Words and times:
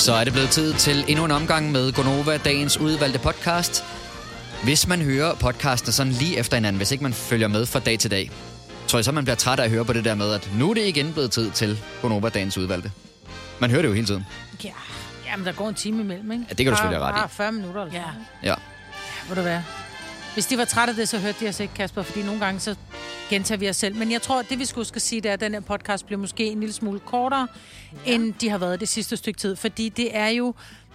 Så 0.00 0.12
er 0.12 0.24
det 0.24 0.32
blevet 0.32 0.50
tid 0.50 0.74
til 0.74 1.04
endnu 1.08 1.24
en 1.24 1.30
omgang 1.30 1.72
med 1.72 1.92
Gonova, 1.92 2.36
dagens 2.36 2.78
udvalgte 2.78 3.18
podcast. 3.18 3.84
Hvis 4.64 4.86
man 4.86 5.00
hører 5.02 5.34
podcasten 5.34 5.92
sådan 5.92 6.12
lige 6.12 6.38
efter 6.38 6.56
hinanden, 6.56 6.76
hvis 6.76 6.90
ikke 6.92 7.02
man 7.04 7.12
følger 7.12 7.48
med 7.48 7.66
fra 7.66 7.78
dag 7.78 7.98
til 7.98 8.10
dag, 8.10 8.30
tror 8.86 8.98
jeg 8.98 9.04
så, 9.04 9.12
man 9.12 9.24
bliver 9.24 9.36
træt 9.36 9.60
af 9.60 9.64
at 9.64 9.70
høre 9.70 9.84
på 9.84 9.92
det 9.92 10.04
der 10.04 10.14
med, 10.14 10.32
at 10.32 10.50
nu 10.54 10.70
er 10.70 10.74
det 10.74 10.86
igen 10.86 11.12
blevet 11.12 11.30
tid 11.30 11.50
til 11.50 11.78
Gonova, 12.02 12.28
dagens 12.28 12.58
udvalgte. 12.58 12.92
Man 13.58 13.70
hører 13.70 13.82
det 13.82 13.88
jo 13.88 13.94
hele 13.94 14.06
tiden. 14.06 14.26
Ja, 14.64 14.70
jamen, 15.26 15.46
der 15.46 15.52
går 15.52 15.68
en 15.68 15.74
time 15.74 16.00
imellem, 16.02 16.32
ikke? 16.32 16.44
Ja, 16.48 16.54
det 16.54 16.64
kan 16.66 16.72
du 16.72 16.76
selvfølgelig 16.76 16.98
have 17.04 17.12
ret 17.12 17.18
i. 17.18 17.20
Bare 17.20 17.28
40 17.28 17.52
minutter. 17.52 17.82
Eller 17.82 17.98
Ja. 17.98 18.04
sådan. 18.06 18.26
Ja. 18.42 18.54
Må 19.28 19.34
det 19.34 19.44
være. 19.44 19.64
Hvis 20.34 20.46
de 20.46 20.58
var 20.58 20.64
trætte 20.64 20.90
af 20.90 20.96
det, 20.96 21.08
så 21.08 21.18
hørte 21.18 21.44
de 21.44 21.48
os 21.48 21.60
ikke, 21.60 21.74
Kasper, 21.74 22.02
fordi 22.02 22.22
nogle 22.22 22.40
gange 22.40 22.60
så 22.60 22.74
gentager 23.30 23.58
vi 23.58 23.68
os 23.68 23.76
selv. 23.76 23.96
Men 23.96 24.12
jeg 24.12 24.22
tror, 24.22 24.38
at 24.40 24.46
det 24.50 24.58
vi 24.58 24.64
skulle 24.64 24.86
skal 24.86 25.00
sige, 25.00 25.20
det 25.20 25.28
er, 25.28 25.32
at 25.32 25.40
den 25.40 25.52
her 25.52 25.60
podcast 25.60 26.06
bliver 26.06 26.18
måske 26.18 26.46
en 26.46 26.60
lille 26.60 26.72
smule 26.72 27.00
kortere, 27.00 27.48
ja. 28.06 28.12
end 28.14 28.34
de 28.40 28.48
har 28.48 28.58
været 28.58 28.80
det 28.80 28.88
sidste 28.88 29.16
stykke 29.16 29.38
tid. 29.38 29.56
Fordi 29.56 29.88
det 29.88 30.16
er 30.16 30.28
jo 30.28 30.54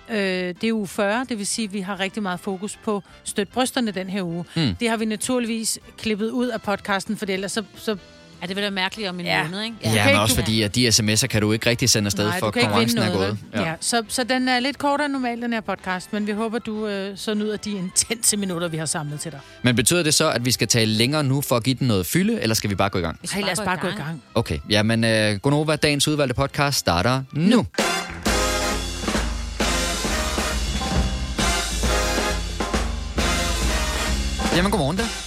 øh, 0.10 0.18
det 0.62 0.64
er 0.64 0.74
uge 0.74 0.88
40, 0.88 1.26
det 1.30 1.38
vil 1.38 1.48
sige, 1.48 1.66
at 1.66 1.74
vi 1.74 1.80
har 1.80 2.00
rigtig 2.00 2.24
meget 2.24 2.40
fokus 2.40 2.78
på 2.84 3.04
støt 3.24 3.50
brysterne 3.50 3.92
den 3.92 4.10
her 4.10 4.24
uge. 4.24 4.46
Mm. 4.56 4.76
Det 4.76 4.90
har 4.90 4.98
vi 4.98 5.06
naturligvis 5.06 5.80
klippet 5.98 6.30
ud 6.30 6.48
af 6.48 6.62
podcasten, 6.62 7.18
for 7.18 7.26
ellers 7.30 7.52
så, 7.52 7.64
så 7.76 7.98
Ja, 8.42 8.48
det 8.48 8.56
vil 8.56 8.62
være 8.62 8.72
mærkeligt 8.72 9.10
om 9.10 9.20
en 9.20 9.26
Ja. 9.26 9.44
måned, 9.44 9.62
ikke? 9.64 9.76
Ja, 9.84 9.90
kan 10.04 10.06
men 10.06 10.16
også 10.22 10.36
fordi, 10.36 10.62
at 10.62 10.76
de 10.76 10.88
sms'er 10.88 11.28
kan 11.28 11.42
du 11.42 11.52
ikke 11.52 11.70
rigtig 11.70 11.90
sende 11.90 12.08
afsted, 12.08 12.26
Nej, 12.28 12.40
for 12.40 12.52
konkurrencen 12.52 13.00
er 13.00 13.14
gået. 13.14 13.28
vel? 13.54 13.62
Ja. 13.62 13.74
så, 13.80 14.04
så 14.08 14.24
den 14.24 14.48
er 14.48 14.60
lidt 14.60 14.78
kortere 14.78 15.06
end 15.06 15.14
normalt, 15.14 15.42
den 15.42 15.54
her 15.54 15.62
podcast, 15.62 16.14
men 16.14 16.28
vi 16.28 16.32
håber, 16.32 16.60
du 16.60 16.88
øh, 16.88 17.18
så 17.18 17.34
nyder 17.34 17.58
de 17.58 17.72
intense 17.72 18.38
minutter, 18.38 18.68
vi 18.68 18.78
har 18.78 18.86
samlet 18.86 19.20
til 19.20 19.32
dig. 19.32 19.40
Men 19.64 19.76
betyder 19.76 20.04
det 20.04 20.14
så, 20.14 20.30
at 20.32 20.46
vi 20.46 20.52
skal 20.52 20.68
tale 20.68 20.92
længere 20.92 21.24
nu 21.24 21.42
for 21.42 21.56
at 21.56 21.64
give 21.64 21.76
den 21.80 21.88
noget 21.88 22.06
fylde, 22.06 22.42
eller 22.42 22.54
skal 22.56 22.70
vi 22.70 22.76
bare 22.76 22.90
gå 22.90 23.00
i 23.00 23.02
gang? 23.02 23.18
Vi 23.22 23.28
skal 23.28 23.38
Hey, 23.42 23.46
lad 23.46 23.52
os 23.60 23.66
bare 23.66 23.78
gå 23.78 23.88
i 23.88 23.92
gang. 23.92 24.24
Okay, 24.36 24.60
jamen 24.70 25.04
uh, 25.04 25.40
Gonova, 25.40 25.76
dagens 25.76 26.08
udvalgte 26.08 26.34
podcast, 26.36 26.78
starter 26.80 27.24
nu. 27.32 27.66
Jamen, 34.56 34.72
godmorgen 34.72 34.98
da. 34.98 35.25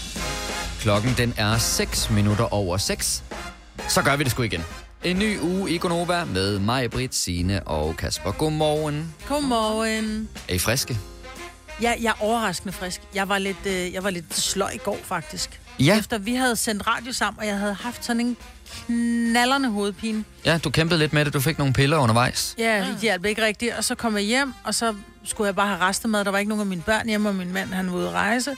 Klokken 0.88 1.14
den 1.16 1.34
er 1.36 1.58
6 1.58 2.10
minutter 2.10 2.54
over 2.54 2.76
6. 2.76 3.24
Så 3.88 4.02
gør 4.02 4.16
vi 4.16 4.24
det 4.24 4.32
sgu 4.32 4.42
igen. 4.42 4.64
En 5.04 5.18
ny 5.18 5.40
uge 5.40 5.70
i 5.70 5.78
Gonova 5.78 6.24
med 6.24 6.58
mig, 6.58 6.90
Britt, 6.90 7.14
Signe 7.14 7.62
og 7.66 7.96
Kasper. 7.96 8.30
Godmorgen. 8.30 9.14
Godmorgen. 9.28 10.28
Er 10.48 10.54
I 10.54 10.58
friske? 10.58 10.98
Ja, 11.82 11.94
jeg 12.00 12.08
er 12.08 12.22
overraskende 12.24 12.72
frisk. 12.72 13.00
Jeg 13.14 13.28
var 13.28 13.38
lidt, 13.38 13.66
øh, 13.66 13.92
jeg 13.92 14.04
var 14.04 14.10
lidt 14.10 14.34
sløj 14.34 14.70
i 14.70 14.78
går, 14.78 14.98
faktisk. 15.04 15.60
Ja. 15.80 15.98
Efter 15.98 16.18
vi 16.18 16.34
havde 16.34 16.56
sendt 16.56 16.86
radio 16.86 17.12
sammen, 17.12 17.40
og 17.40 17.46
jeg 17.46 17.58
havde 17.58 17.74
haft 17.74 18.04
sådan 18.04 18.20
en 18.20 18.36
knallerne 18.86 19.70
hovedpine. 19.70 20.24
Ja, 20.44 20.58
du 20.64 20.70
kæmpede 20.70 20.98
lidt 20.98 21.12
med 21.12 21.24
det. 21.24 21.34
Du 21.34 21.40
fik 21.40 21.58
nogle 21.58 21.72
piller 21.72 21.98
undervejs. 21.98 22.54
Ja, 22.58 22.86
det 22.92 22.98
hjalp 23.02 23.24
ikke 23.24 23.44
rigtigt. 23.44 23.74
Og 23.74 23.84
så 23.84 23.94
kom 23.94 24.14
jeg 24.14 24.24
hjem, 24.24 24.54
og 24.64 24.74
så 24.74 24.94
skulle 25.24 25.46
jeg 25.46 25.56
bare 25.56 25.68
have 25.68 25.80
restemad. 25.80 26.24
Der 26.24 26.30
var 26.30 26.38
ikke 26.38 26.48
nogen 26.48 26.60
af 26.60 26.66
mine 26.66 26.82
børn 26.82 27.08
hjemme, 27.08 27.28
og 27.28 27.34
min 27.34 27.52
mand 27.52 27.72
han 27.72 27.90
var 27.90 27.96
ude 27.96 28.08
at 28.08 28.14
rejse. 28.14 28.56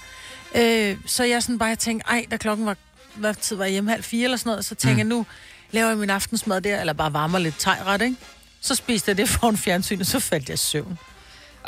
Øh, 0.55 0.97
så 1.07 1.25
jeg 1.25 1.43
sådan 1.43 1.59
bare 1.59 1.77
tænkte, 1.77 2.09
ej, 2.09 2.27
da 2.31 2.37
klokken 2.37 2.67
var, 2.67 2.77
hvad 3.15 3.35
tid 3.35 3.57
var 3.57 3.65
jeg 3.65 3.73
hjemme, 3.73 3.91
halv 3.91 4.03
fire 4.03 4.25
eller 4.25 4.37
sådan 4.37 4.51
noget, 4.51 4.65
så 4.65 4.75
tænkte 4.75 5.05
mm. 5.05 5.11
jeg, 5.11 5.17
nu 5.17 5.27
laver 5.71 5.89
jeg 5.89 5.99
min 5.99 6.11
aftensmad 6.11 6.61
der, 6.61 6.81
eller 6.81 6.93
bare 6.93 7.13
varmer 7.13 7.39
lidt 7.39 7.55
tegret, 7.59 8.03
ikke? 8.03 8.17
Så 8.61 8.75
spiste 8.75 9.09
jeg 9.09 9.17
det 9.17 9.29
foran 9.39 9.57
fjernsynet, 9.57 10.07
så 10.07 10.21
faldt 10.21 10.49
jeg 10.49 10.55
i 10.55 10.57
søvn. 10.57 10.99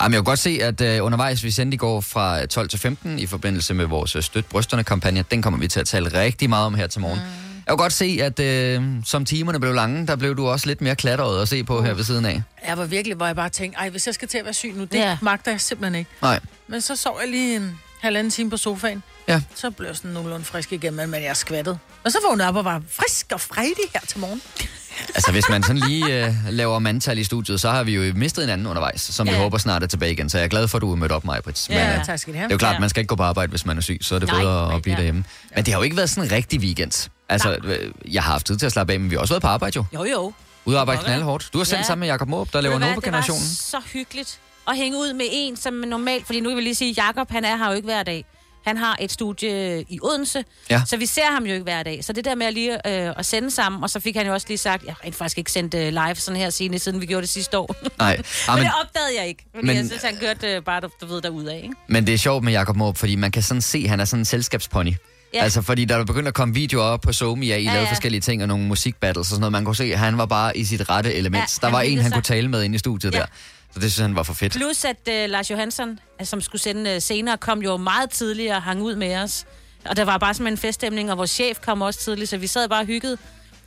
Jamen, 0.00 0.12
jeg 0.14 0.19
kunne 0.19 0.25
godt 0.25 0.38
se, 0.38 0.58
at 0.62 0.80
uh, 0.80 1.06
undervejs 1.06 1.44
vi 1.44 1.50
sendte 1.50 1.75
i 1.75 1.78
går 1.78 2.00
fra 2.00 2.47
12 2.47 2.69
til 2.69 2.78
15 2.78 3.19
i 3.19 3.27
forbindelse 3.27 3.75
med 3.75 3.84
vores 3.84 4.16
uh, 4.16 4.22
Støt 4.22 4.47
Brysterne-kampagne. 4.47 5.25
Den 5.30 5.42
kommer 5.42 5.58
vi 5.58 5.69
til 5.69 5.80
at 5.80 5.86
tale 5.86 6.20
rigtig 6.20 6.48
meget 6.48 6.66
om 6.66 6.75
her 6.75 6.86
til 6.86 7.00
morgen. 7.00 7.19
Mm. 7.19 7.25
Jeg 7.66 7.72
kunne 7.72 7.78
godt 7.78 7.92
se, 7.92 8.19
at 8.22 8.41
uh, 8.78 8.84
som 9.05 9.25
timerne 9.25 9.60
blev 9.60 9.75
lange, 9.75 10.06
der 10.06 10.16
blev 10.16 10.36
du 10.36 10.48
også 10.48 10.66
lidt 10.66 10.80
mere 10.80 10.97
klatret 10.97 11.42
at 11.42 11.48
se 11.48 11.64
på 11.64 11.83
her 11.83 11.94
ved 11.94 12.05
siden 12.05 12.25
af. 12.25 12.42
Jeg 12.66 12.78
var 12.78 12.84
virkelig, 12.84 13.16
hvor 13.16 13.27
jeg 13.27 13.36
bare 13.36 13.48
tænkte, 13.48 13.78
ej, 13.78 13.91
hvis 13.91 14.06
jeg 14.06 14.14
skal 14.14 14.28
til 14.28 14.38
at 14.38 14.44
være 14.44 14.55
syg 14.55 14.72
nu, 14.75 14.84
det 14.84 14.94
ja. 14.94 15.19
magter 15.22 15.50
jeg 15.50 15.60
simpelthen 15.60 15.94
ikke. 15.94 16.10
Nej. 16.22 16.41
Men 16.69 16.80
så 16.80 16.97
sov 16.97 17.19
jeg 17.20 17.31
lige 17.31 17.56
en 17.56 17.78
halvanden 18.03 18.31
time 18.31 18.51
på 18.51 18.57
sofaen. 18.57 19.03
Ja. 19.29 19.41
Så 19.55 19.71
blev 19.71 19.87
jeg 19.89 19.97
sådan 19.97 20.11
nogenlunde 20.11 20.45
frisk 20.45 20.73
igen, 20.73 20.95
men 20.95 21.11
men 21.11 21.23
jeg 21.23 21.37
skvattede. 21.37 21.79
Og 22.05 22.13
så 22.13 22.19
vågnede 22.29 22.45
jeg 22.45 22.49
op 22.49 22.57
og 22.57 22.65
var 22.65 22.83
frisk 22.91 23.27
og 23.33 23.41
fredig 23.41 23.85
her 23.95 24.01
til 24.09 24.19
morgen. 24.19 24.43
Altså, 25.15 25.33
hvis 25.33 25.49
man 25.49 25.63
sådan 25.63 25.77
lige 25.77 26.27
uh, 26.29 26.35
laver 26.51 26.79
mandtal 26.79 27.19
i 27.19 27.25
studiet, 27.25 27.61
så 27.61 27.71
har 27.71 27.83
vi 27.83 27.95
jo 27.95 28.13
mistet 28.15 28.45
en 28.45 28.51
anden 28.51 28.67
undervejs, 28.67 29.01
som 29.01 29.27
ja. 29.27 29.33
vi 29.33 29.39
håber 29.39 29.59
snart 29.59 29.83
er 29.83 29.87
tilbage 29.87 30.13
igen. 30.13 30.31
Så 30.31 30.39
jeg 30.39 30.45
er 30.45 30.49
glad 30.49 30.69
for, 30.69 30.79
at 30.79 30.83
du 30.83 30.93
er 30.93 30.97
mødt 30.97 31.13
op, 31.13 31.25
mig, 31.25 31.43
Brits. 31.43 31.69
Men, 31.69 31.79
Ja. 31.79 31.99
uh, 32.01 32.07
tak 32.07 32.19
skal 32.19 32.33
det 32.33 32.39
have. 32.41 32.51
er 32.51 32.55
jo 32.55 32.59
klart, 32.59 32.75
Ja. 32.75 32.81
man 32.81 32.89
skal 32.89 33.01
ikke 33.01 33.09
gå 33.09 33.15
på 33.17 33.23
arbejde, 33.23 33.51
hvis 33.51 33.67
man 33.67 33.77
er 33.79 33.81
syg, 33.83 33.99
så 34.03 34.15
er 34.15 34.19
det 34.19 34.29
Nej, 34.29 34.41
bedre 34.41 34.67
nej, 34.67 34.77
at 34.77 34.83
blive 34.83 34.93
ja. 34.93 34.97
derhjemme. 34.97 35.25
Men 35.57 35.65
det 35.65 35.75
har 35.75 35.81
jo 35.81 35.84
ikke 35.84 35.97
været 35.97 36.11
sådan 36.11 36.25
en 36.31 36.33
rigtig 36.37 36.61
weekend. 36.61 37.09
Altså, 37.29 37.57
øh, 37.65 37.91
jeg 38.15 38.23
har 38.23 38.33
haft 38.33 38.47
tid 38.47 38.57
til 38.59 38.67
at 38.67 38.73
slappe 38.73 38.93
af, 38.93 39.01
men 39.01 39.11
vi 39.11 39.15
har 39.15 39.21
også 39.21 39.34
været 39.34 39.43
på 39.43 39.49
arbejde 39.49 39.77
jo. 39.77 39.84
Jo, 39.95 40.05
jo. 40.05 40.33
Ude 40.65 40.77
at 40.77 40.81
arbejde 40.81 41.03
knaldhårdt. 41.05 41.49
Du 41.53 41.59
har 41.59 41.65
sendt 41.65 41.79
Ja. 41.79 41.87
sammen 41.87 42.01
med 42.01 42.09
Jakob 42.09 42.29
Måb, 42.29 42.53
der 42.53 42.61
laver 42.61 42.79
du 42.79 42.84
Nova-generationen. 42.87 43.43
Det 43.43 43.69
var 43.73 43.81
så 43.81 43.87
hyggeligt 43.93 44.39
at 44.69 44.77
hænge 44.77 44.99
ud 44.99 45.12
med 45.12 45.27
en, 45.33 45.56
som 45.56 45.75
normalt... 45.75 46.27
Fordi 46.27 46.41
nu 46.41 46.49
kan 46.49 46.56
vi 46.56 46.62
lige 46.62 46.75
sige, 46.75 46.91
at 46.91 46.97
Jacob, 46.97 47.31
han 47.31 47.45
er 47.45 47.56
her 47.56 47.67
jo 47.69 47.73
ikke 47.73 47.87
hver 47.87 48.03
dag. 48.03 48.25
Han 48.67 48.77
har 48.77 48.97
et 49.00 49.12
studie 49.12 49.81
i 49.89 49.99
Odense, 50.03 50.45
Ja. 50.71 50.83
så 50.87 50.97
vi 50.97 51.06
ser 51.06 51.31
ham 51.33 51.45
jo 51.47 51.53
ikke 51.53 51.62
hver 51.62 51.83
dag. 51.83 52.05
Så 52.05 52.12
det 52.12 52.25
der 52.25 52.34
med 52.34 52.47
at 52.47 52.55
lige 52.55 52.72
øh, 52.89 53.15
at 53.19 53.27
sende 53.27 53.51
sammen, 53.51 53.83
og 53.83 53.91
så 53.91 54.01
fik 54.01 54.17
han 54.17 54.27
jo 54.27 54.33
også 54.33 54.47
lige 54.49 54.59
sagt, 54.59 54.84
jeg 54.87 54.95
har 55.05 55.11
faktisk 55.12 55.39
ikke 55.39 55.53
sendt 55.53 55.75
øh, 55.75 55.89
live 55.89 56.15
sådan 56.15 56.41
her 56.41 56.51
siden, 56.51 56.78
siden 56.78 57.01
vi 57.01 57.06
gjorde 57.06 57.22
det 57.22 57.28
sidste 57.28 57.59
år. 57.59 57.75
Nej, 57.99 58.17
men, 58.17 58.25
ah, 58.49 58.55
men, 58.59 58.65
det 58.67 58.72
opdagede 58.84 59.19
jeg 59.21 59.28
ikke, 59.28 59.45
fordi 59.55 59.56
men- 59.56 59.67
men, 59.67 59.77
jeg 59.77 59.87
synes, 59.87 60.03
han 60.03 60.17
kørte 60.17 60.47
øh, 60.55 60.62
bare, 60.62 60.81
du, 60.81 60.89
du 61.01 61.06
ved, 61.06 61.22
derudad, 61.22 61.56
ikke? 61.56 61.75
men 61.89 62.06
det 62.06 62.15
er 62.15 62.19
sjovt 62.19 62.45
med 62.45 62.53
Jakob 62.53 62.77
Måb, 62.77 62.97
fordi 62.97 63.17
man 63.17 63.31
kan 63.31 63.43
sådan 63.43 63.61
se, 63.62 63.78
at 63.84 63.91
han 63.91 64.01
er 64.01 64.05
sådan 64.05 64.21
en 64.21 64.25
selskabspony. 64.25 64.91
Ja. 64.91 64.95
Ja. 65.34 65.43
Altså, 65.45 65.62
fordi 65.62 65.84
der 65.84 65.97
er 65.97 66.05
begyndt 66.05 66.28
at 66.28 66.34
komme 66.34 66.55
videoer 66.55 66.84
op 66.84 67.01
på 67.01 67.12
Somi, 67.12 67.51
at 67.51 67.61
I 67.61 67.62
ja, 67.62 67.69
Ja, 67.69 67.75
lavede 67.75 67.87
ja. 67.87 67.93
forskellige 67.93 68.21
ting 68.21 68.43
og 68.43 68.49
nogle 68.49 68.65
musikbattles 68.65 69.27
og 69.27 69.31
sådan 69.31 69.41
noget. 69.41 69.53
Man 69.53 69.65
kunne 69.65 69.77
se, 69.77 69.84
at 69.84 69.99
han 69.99 70.19
var 70.19 70.27
bare 70.27 70.56
i 70.56 70.65
sit 70.65 70.89
rette 70.91 71.15
element. 71.15 71.62
Ja, 71.62 71.67
der 71.67 71.72
var 71.72 71.81
en, 71.81 71.99
han 71.99 72.05
sig. 72.11 72.12
kunne 72.12 72.22
tale 72.22 72.49
med 72.49 72.62
inde 72.62 72.75
i 72.75 72.78
studiet 72.78 73.12
ja. 73.15 73.19
Ja. 73.19 73.22
der. 73.22 73.28
Så 73.75 73.81
det 73.81 73.93
synes 73.93 73.99
han 74.03 74.16
var 74.16 74.22
for 74.22 74.33
fedt. 74.34 74.53
Plus 74.53 74.84
at 74.84 75.09
øh, 75.09 75.31
Lars 75.31 75.50
Johansson, 75.50 75.99
øh, 76.21 76.27
som 76.27 76.41
skulle 76.41 76.62
sende 76.62 76.91
øh, 76.91 77.00
senere, 77.03 77.38
kom 77.38 77.62
jo 77.62 77.77
meget 77.77 78.10
tidligere 78.10 78.56
og 78.56 78.62
hang 78.62 78.83
ud 78.83 78.97
med 78.97 79.16
os. 79.16 79.44
Og 79.84 79.97
der 79.97 80.05
var 80.05 80.19
bare 80.19 80.34
sådan 80.34 80.53
en 80.53 80.59
feststemning, 80.59 81.10
og 81.10 81.19
vores 81.19 81.31
chef 81.31 81.59
kom 81.60 81.83
også 81.83 82.00
tidligt, 82.00 82.31
så 82.31 82.37
vi 82.37 82.47
sad 82.47 82.69
bare 82.69 82.81
og 82.81 82.87
hyggede 82.87 83.19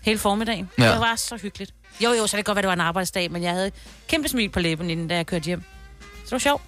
hele 0.01 0.19
formiddagen. 0.19 0.69
Ja. 0.79 0.91
Det 0.91 0.99
var 0.99 1.15
så 1.15 1.37
hyggeligt. 1.41 1.73
Jo, 2.03 2.09
jo, 2.09 2.27
så 2.27 2.37
det 2.37 2.45
kan 2.45 2.53
godt 2.53 2.55
være, 2.55 2.61
det 2.61 2.67
var 2.67 2.73
en 2.73 2.81
arbejdsdag, 2.81 3.31
men 3.31 3.43
jeg 3.43 3.51
havde 3.51 3.71
kæmpe 4.07 4.27
smil 4.27 4.49
på 4.49 4.59
læben, 4.59 4.89
inden 4.89 5.07
da 5.07 5.15
jeg 5.15 5.25
kørte 5.25 5.45
hjem. 5.45 5.63
Så 6.01 6.05
det 6.23 6.31
var 6.31 6.37
sjovt. 6.37 6.63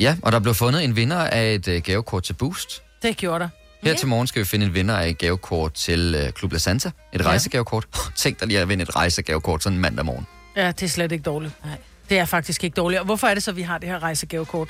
Ja, 0.00 0.16
og 0.22 0.32
der 0.32 0.38
blev 0.38 0.54
fundet 0.54 0.84
en 0.84 0.96
vinder 0.96 1.16
af 1.16 1.54
et 1.54 1.68
uh, 1.68 1.74
gavekort 1.74 2.22
til 2.22 2.32
Boost. 2.32 2.82
Det 3.02 3.16
gjorde 3.16 3.38
der. 3.44 3.48
Her 3.82 3.94
til 3.96 4.08
morgen 4.08 4.26
skal 4.26 4.40
vi 4.40 4.44
finde 4.46 4.66
en 4.66 4.74
vinder 4.74 4.96
af 4.96 5.08
et 5.08 5.18
gavekort 5.18 5.72
til 5.74 6.14
uh, 6.26 6.38
Club 6.38 6.52
La 6.52 6.58
Santa. 6.58 6.90
Et 7.12 7.26
rejsegavekort. 7.26 7.86
Tænk 8.16 8.40
dig 8.40 8.48
lige 8.48 8.60
at 8.60 8.68
vinde 8.68 8.82
et 8.82 8.96
rejsegavekort 8.96 9.62
sådan 9.62 9.76
en 9.76 9.82
mandag 9.82 10.04
morgen. 10.04 10.26
Ja, 10.56 10.66
det 10.66 10.82
er 10.82 10.88
slet 10.88 11.12
ikke 11.12 11.22
dårligt. 11.22 11.64
Nej. 11.64 11.78
Det 12.08 12.18
er 12.18 12.24
faktisk 12.24 12.64
ikke 12.64 12.74
dårligt. 12.74 12.98
Og 13.00 13.04
hvorfor 13.04 13.26
er 13.26 13.34
det 13.34 13.42
så, 13.42 13.52
vi 13.52 13.62
har 13.62 13.78
det 13.78 13.88
her 13.88 14.02
rejsegavekort? 14.02 14.68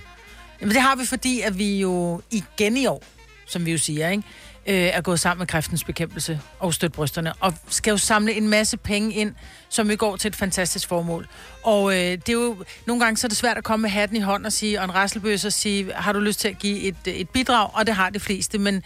Jamen, 0.60 0.74
det 0.74 0.82
har 0.82 0.96
vi, 0.96 1.06
fordi 1.06 1.40
at 1.40 1.58
vi 1.58 1.80
jo 1.80 2.22
igen 2.30 2.76
i 2.76 2.86
år, 2.86 3.02
som 3.46 3.66
vi 3.66 3.72
jo 3.72 3.78
siger, 3.78 4.08
ikke? 4.08 4.22
Øh, 4.66 4.74
er 4.74 5.00
gået 5.00 5.20
sammen 5.20 5.38
med 5.38 5.46
kræftens 5.46 5.84
bekæmpelse 5.84 6.40
og 6.58 6.74
støtte 6.74 6.94
brysterne, 6.94 7.32
og 7.40 7.54
skal 7.68 7.90
jo 7.90 7.96
samle 7.96 8.32
en 8.32 8.48
masse 8.48 8.76
penge 8.76 9.14
ind, 9.14 9.34
som 9.68 9.88
vi 9.88 9.96
går 9.96 10.16
til 10.16 10.28
et 10.28 10.36
fantastisk 10.36 10.88
formål. 10.88 11.28
Og 11.62 11.92
øh, 11.92 11.98
det 11.98 12.28
er 12.28 12.32
jo, 12.32 12.64
nogle 12.86 13.04
gange 13.04 13.16
så 13.16 13.26
er 13.26 13.28
det 13.28 13.38
svært 13.38 13.56
at 13.56 13.64
komme 13.64 13.82
med 13.82 13.90
hatten 13.90 14.16
i 14.16 14.20
hånden 14.20 14.46
og 14.46 14.52
sige, 14.52 14.78
og 14.78 14.84
en 14.84 14.94
rasselbøs 14.94 15.44
og 15.44 15.52
sige, 15.52 15.92
har 15.94 16.12
du 16.12 16.20
lyst 16.20 16.40
til 16.40 16.48
at 16.48 16.58
give 16.58 16.80
et, 16.80 16.96
et 17.06 17.30
bidrag? 17.30 17.70
Og 17.74 17.86
det 17.86 17.94
har 17.94 18.10
de 18.10 18.20
fleste, 18.20 18.58
men, 18.58 18.82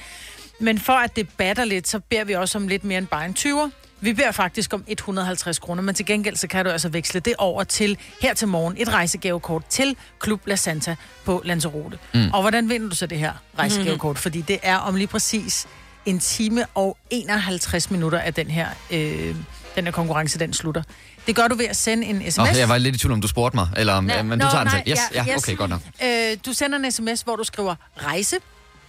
men 0.60 0.78
for 0.78 0.92
at 0.92 1.16
det 1.16 1.28
batter 1.36 1.64
lidt, 1.64 1.88
så 1.88 2.00
beder 2.00 2.24
vi 2.24 2.32
også 2.32 2.58
om 2.58 2.68
lidt 2.68 2.84
mere 2.84 2.98
end 2.98 3.06
bare 3.06 3.24
en 3.24 3.36
20'er. 3.38 3.81
Vi 4.02 4.12
beder 4.12 4.32
faktisk 4.32 4.74
om 4.74 4.84
150 4.86 5.58
kroner, 5.58 5.82
men 5.82 5.94
til 5.94 6.06
gengæld 6.06 6.36
så 6.36 6.46
kan 6.46 6.64
du 6.64 6.70
altså 6.70 6.88
veksle 6.88 7.20
det 7.20 7.34
over 7.38 7.64
til 7.64 7.98
her 8.20 8.34
til 8.34 8.48
morgen 8.48 8.74
et 8.78 8.88
rejsegavekort 8.88 9.66
til 9.68 9.96
Klub 10.18 10.46
La 10.46 10.56
Santa 10.56 10.96
på 11.24 11.42
Lanzarote. 11.44 11.98
Mm. 12.14 12.30
Og 12.32 12.40
hvordan 12.40 12.68
vinder 12.68 12.88
du 12.88 12.94
så 12.96 13.06
det 13.06 13.18
her 13.18 13.32
rejsegavekort? 13.58 14.18
Fordi 14.18 14.40
det 14.40 14.58
er 14.62 14.76
om 14.76 14.94
lige 14.94 15.06
præcis 15.06 15.66
en 16.06 16.18
time 16.18 16.66
og 16.74 16.96
51 17.10 17.90
minutter 17.90 18.18
af 18.18 18.34
den 18.34 18.50
her, 18.50 18.68
øh, 18.90 19.34
den 19.76 19.84
her 19.84 19.90
konkurrence, 19.90 20.38
den 20.38 20.52
slutter. 20.52 20.82
Det 21.26 21.36
gør 21.36 21.48
du 21.48 21.54
ved 21.54 21.66
at 21.66 21.76
sende 21.76 22.06
en 22.06 22.30
sms. 22.30 22.36
Nå, 22.38 22.44
jeg 22.44 22.68
var 22.68 22.78
lidt 22.78 22.94
i 22.96 22.98
tvivl 22.98 23.12
om, 23.12 23.20
du 23.20 23.28
spurgte 23.28 23.56
mig, 23.56 23.68
eller 23.76 23.92
om, 23.92 24.04
Nå, 24.04 24.22
men 24.22 24.38
du 24.38 24.44
Nå, 24.44 24.50
tager 24.50 24.64
den 24.64 24.72
nej, 24.72 24.82
selv. 24.86 24.90
Yes, 24.90 24.98
ja, 25.14 25.24
ja, 25.24 25.34
yes. 25.34 25.44
okay, 25.44 25.56
godt 25.56 25.70
nok. 25.70 25.80
Øh, 26.04 26.36
du 26.46 26.52
sender 26.52 26.78
en 26.78 26.92
sms, 26.92 27.22
hvor 27.22 27.36
du 27.36 27.44
skriver 27.44 27.74
rejse, 27.96 28.36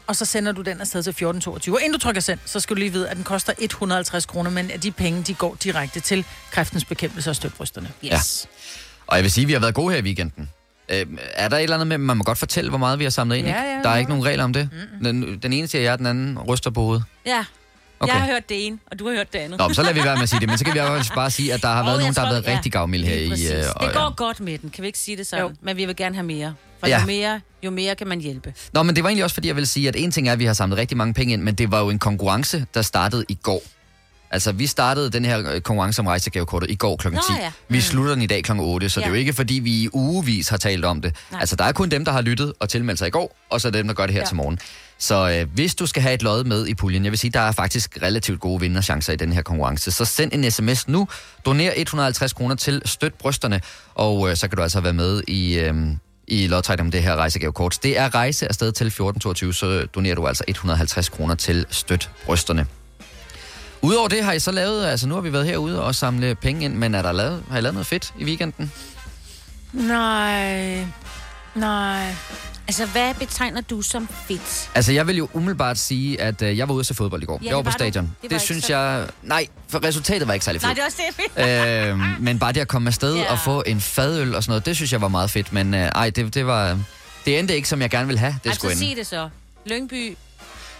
og 0.08 0.16
så 0.16 0.26
sender 0.26 0.52
du 0.52 0.62
den 0.62 0.82
afsted 0.82 1.04
til 1.04 1.10
1422. 1.10 1.76
Og 1.76 1.82
inden 1.82 1.94
du 1.94 2.00
trykker 2.00 2.22
send, 2.22 2.40
så 2.46 2.60
skal 2.60 2.76
du 2.76 2.80
lige 2.80 2.92
vide, 2.92 3.10
at 3.10 3.18
den 3.18 3.24
koster 3.24 3.54
150 3.60 4.26
kroner, 4.26 4.52
men 4.52 4.72
at 4.72 4.84
de 4.84 4.92
penge, 4.92 5.24
de 5.24 5.34
går 5.34 5.58
direkte 5.64 6.00
til 6.00 6.26
kræftens 6.52 6.86
bekæmpelse 6.86 7.30
og 7.30 7.36
støtbrysterne. 7.36 7.90
Yes. 8.06 8.48
Og 9.08 9.16
jeg 9.16 9.24
vil 9.24 9.32
sige, 9.32 9.44
at 9.44 9.48
vi 9.48 9.54
har 9.54 9.60
været 9.60 9.74
gode 9.74 9.94
her 9.94 10.02
i 10.02 10.04
weekenden. 10.04 10.50
Øh, 10.90 11.06
er 11.34 11.48
der 11.48 11.58
et 11.58 11.64
eller 11.64 11.76
andet 11.76 11.88
med, 11.88 11.98
man 11.98 12.18
må 12.18 12.24
godt 12.24 12.38
fortælle, 12.38 12.70
hvor 12.70 12.78
meget 12.80 13.00
vi 13.00 13.04
har 13.04 13.12
samlet 13.12 13.36
ind? 13.36 13.48
Ja, 13.48 13.62
ja, 13.62 13.80
der 13.84 13.90
er 13.90 13.94
ja. 13.94 14.00
ikke 14.00 14.10
nogen 14.10 14.26
regler 14.26 14.44
om 14.44 14.54
det. 14.54 14.70
Den, 15.04 15.40
den 15.44 15.54
ene 15.54 15.68
siger 15.68 15.82
ja, 15.82 15.96
den 15.96 16.06
anden 16.06 16.40
ryster 16.40 16.70
på 16.70 16.82
hovedet. 16.82 17.04
Ja. 17.26 17.46
Okay. 18.00 18.14
Jeg 18.14 18.22
har 18.22 18.28
hørt 18.28 18.50
det 18.50 18.68
ene, 18.68 18.80
og 18.92 19.00
du 19.00 19.08
har 19.08 19.16
hørt 19.16 19.34
det 19.34 19.40
andet. 19.40 19.60
Nå, 19.60 19.68
men 19.68 19.76
så 19.76 19.82
lader 19.82 19.94
vi 19.94 20.04
være 20.04 20.16
med 20.16 20.24
at 20.24 20.30
sige 20.30 20.40
det. 20.40 20.50
Men 20.50 20.58
så 20.58 20.66
kan 20.66 20.74
vi 20.74 20.80
også 20.80 21.14
bare 21.14 21.32
sige, 21.32 21.54
at 21.54 21.62
der 21.62 21.68
har 21.68 21.84
været 21.84 22.00
nogen, 22.00 22.14
der 22.14 22.22
har 22.22 22.30
været 22.30 22.48
ja, 22.48 22.56
rigtig 22.56 22.72
gavmilde 22.72 23.08
her 23.08 23.16
i... 23.16 23.28
øh, 23.28 23.64
det 23.64 23.94
går 23.94 24.16
godt 24.16 24.40
med 24.40 24.58
den, 24.58 24.70
kan 24.70 24.82
vi 24.82 24.88
ikke 24.88 25.00
sige 25.00 25.18
det 25.18 25.28
sådan? 25.28 25.46
Jo. 25.46 25.52
Men 25.62 25.78
vi 25.78 25.86
vil 25.86 25.96
gerne 25.96 26.16
have 26.16 26.26
mere. 26.26 26.54
For 26.84 26.90
Ja. 26.90 27.00
jo, 27.00 27.06
mere, 27.06 27.42
jo 27.64 27.72
mere 27.72 27.96
kan 27.96 28.08
man 28.08 28.20
hjælpe. 28.20 28.54
Nå, 28.74 28.84
men 28.84 28.96
det 28.96 29.04
var 29.04 29.10
egentlig 29.10 29.24
også, 29.24 29.34
fordi 29.34 29.48
jeg 29.48 29.56
vil 29.56 29.68
sige, 29.68 29.88
at 29.88 29.96
en 29.96 30.12
ting 30.12 30.28
er, 30.28 30.34
at 30.34 30.40
vi 30.40 30.46
har 30.46 30.54
samlet 30.54 30.78
rigtig 30.78 30.98
mange 30.98 31.14
penge 31.14 31.34
ind, 31.34 31.42
men 31.42 31.56
det 31.56 31.72
var 31.72 31.80
jo 31.80 31.90
en 31.90 32.00
konkurrence, 32.00 32.66
der 32.74 32.82
startede 32.82 33.26
i 33.30 33.38
går. 33.44 33.62
Altså, 34.32 34.52
vi 34.52 34.68
startede 34.68 35.10
den 35.10 35.26
her 35.26 35.52
øh, 35.54 35.62
konkurrence 35.62 36.00
om 36.02 36.08
rejsegavekortet 36.08 36.72
i 36.72 36.76
går 36.76 36.96
kl. 36.96 37.08
10. 37.08 37.14
Nå, 37.14 37.20
ja. 37.42 37.52
Vi 37.70 37.82
slutter 37.82 38.14
den 38.14 38.24
i 38.24 38.28
dag 38.28 38.44
kl. 38.44 38.52
8, 38.60 38.90
så 38.90 39.00
ja. 39.00 39.04
det 39.04 39.08
er 39.10 39.16
jo 39.16 39.20
ikke, 39.20 39.34
fordi 39.34 39.54
vi 39.54 39.72
i 39.72 39.90
ugevis 39.94 40.50
har 40.50 40.58
talt 40.58 40.86
om 40.86 41.02
det. 41.02 41.16
Nej. 41.32 41.40
Altså, 41.40 41.56
der 41.56 41.64
er 41.64 41.72
kun 41.72 41.90
dem, 41.90 42.06
der 42.06 42.12
har 42.12 42.22
lyttet 42.22 42.54
og 42.60 42.70
tilmeldt 42.70 43.00
sig 43.00 43.08
i 43.08 43.12
går, 43.12 43.38
og 43.50 43.62
så 43.62 43.70
dem, 43.70 43.88
der 43.88 43.94
gør 43.94 44.06
det 44.06 44.14
her. 44.14 44.22
Ja. 44.22 44.26
til 44.26 44.36
morgen. 44.36 44.60
Så 44.98 45.30
øh, 45.30 45.54
hvis 45.54 45.76
du 45.76 45.86
skal 45.86 46.02
have 46.02 46.14
et 46.14 46.24
lod 46.24 46.44
med 46.44 46.68
i 46.68 46.74
puljen, 46.76 47.04
jeg 47.04 47.12
vil 47.12 47.20
sige, 47.20 47.32
der 47.32 47.40
er 47.40 47.52
faktisk 47.52 47.98
relativt 48.02 48.40
gode 48.40 48.60
vinderchancer 48.62 49.14
i 49.14 49.16
den 49.16 49.34
her 49.34 49.42
konkurrence, 49.42 49.92
så 49.92 50.06
send 50.06 50.32
en 50.34 50.52
sms 50.52 50.88
nu, 50.88 51.08
doner 51.46 51.72
150 51.76 52.34
kroner 52.34 52.56
til 52.56 52.82
Støt 52.86 53.14
Brysterne, 53.14 53.62
og 53.96 54.30
øh, 54.30 54.36
så 54.36 54.48
kan 54.48 54.58
du 54.58 54.64
altså 54.64 54.82
være 54.82 54.94
med 54.94 55.24
i... 55.28 55.60
Øh, 55.60 55.76
i 56.34 56.48
lodtrækning 56.48 56.88
om 56.88 56.92
det 56.92 57.04
her 57.04 57.16
rejsegavekort. 57.16 57.80
Det 57.84 57.98
er 58.00 58.16
rejse 58.16 58.48
afsted 58.48 58.72
til 58.72 58.88
1422, 58.88 59.54
så 59.54 59.88
donerer 59.96 60.16
du 60.16 60.28
altså 60.28 60.44
150 60.48 61.10
kroner 61.10 61.36
til 61.36 61.66
Støt 61.70 62.10
Brysterne. 62.26 62.68
Udover 63.82 64.08
det 64.08 64.24
har 64.24 64.32
I 64.32 64.40
så 64.40 64.52
lavet, 64.52 64.86
altså 64.86 65.08
nu 65.08 65.16
har 65.16 65.22
vi 65.22 65.34
været 65.34 65.46
herude 65.46 65.84
og 65.84 65.96
samle 65.96 66.36
penge 66.36 66.66
ind, 66.66 66.74
men 66.74 66.96
er 66.96 67.02
der 67.02 67.12
lavet, 67.12 67.44
har 67.50 67.58
I 67.58 67.62
lavet 67.62 67.74
noget 67.74 67.88
fedt 67.88 68.14
i 68.20 68.26
weekenden? 68.26 68.72
Nej, 69.74 70.86
nej. 71.56 72.16
Altså, 72.68 72.86
hvad 72.86 73.14
betegner 73.14 73.62
du 73.62 73.82
som 73.82 74.10
fedt? 74.28 74.70
Altså 74.76 74.92
jeg 74.92 75.08
vil 75.08 75.18
jo 75.18 75.30
umiddelbart 75.34 75.78
sige, 75.78 76.22
at 76.22 76.42
øh, 76.42 76.58
jeg 76.58 76.68
var 76.68 76.74
ude 76.74 76.84
se 76.84 76.94
fodbold 76.94 77.24
i 77.24 77.26
går. 77.26 77.40
Ja, 77.44 77.48
jeg 77.48 77.56
var 77.56 77.62
på 77.62 77.66
var 77.66 77.72
du. 77.72 77.78
stadion. 77.78 78.04
Det 78.06 78.14
Det, 78.22 78.32
det 78.32 78.42
synes 78.42 78.64
så- 78.64 78.78
jeg... 78.78 79.08
Nej, 79.24 79.48
for 79.70 79.84
resultatet 79.84 80.28
var 80.28 80.34
ikke 80.34 80.46
særlig 80.46 80.62
Nej, 80.62 80.70
fedt. 80.70 80.78
det 80.78 80.82
er 80.82 80.86
også 80.86 81.32
det, 81.38 81.92
øh, 82.18 82.22
men 82.24 82.40
bare 82.40 82.52
det 82.54 82.62
at 82.62 82.68
komme 82.68 82.88
afsted 82.88 83.16
Ja. 83.16 83.32
og 83.32 83.40
få 83.40 83.64
en 83.66 83.82
fadøl 83.82 84.36
og 84.36 84.44
sådan 84.44 84.52
noget, 84.52 84.66
det 84.66 84.76
synes 84.76 84.92
jeg 84.92 85.02
var 85.02 85.08
meget 85.08 85.30
fedt. 85.32 85.54
Men 85.54 85.74
øh, 85.74 85.80
ej, 85.80 86.10
det, 86.10 86.34
det 86.36 86.46
var... 86.48 86.80
Det 87.26 87.40
endte 87.40 87.56
ikke, 87.56 87.68
som 87.70 87.82
jeg 87.82 87.90
gerne 87.90 88.06
ville 88.08 88.20
have, 88.20 88.36
det 88.44 88.50
altså, 88.50 88.60
skulle 88.60 88.72
ende. 88.74 88.86
sig 88.88 88.98
det 88.98 89.08
så. 89.08 89.30
Lyngby. 89.66 90.16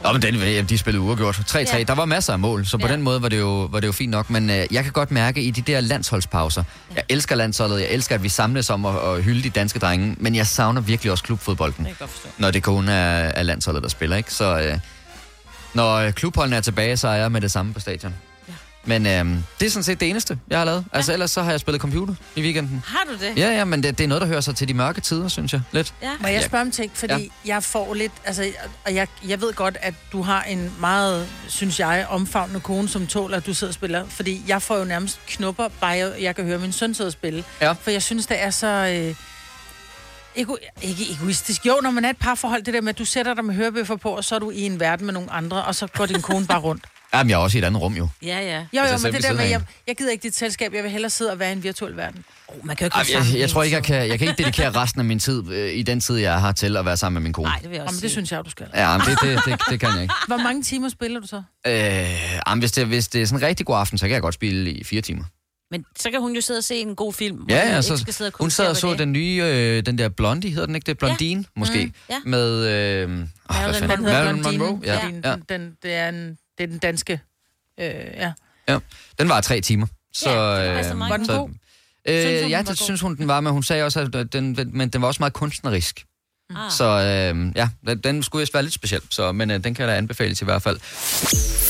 Nå, 0.04 0.12
men 0.14 0.22
den, 0.22 0.66
de 0.70 0.78
spillede 0.78 1.02
uafgjort. 1.04 1.36
3-3. 1.36 1.58
Ja. 1.60 1.78
Ja. 1.78 1.84
Der 1.84 1.96
var 1.96 2.06
masser 2.06 2.34
af 2.34 2.40
mål, 2.40 2.66
så 2.66 2.78
på 2.78 2.88
Ja. 2.88 2.94
den 2.94 3.02
måde 3.02 3.22
var 3.22 3.30
det, 3.30 3.40
jo, 3.40 3.62
var 3.72 3.80
det 3.80 3.88
jo 3.88 3.92
fint 3.92 4.12
nok. 4.12 4.30
Men 4.30 4.50
øh, 4.50 4.66
jeg 4.72 4.84
kan 4.84 4.92
godt 4.94 5.12
mærke 5.12 5.42
i 5.42 5.52
de 5.52 5.62
der 5.62 5.80
landsholdspauser. 5.82 6.64
Jeg 6.96 7.04
elsker 7.10 7.36
landsholdet, 7.36 7.80
jeg 7.80 7.90
elsker, 7.90 8.16
at 8.16 8.24
vi 8.24 8.30
samles 8.30 8.70
om 8.70 8.86
at, 8.86 8.96
at 8.96 9.24
hylde 9.24 9.44
de 9.44 9.50
danske 9.50 9.80
drenge. 9.80 10.16
Men 10.20 10.36
jeg 10.36 10.48
savner 10.48 10.82
virkelig 10.82 11.12
også 11.12 11.24
klubfodbolden, 11.24 11.86
Det 11.86 11.96
når 12.38 12.52
det 12.52 12.64
kun 12.64 12.88
er, 12.88 12.94
er 13.20 13.44
landsholdet, 13.44 13.84
der 13.84 13.90
spiller. 13.90 14.16
ikke? 14.18 14.34
Så 14.34 14.60
øh, 14.60 14.78
når 15.74 15.96
øh, 15.96 16.12
klubholdene 16.14 16.56
er 16.56 16.62
tilbage, 16.62 16.98
så 16.98 17.08
er 17.08 17.16
jeg 17.16 17.32
med 17.32 17.42
det 17.42 17.52
samme 17.52 17.74
på 17.74 17.80
stadion. 17.80 18.14
Ja. 18.88 19.00
Men 19.00 19.06
øh, 19.06 19.38
det 19.60 19.66
er 19.66 19.70
sådan 19.70 19.84
set 19.84 20.00
det 20.00 20.10
eneste, 20.10 20.40
jeg 20.50 20.58
har 20.58 20.66
lavet. 20.66 20.86
Altså 20.94 21.14
ellers 21.14 21.32
så 21.32 21.42
har 21.42 21.52
jeg 21.52 21.60
spillet 21.60 21.82
computer 21.82 22.16
i 22.36 22.42
weekenden. 22.42 22.84
Har 22.88 23.04
du 23.10 23.14
det? 23.26 23.38
Ja, 23.38 23.50
ja, 23.52 23.66
men 23.66 23.84
det, 23.84 23.98
det 23.98 24.04
er 24.04 24.08
noget, 24.08 24.22
der 24.22 24.28
hører 24.28 24.42
sig 24.42 24.56
til 24.56 24.68
de 24.68 24.74
mørke 24.74 25.02
tider, 25.02 25.28
synes 25.28 25.54
jeg. 25.54 25.62
Lidt. 25.72 25.94
Ja. 26.02 26.10
Må 26.20 26.28
jeg 26.28 26.42
Ja. 26.42 26.46
spørge 26.48 26.62
om 26.62 26.72
ting? 26.72 26.92
Fordi 26.96 27.14
ja. 27.14 27.28
jeg 27.56 27.64
får 27.64 27.94
lidt... 27.94 28.12
Altså, 28.26 28.52
og 28.86 28.96
jeg, 28.96 29.08
jeg 29.28 29.42
ved 29.42 29.54
godt, 29.54 29.78
at 29.82 29.94
du 30.12 30.22
har 30.22 30.44
en 30.44 30.74
meget, 30.80 31.28
synes 31.48 31.80
jeg, 31.80 32.06
omfavnende 32.10 32.60
kone, 32.60 32.90
som 32.90 33.08
tåler, 33.08 33.38
at 33.38 33.46
du 33.46 33.54
sidder 33.54 33.72
og 33.72 33.76
spiller. 33.76 34.06
Fordi 34.10 34.44
jeg 34.48 34.62
får 34.62 34.78
jo 34.78 34.84
nærmest 34.84 35.20
knupper, 35.28 35.68
bare 35.82 35.92
jeg, 35.92 36.14
jeg 36.22 36.36
kan 36.36 36.46
høre 36.46 36.60
min 36.60 36.72
søn 36.72 36.94
sidde 36.94 37.08
og 37.08 37.12
spille. 37.14 37.44
Ja. 37.62 37.72
For 37.72 37.92
jeg 37.92 38.04
synes, 38.04 38.26
det 38.28 38.44
er 38.44 38.50
så... 38.50 38.68
Øh, 38.68 39.16
ego, 40.36 40.56
ikke 40.82 41.12
egoistisk. 41.12 41.66
Jo, 41.66 41.80
når 41.84 41.92
man 41.92 42.06
er 42.06 42.10
et 42.10 42.18
parforhold, 42.18 42.64
det 42.64 42.74
der 42.74 42.82
med, 42.82 42.90
at 42.90 42.98
du 43.00 43.06
sætter 43.06 43.34
dig 43.34 43.46
med 43.46 43.56
hørebøffer 43.56 43.96
på, 43.96 44.10
og 44.10 44.24
så 44.24 44.36
er 44.36 44.40
du 44.40 44.52
i 44.52 44.62
en 44.62 44.80
verden 44.80 45.06
med 45.06 45.14
nogle 45.14 45.32
andre, 45.32 45.64
og 45.64 45.76
så 45.76 45.88
går 45.88 46.06
din 46.06 46.22
kone 46.22 46.48
bare 46.48 46.60
rundt. 46.60 46.84
Jamen, 47.14 47.30
jeg 47.30 47.36
er 47.36 47.40
også 47.40 47.58
i 47.58 47.62
et 47.62 47.66
andet 47.66 47.82
rum, 47.82 47.94
jo. 47.94 48.08
Ja, 48.22 48.40
ja. 48.40 48.58
Jo, 48.60 48.66
jo, 48.74 48.80
Altså, 48.82 49.08
men 49.08 49.16
det 49.16 49.24
der 49.24 49.34
med, 49.34 49.46
jeg, 49.46 49.62
jeg 49.88 49.96
gider 49.98 50.12
ikke 50.12 50.24
dit 50.24 50.36
selskab, 50.36 50.74
jeg 50.74 50.84
vil 50.84 50.92
hellere 50.92 51.10
sidde 51.10 51.32
og 51.32 51.40
være 51.40 51.50
i 51.50 51.52
en 51.52 51.64
virtuel 51.64 51.98
verden. 51.98 52.26
Oh, 52.48 52.66
man 52.66 52.76
kan 52.76 52.86
jo 52.86 52.88
ikke 52.88 53.14
Ej, 53.14 53.20
jeg, 53.20 53.34
jeg, 53.34 53.40
jeg 53.40 53.50
tror 53.50 53.64
ikke, 53.64 53.76
jeg 53.76 53.84
kan, 53.84 53.96
jeg 53.96 54.20
kan 54.20 54.28
ikke 54.28 54.44
dedikere 54.44 54.72
resten 54.72 55.02
af 55.02 55.06
min 55.06 55.20
tid 55.20 55.52
øh, 55.52 55.74
i 55.74 55.84
den 55.84 56.00
tid, 56.00 56.16
jeg 56.16 56.42
har 56.42 56.52
til 56.52 56.78
at 56.78 56.86
være 56.86 56.98
sammen 56.98 57.14
med 57.14 57.22
min 57.22 57.34
kone. 57.34 57.48
Nej, 57.48 57.60
det 57.62 57.70
vil 57.70 57.76
jeg 57.76 57.84
også 57.84 57.94
Jamen, 57.94 58.02
det 58.02 58.12
synes 58.12 58.32
jeg, 58.32 58.46
du 58.46 58.50
skal. 58.50 58.68
Ja, 58.76 58.98
men 58.98 59.08
det, 59.08 59.18
det, 59.22 59.40
det, 59.46 59.60
det 59.70 59.80
kan 59.80 59.90
jeg 59.94 60.02
ikke. 60.02 60.14
Hvor 60.28 60.38
mange 60.38 60.64
timer 60.64 60.90
spiller 60.90 61.20
du 61.20 61.28
så? 61.28 61.44
Øh, 61.68 61.74
jamen, 62.48 62.60
hvis, 62.62 62.72
det, 62.72 62.88
hvis 62.88 63.08
det 63.08 63.22
er 63.22 63.26
sådan 63.26 63.44
en 63.44 63.48
rigtig 63.48 63.66
god 63.66 63.78
aften, 63.78 63.98
så 63.98 64.06
kan 64.06 64.14
jeg 64.14 64.22
godt 64.22 64.36
spille 64.36 64.72
i 64.72 64.84
fire 64.84 65.02
timer. 65.02 65.24
Men 65.72 65.86
så 66.00 66.12
kan 66.12 66.22
hun 66.22 66.36
jo 66.36 66.42
sidde 66.42 66.58
og 66.58 66.64
se 66.64 66.76
en 66.76 66.96
god 66.96 67.14
film. 67.14 67.46
Ja, 67.50 67.62
hun 67.62 67.70
ja, 67.70 67.78
ikke 67.78 67.84
så, 67.84 67.98
skal 67.98 68.14
sidde 68.14 68.32
og 68.34 68.38
hun 68.40 68.50
sad 68.50 68.70
og 68.70 68.78
så 68.78 68.90
det. 68.90 69.00
den 69.00 69.12
nye, 69.12 69.44
øh, 69.46 69.86
den 69.86 69.98
der 69.98 70.10
Blondie, 70.10 70.52
hedder 70.52 70.66
den 70.66 70.76
ikke 70.76 70.86
det? 70.86 70.98
Blondine, 70.98 71.42
ja. 71.42 71.60
måske. 71.60 71.86
Mm, 71.86 71.94
ja. 72.10 72.16
Med, 72.26 72.68
øh, 72.68 73.10
oh, 73.10 73.10
hvad 73.10 73.82
Marilyn 73.82 73.90
hedder 73.90 73.98
Marilyn 73.98 74.42
Blondine, 74.42 74.64
Monroe, 74.64 74.82
ja. 74.84 75.00
ja. 75.24 75.32
Den, 75.32 75.44
den, 75.50 75.78
det, 75.84 75.94
er 75.94 76.10
en, 76.10 76.38
det 76.58 76.64
er 76.64 76.68
den 76.68 76.78
danske... 76.80 77.20
Øh, 77.80 77.86
ja. 77.86 78.34
ja. 78.68 78.80
Den 79.20 79.30
var 79.30 79.42
tre 79.42 79.62
timer. 79.62 79.88
Så, 80.14 80.30
Ja, 80.30 80.36
det 80.36 80.72
var 80.72 80.78
altså 80.78 80.94
meget 80.94 81.10
Var 81.10 81.18
den 81.18 81.26
så, 81.26 81.38
god? 81.38 81.50
Øh, 82.08 82.22
Synes 82.22 82.42
hun, 82.42 82.50
ja, 82.50 82.58
den 82.58 82.66
var 82.66 82.72
det 82.72 82.80
synes 82.80 83.02
hun, 83.02 83.16
den 83.16 83.28
var, 83.28 83.42
men 83.42 83.54
hun 83.54 83.64
sagde 83.64 83.84
også, 83.84 84.00
at 84.14 84.34
den, 84.34 84.56
den, 84.56 84.78
men 84.78 84.90
den 84.90 85.02
var 85.02 85.08
også 85.08 85.22
meget 85.22 85.34
kunstnerisk. 85.34 86.06
Ah. 86.56 86.72
Så 86.72 86.84
øh, 86.86 87.52
ja, 87.56 87.70
den, 87.88 88.00
den 88.00 88.24
skulle 88.24 88.42
vist 88.42 88.54
være 88.54 88.64
lidt 88.64 88.74
speciel, 88.74 89.02
så, 89.10 89.32
men 89.32 89.52
øh, 89.52 89.64
den 89.64 89.74
kan 89.76 89.88
da 89.88 89.96
anbefales 89.96 90.42
i 90.42 90.46
hvert 90.46 90.62
fald. 90.62 90.80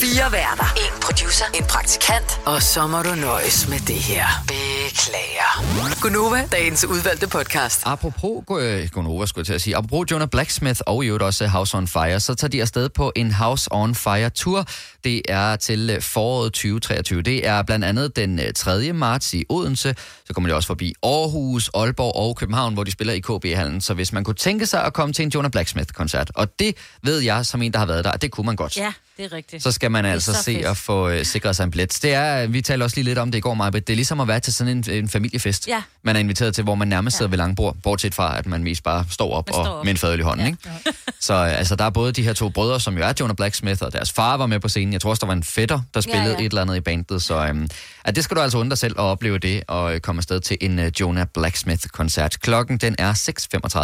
Fire 0.01 0.31
værter. 0.31 0.63
En 0.77 1.01
producer. 1.13 1.45
En 1.53 1.63
praktikant. 1.63 2.41
Og 2.45 2.61
så 2.61 2.87
må 2.87 3.01
du 3.01 3.15
nøjes 3.15 3.69
med 3.69 3.79
det 3.79 3.95
her. 3.95 4.25
Beklager. 4.47 6.01
Gunova, 6.01 6.47
dagens 6.51 6.85
udvalgte 6.85 7.27
podcast. 7.27 7.81
Apropos 7.85 8.43
øh, 8.61 8.89
Gonova, 8.91 9.25
skulle 9.25 9.41
jeg 9.41 9.45
til 9.45 9.53
at 9.53 9.61
sige. 9.61 9.77
Apropos 9.77 10.11
Jonah 10.11 10.27
Blacksmith 10.27 10.79
og 10.85 11.03
i 11.03 11.07
øvrigt 11.07 11.23
også 11.23 11.47
House 11.47 11.77
on 11.77 11.87
Fire, 11.87 12.19
så 12.19 12.35
tager 12.35 12.49
de 12.49 12.61
afsted 12.61 12.89
på 12.89 13.11
en 13.15 13.31
House 13.31 13.67
on 13.71 13.95
Fire 13.95 14.29
tour. 14.29 14.65
Det 15.03 15.21
er 15.29 15.55
til 15.55 15.89
øh, 15.89 16.01
foråret 16.01 16.53
2023. 16.53 17.21
Det 17.21 17.47
er 17.47 17.63
blandt 17.63 17.85
andet 17.85 18.15
den 18.15 18.39
øh, 18.39 18.53
3. 18.55 18.93
marts 18.93 19.33
i 19.33 19.45
Odense. 19.49 19.95
Så 20.25 20.33
kommer 20.33 20.49
de 20.49 20.55
også 20.55 20.67
forbi 20.67 20.93
Aarhus, 21.03 21.69
Aalborg 21.73 22.15
og 22.15 22.35
København, 22.35 22.73
hvor 22.73 22.83
de 22.83 22.91
spiller 22.91 23.13
i 23.13 23.19
KB-hallen. 23.19 23.81
Så 23.81 23.93
hvis 23.93 24.13
man 24.13 24.23
kunne 24.23 24.35
tænke 24.35 24.65
sig 24.65 24.83
at 24.83 24.93
komme 24.93 25.13
til 25.13 25.23
en 25.23 25.29
Jonah 25.29 25.51
Blacksmith-koncert, 25.51 26.31
og 26.35 26.59
det 26.59 26.75
ved 27.03 27.19
jeg 27.19 27.45
som 27.45 27.61
en, 27.61 27.73
der 27.73 27.79
har 27.79 27.85
været 27.85 28.05
der, 28.05 28.11
det 28.11 28.31
kunne 28.31 28.45
man 28.45 28.55
godt. 28.55 28.77
Ja, 28.77 28.93
det 29.17 29.25
er 29.25 29.33
rigtigt. 29.33 29.63
så 29.63 29.71
skal 29.71 29.91
man 29.91 30.05
altså 30.05 30.33
så 30.33 30.43
se 30.43 30.53
fedt. 30.55 30.65
at 30.65 30.77
få 30.77 31.09
øh, 31.09 31.25
sikret 31.25 31.55
sig 31.55 31.63
en 31.63 31.71
billet. 31.71 31.99
Det 32.01 32.13
er, 32.13 32.47
vi 32.47 32.61
talte 32.61 32.83
også 32.83 32.95
lige 32.97 33.05
lidt 33.05 33.17
om 33.17 33.31
det 33.31 33.37
i 33.37 33.41
går, 33.41 33.53
Maja, 33.53 33.69
det 33.69 33.89
er 33.89 33.95
ligesom 33.95 34.19
at 34.19 34.27
være 34.27 34.39
til 34.39 34.53
sådan 34.53 34.77
en, 34.77 34.91
en 34.91 35.09
familiefest, 35.09 35.67
Ja. 35.67 35.81
man 36.03 36.15
er 36.15 36.19
inviteret 36.19 36.55
til, 36.55 36.63
hvor 36.63 36.75
man 36.75 36.87
nærmest 36.87 37.17
sidder 37.17 37.29
ved 37.29 37.37
langbord, 37.37 37.75
bortset 37.83 38.15
fra, 38.15 38.37
at 38.37 38.45
man 38.45 38.63
mest 38.63 38.83
bare 38.83 39.05
står 39.09 39.33
op, 39.33 39.47
Man 39.47 39.53
står 39.53 39.65
og 39.65 39.77
op. 39.79 39.85
med 39.85 39.91
en 39.91 39.97
fadøl 39.97 40.19
i 40.19 40.23
hånden. 40.23 40.45
Ja. 40.45 40.51
Ikke? 40.81 40.97
Så 41.19 41.33
øh, 41.33 41.57
altså, 41.57 41.75
der 41.75 41.85
er 41.85 41.89
både 41.89 42.11
de 42.11 42.23
her 42.23 42.33
to 42.33 42.49
brødre, 42.49 42.79
som 42.79 42.97
jo 42.97 43.03
er 43.03 43.13
Jonah 43.19 43.35
Blacksmith, 43.35 43.81
og 43.83 43.93
deres 43.93 44.11
far 44.11 44.37
var 44.37 44.45
med 44.45 44.59
på 44.59 44.67
scenen. 44.69 44.93
Jeg 44.93 45.01
tror 45.01 45.09
også, 45.09 45.19
der 45.21 45.27
var 45.27 45.33
en 45.33 45.43
fætter, 45.43 45.81
der 45.93 46.01
spillede 46.01 46.29
ja. 46.39 46.39
et 46.39 46.45
eller 46.45 46.61
andet 46.61 46.75
i 46.75 46.79
bandet. 46.79 47.21
Så 47.21 47.45
øhm, 47.47 47.67
at 48.05 48.15
det 48.15 48.23
skal 48.23 48.37
du 48.37 48.41
altså 48.41 48.57
undre 48.57 48.69
dig 48.69 48.77
selv 48.77 48.93
at 48.97 49.03
opleve 49.03 49.37
det, 49.37 49.63
og 49.67 49.93
øh, 49.95 49.99
komme 49.99 50.19
afsted 50.19 50.39
til 50.39 50.57
en 50.61 50.79
øh, 50.79 50.91
Jonah 50.99 51.25
Blacksmith-koncert. 51.33 52.37
Klokken, 52.39 52.77
den 52.77 52.95
er 52.99 53.13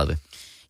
6.35. 0.09 0.15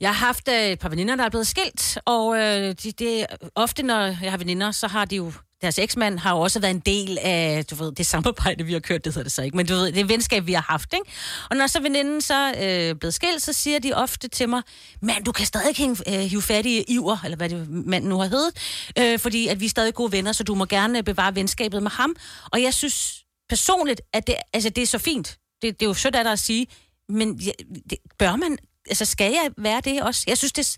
Jeg 0.01 0.10
har 0.10 0.25
haft 0.25 0.48
øh, 0.48 0.66
et 0.66 0.80
par 0.80 0.90
veninder, 0.90 1.16
der 1.16 1.24
er 1.24 1.30
blevet 1.30 1.48
skilt, 1.48 1.98
og 2.06 2.38
øh, 2.38 2.75
det, 2.84 3.00
det, 3.00 3.25
ofte, 3.56 3.84
når 3.84 4.01
jeg 4.01 4.31
har 4.31 4.38
veninder, 4.38 4.72
så 4.72 4.88
har 4.88 5.06
de 5.06 5.16
jo 5.16 5.31
deres 5.62 5.80
eksmand 5.80 6.19
har 6.19 6.36
jo 6.36 6.40
også 6.40 6.60
været 6.60 6.74
en 6.74 6.80
del 6.80 7.18
af, 7.22 7.66
du 7.66 7.75
ved, 7.75 7.92
det 7.92 8.06
samarbejde, 8.06 8.63
vi 8.63 8.74
har 8.74 8.80
kørt, 8.80 9.06
det 9.06 9.13
hedder 9.13 9.24
det 9.24 9.31
så 9.31 9.42
ikke, 9.42 9.57
men 9.57 9.66
du 9.66 9.74
ved, 9.74 9.92
det 9.92 10.01
er 10.01 10.06
venskab, 10.06 10.48
vi 10.48 10.54
har 10.54 10.62
haft, 10.62 10.94
ikke? 10.94 11.12
Og 11.50 11.56
når 11.56 11.68
så 11.68 11.79
veninden 11.79 12.22
så 12.22 12.53
øh, 12.62 12.96
blevet 13.00 13.13
skilt, 13.13 13.41
så 13.41 13.53
siger 13.53 13.79
de 13.79 13.94
ofte 13.94 14.27
til 14.27 14.50
mig, 14.50 14.62
mand, 15.01 15.24
du 15.24 15.32
kan 15.32 15.46
stadig 15.46 15.75
hænge, 15.75 15.98
øh, 16.08 16.20
hive 16.20 16.41
fat 16.41 16.65
i 16.65 16.84
Iver, 16.88 17.18
eller 17.24 17.38
hvad 17.38 17.50
det 17.50 17.70
manden 17.70 18.10
nu 18.10 18.18
har 18.20 18.27
heddet, 18.27 18.53
øh, 19.00 19.20
fordi 19.20 19.48
at 19.48 19.60
vi 19.60 19.65
er 19.65 19.70
stadig 19.70 19.94
gode 19.94 20.12
venner, 20.12 20.32
så 20.32 20.44
du 20.44 20.56
må 20.56 20.65
gerne 20.65 20.98
øh, 20.98 21.03
bevare 21.03 21.36
venskabet 21.36 21.84
med 21.84 21.91
ham. 21.91 22.15
Og 22.51 22.62
jeg 22.62 22.74
synes 22.74 23.24
personligt, 23.50 24.01
at 24.13 24.27
det, 24.27 24.36
altså, 24.53 24.70
det 24.70 24.82
er 24.82 24.88
så 24.88 24.98
fint. 24.98 25.38
Det, 25.62 25.79
det 25.79 25.86
er 25.86 25.89
jo 25.89 25.94
sødt 25.94 26.15
af 26.15 26.24
dig 26.24 26.34
at 26.34 26.39
sige, 26.39 26.68
men 27.10 27.36
ja, 27.36 27.51
det, 27.89 27.98
bør 28.20 28.36
man, 28.36 28.58
altså 28.89 29.05
skal 29.05 29.31
jeg 29.31 29.50
være 29.58 29.81
det 29.86 30.03
også? 30.03 30.24
Jeg 30.27 30.38
synes, 30.38 30.51
det, 30.53 30.77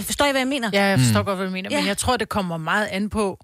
forstår 0.00 0.24
jeg, 0.24 0.32
hvad 0.32 0.40
jeg 0.40 0.48
mener? 0.48 0.70
Ja, 0.72 0.84
jeg 0.84 0.98
forstår 0.98 1.20
mm. 1.20 1.24
godt, 1.26 1.36
hvad 1.38 1.46
du 1.46 1.52
mener. 1.52 1.70
Ja. 1.72 1.78
Men 1.78 1.86
jeg 1.86 1.98
tror, 1.98 2.16
det 2.16 2.28
kommer 2.28 2.56
meget 2.56 2.86
an 2.86 3.10
på... 3.10 3.38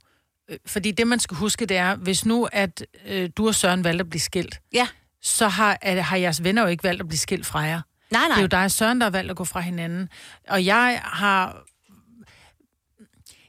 øh, 0.51 0.59
Fordi 0.67 0.91
det, 0.91 1.07
man 1.07 1.19
skal 1.21 1.37
huske, 1.37 1.67
det 1.67 1.77
er, 1.77 1.97
hvis 1.97 2.27
nu, 2.27 2.49
at 2.53 2.87
øh, 3.07 3.31
du 3.37 3.47
og 3.49 3.55
Søren 3.55 3.85
valgte 3.85 4.03
at 4.03 4.11
blive 4.11 4.21
skilt, 4.21 4.61
ja. 4.73 4.89
så 5.23 5.49
har, 5.49 5.79
at, 5.83 6.05
har 6.05 6.17
jeres 6.17 6.45
venner 6.45 6.63
jo 6.63 6.69
ikke 6.69 6.85
valgt 6.85 7.01
at 7.01 7.09
blive 7.09 7.19
skilt 7.19 7.47
fra 7.47 7.59
jer. 7.61 7.81
Nej, 8.11 8.21
Det 8.21 8.25
er 8.31 8.35
nej. 8.35 8.41
jo 8.41 8.47
dig 8.47 8.65
og 8.65 8.71
Søren, 8.71 9.01
der 9.01 9.05
har 9.05 9.11
valgt 9.11 9.31
at 9.31 9.37
gå 9.37 9.45
fra 9.45 9.61
hinanden. 9.61 10.09
Og 10.49 10.65
jeg 10.65 11.01
har... 11.05 11.57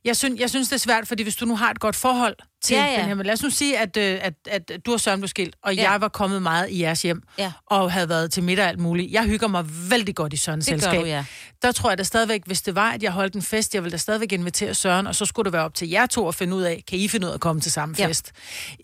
Jeg 0.07 0.17
synes, 0.17 0.39
jeg 0.39 0.49
synes, 0.49 0.67
det 0.69 0.75
er 0.75 0.79
svært, 0.79 1.07
fordi 1.07 1.23
hvis 1.23 1.35
du 1.35 1.45
nu 1.45 1.55
har 1.55 1.71
et 1.71 1.79
godt 1.79 1.95
forhold 1.95 2.35
til 2.63 2.75
Ja, 2.75 2.85
ja, 2.85 2.97
den 2.99 3.05
her... 3.05 3.15
Men 3.15 3.25
lad 3.25 3.33
os 3.33 3.43
nu 3.43 3.49
sige, 3.49 3.77
at, 3.79 3.97
øh, 3.97 4.19
at, 4.21 4.33
at 4.49 4.71
du 4.85 4.93
og 4.93 4.99
Søren 4.99 5.19
blev 5.19 5.27
skilt, 5.27 5.55
og 5.63 5.75
Ja. 5.75 5.91
jeg 5.91 6.01
var 6.01 6.07
kommet 6.07 6.41
meget 6.41 6.69
i 6.69 6.81
jeres 6.81 7.01
hjem, 7.01 7.21
Ja. 7.39 7.51
og 7.65 7.91
havde 7.91 8.09
været 8.09 8.31
til 8.31 8.43
middag 8.43 8.63
og 8.63 8.69
alt 8.69 8.79
muligt. 8.79 9.11
Jeg 9.11 9.23
hygger 9.23 9.47
mig 9.47 9.65
vældig 9.89 10.15
godt 10.15 10.33
i 10.33 10.37
Sørens 10.37 10.65
Det 10.65 10.73
gør 10.73 10.79
selskab. 10.79 11.01
du, 11.01 11.05
ja. 11.05 11.25
Der 11.61 11.71
tror 11.71 11.89
jeg 11.89 11.97
da 11.97 12.03
stadigvæk, 12.03 12.41
hvis 12.45 12.61
det 12.61 12.75
var, 12.75 12.91
at 12.91 13.03
jeg 13.03 13.11
holdt 13.11 13.33
en 13.35 13.41
fest, 13.41 13.73
jeg 13.75 13.83
ville 13.83 13.91
da 13.91 13.97
stadigvæk 13.97 14.31
invitere 14.31 14.73
Søren, 14.73 15.07
og 15.07 15.15
så 15.15 15.25
skulle 15.25 15.43
det 15.45 15.53
være 15.53 15.63
op 15.63 15.73
til 15.73 15.89
jer 15.89 16.05
to 16.05 16.27
at 16.27 16.35
finde 16.35 16.55
ud 16.55 16.61
af, 16.61 16.83
kan 16.87 16.99
I 16.99 17.07
finde 17.07 17.27
ud 17.27 17.29
af 17.31 17.35
at 17.35 17.41
komme 17.41 17.61
til 17.61 17.71
samme 17.71 17.95
Ja. 17.99 18.07
fest? 18.07 18.31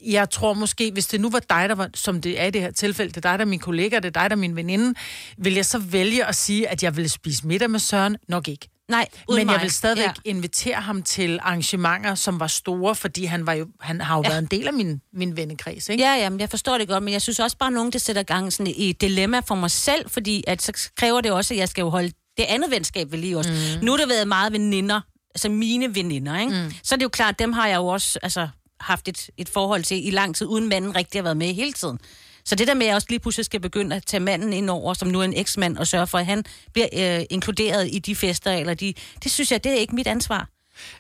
Jeg 0.06 0.30
tror 0.30 0.54
måske, 0.54 0.92
hvis 0.92 1.08
det 1.08 1.22
nu 1.22 1.30
var 1.30 1.40
dig, 1.40 1.70
der 1.70 1.76
var, 1.76 1.90
som 1.94 2.22
det 2.22 2.42
er 2.42 2.46
i 2.46 2.52
det 2.52 2.62
her 2.62 2.72
tilfælde, 2.72 3.10
det 3.12 3.26
er 3.26 3.30
dig, 3.32 3.40
der 3.40 3.46
er 3.46 3.50
min 3.50 3.60
kollega, 3.60 3.96
det 3.96 4.06
er 4.06 4.22
dig, 4.22 4.30
der 4.30 4.36
er 4.36 4.40
min 4.40 4.56
veninde, 4.56 4.94
vil 5.38 5.54
jeg 5.54 5.66
så 5.66 5.80
vælge 5.80 6.26
at 6.26 6.36
sige, 6.36 6.68
at 6.70 6.84
jeg 6.84 6.96
ville 6.96 7.10
spise 7.10 7.48
middag 7.48 7.70
med 7.70 7.80
Søren? 7.80 8.18
Nok 8.28 8.48
ikke. 8.48 8.70
Nej, 8.90 9.08
uden 9.30 9.40
Men 9.40 9.46
mig. 9.46 9.54
jeg 9.54 9.62
vil 9.62 9.72
stadigvæk 9.72 10.06
Ja. 10.06 10.12
invitere 10.26 10.76
ham 10.76 11.04
til 11.04 11.40
arrangementer, 11.42 12.16
som 12.16 12.40
var 12.40 12.48
store, 12.48 12.96
fordi 12.96 13.26
han, 13.26 13.46
var 13.46 13.54
jo, 13.54 13.68
han 13.82 14.02
har 14.02 14.18
jo 14.18 14.22
ja. 14.24 14.30
været 14.30 14.40
en 14.42 14.46
del 14.46 14.68
af 14.68 14.74
min, 14.74 15.02
min 15.14 15.38
vennekreds, 15.38 15.90
ikke? 15.90 16.04
Ja, 16.04 16.16
ja, 16.16 16.30
men 16.30 16.40
jeg 16.40 16.50
forstår 16.50 16.78
det 16.78 16.88
godt, 16.88 17.04
men 17.04 17.14
jeg 17.14 17.22
synes 17.22 17.40
også 17.40 17.58
bare, 17.58 17.68
at 17.68 17.74
nogen, 17.74 17.92
det 17.94 18.02
sætter 18.02 18.24
gang 18.24 18.54
sådan 18.54 18.74
i 18.78 18.90
et 18.90 19.02
dilemma 19.02 19.40
for 19.40 19.56
mig 19.56 19.72
selv, 19.72 20.10
fordi 20.10 20.44
at 20.48 20.62
så 20.62 20.90
kræver 20.98 21.22
det 21.22 21.32
også, 21.32 21.54
at 21.54 21.58
jeg 21.58 21.70
skal 21.70 21.82
jo 21.82 21.90
holde 21.90 22.12
det 22.38 22.44
andet 22.44 22.72
venskab 22.72 23.12
ved 23.12 23.20
lige 23.20 23.38
også. 23.38 23.52
Mm. 23.52 23.86
Nu 23.86 23.92
har 23.92 23.98
det 23.98 24.10
været 24.10 24.28
meget 24.28 24.54
veninder, 24.54 25.02
altså 25.36 25.50
mine 25.50 25.96
veninder, 25.96 26.40
ikke? 26.40 26.52
Mm. 26.64 26.72
Så 26.84 26.96
er 26.96 26.98
det 26.98 27.04
jo 27.04 27.10
klart, 27.10 27.40
dem 27.40 27.54
har 27.54 27.68
jeg 27.68 27.76
jo 27.78 27.88
også, 27.88 28.20
altså 28.24 28.48
haft 28.80 29.08
et, 29.08 29.30
et 29.38 29.50
forhold 29.50 29.84
til 29.84 30.08
i 30.08 30.12
lang 30.12 30.36
tid, 30.36 30.48
uden 30.48 30.70
manden 30.70 30.96
rigtig 30.96 31.20
har 31.20 31.24
været 31.24 31.38
med 31.38 31.54
hele 31.54 31.74
tiden. 31.74 32.00
Så 32.46 32.56
det 32.56 32.68
der 32.68 32.74
med, 32.74 32.82
at 32.82 32.88
jeg 32.88 32.96
også 32.96 33.08
lige 33.10 33.20
pludselig 33.20 33.46
skal 33.46 33.60
begynde 33.60 33.96
at 33.96 34.06
tage 34.06 34.20
manden 34.20 34.54
ind 34.54 34.70
over, 34.70 34.94
som 34.94 35.08
nu 35.08 35.20
er 35.20 35.24
en 35.24 35.34
eksmand, 35.34 35.78
og 35.78 35.88
sørge 35.88 36.08
for, 36.08 36.18
at 36.18 36.26
han 36.26 36.44
bliver 36.74 37.20
øh, 37.20 37.26
inkluderet 37.30 37.90
i 37.92 38.00
de 38.00 38.16
fester, 38.16 38.52
eller 38.52 38.74
de, 38.74 38.94
det 39.24 39.32
synes 39.32 39.52
jeg, 39.52 39.64
det 39.64 39.72
er 39.72 39.76
ikke 39.76 39.96
mit 39.96 40.08
ansvar. 40.08 40.50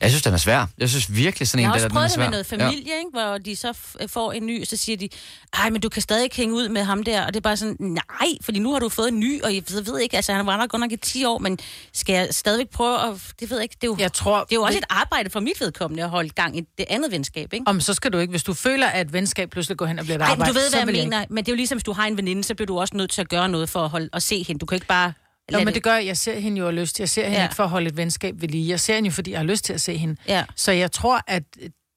Jeg 0.02 0.10
synes, 0.10 0.24
den 0.24 0.34
er 0.34 0.38
svær. 0.38 0.66
Jeg 0.78 0.90
synes 0.90 1.16
virkelig 1.16 1.48
sådan 1.48 1.60
Jeg 1.62 1.66
en, 1.68 1.72
har 1.72 1.78
der, 1.80 1.86
også 1.86 1.88
den 1.88 1.96
er 1.98 2.00
prøvet 2.00 2.10
det 2.10 2.14
svær. 2.16 2.24
med 2.24 2.32
noget 2.32 2.46
familie, 2.46 2.94
ikke? 2.98 3.10
hvor 3.14 3.38
de 3.38 3.56
så 3.56 3.74
får 4.08 4.32
en 4.32 4.46
ny, 4.46 4.62
og 4.62 4.68
så 4.68 4.78
siger 4.78 4.98
de, 4.98 5.10
ej, 5.54 5.70
men 5.70 5.82
du 5.82 5.90
kan 5.90 6.02
stadig 6.02 6.24
ikke 6.24 6.36
hænge 6.36 6.56
ud 6.56 6.70
med 6.70 6.84
ham 6.84 7.04
der. 7.04 7.22
Og 7.26 7.28
det 7.34 7.36
er 7.36 7.42
bare 7.42 7.58
sådan, 7.58 7.76
nej, 7.80 8.28
fordi 8.42 8.60
nu 8.60 8.72
har 8.72 8.80
du 8.80 8.90
fået 8.90 9.08
en 9.08 9.20
ny, 9.20 9.42
og 9.44 9.56
jeg 9.56 9.64
ved, 9.70 9.82
ved 9.82 10.00
ikke, 10.00 10.16
altså 10.16 10.34
han 10.34 10.46
var 10.46 10.58
nok 10.58 10.70
godt 10.70 10.80
nok 10.80 10.92
i 10.92 10.98
10 10.98 11.26
år, 11.26 11.38
men 11.38 11.60
skal 11.94 12.14
jeg 12.14 12.28
stadigvæk 12.32 12.70
prøve 12.70 13.00
at, 13.10 13.16
det 13.40 13.50
ved 13.50 13.58
jeg 13.58 13.64
ikke, 13.64 13.76
det 13.82 13.84
er 13.84 13.88
jo, 13.92 13.96
Jeg 14.00 14.14
tror, 14.14 14.40
det 14.44 14.52
er 14.52 14.56
jo 14.56 14.64
også 14.64 14.78
et 14.78 14.86
arbejde 14.90 15.30
for 15.30 15.40
mit 15.40 15.62
vedkommende 15.62 16.04
at 16.04 16.10
holde 16.10 16.30
gang 16.30 16.58
i 16.58 16.62
det 16.78 16.86
andet 16.90 17.12
venskab, 17.12 17.54
ikke? 17.54 17.64
Om 17.68 17.82
så 17.82 17.94
skal 17.94 18.14
du 18.14 18.18
ikke, 18.18 18.32
hvis 18.32 18.44
du 18.44 18.54
føler, 18.54 18.88
at 18.88 19.08
et 19.08 19.14
venskab 19.14 19.50
pludselig 19.50 19.78
går 19.78 19.86
hen 19.86 20.00
og 20.00 20.06
bliver 20.06 20.16
et 20.16 20.20
Nej, 20.20 20.28
men 20.28 20.32
arbejde, 20.42 20.54
du 20.54 20.60
ved, 20.60 20.70
hvad 20.70 20.80
jeg 20.80 20.88
vil 20.88 20.96
ikke. 20.96 21.10
mener. 21.10 21.26
Men 21.30 21.44
det 21.46 21.52
er 21.52 21.54
jo 21.54 21.58
ligesom, 21.58 21.76
hvis 21.78 21.84
du 21.84 21.94
har 21.94 22.06
en 22.08 22.18
veninde, 22.18 22.44
så 22.44 22.56
bliver 22.56 22.68
du 22.68 22.80
også 22.80 22.98
nødt 22.98 23.12
til 23.12 23.22
at 23.22 23.30
gøre 23.30 23.50
noget 23.50 23.70
for 23.70 23.80
at, 23.84 23.90
holde, 23.90 24.10
at 24.14 24.24
se 24.24 24.44
hende. 24.44 24.60
Du 24.60 24.66
kan 24.66 24.76
ikke 24.76 24.88
bare... 24.88 25.14
Nå, 25.60 25.60
men 25.66 25.74
det 25.74 25.84
gør 25.84 25.94
jeg. 25.96 26.06
Jeg 26.06 26.18
ser 26.18 26.40
hende 26.40 26.60
jo 26.60 26.68
af 26.68 26.76
lyst. 26.76 27.00
Jeg 27.00 27.10
ser 27.10 27.24
hende 27.24 27.38
Ja. 27.38 27.44
ikke 27.44 27.56
for 27.56 27.64
at 27.64 27.70
holde 27.70 27.88
et 27.88 27.98
venskab 27.98 28.36
ved 28.42 28.50
lige. 28.50 28.70
Jeg 28.70 28.80
ser 28.80 28.96
hende 28.96 29.08
jo, 29.08 29.14
fordi 29.14 29.32
jeg 29.32 29.40
har 29.40 29.46
lyst 29.46 29.66
til 29.66 29.74
at 29.74 29.82
se 29.82 29.98
hende. 29.98 30.16
Ja. 30.28 30.44
Så 30.56 30.72
jeg 30.72 30.92
tror, 30.92 31.22
at 31.28 31.44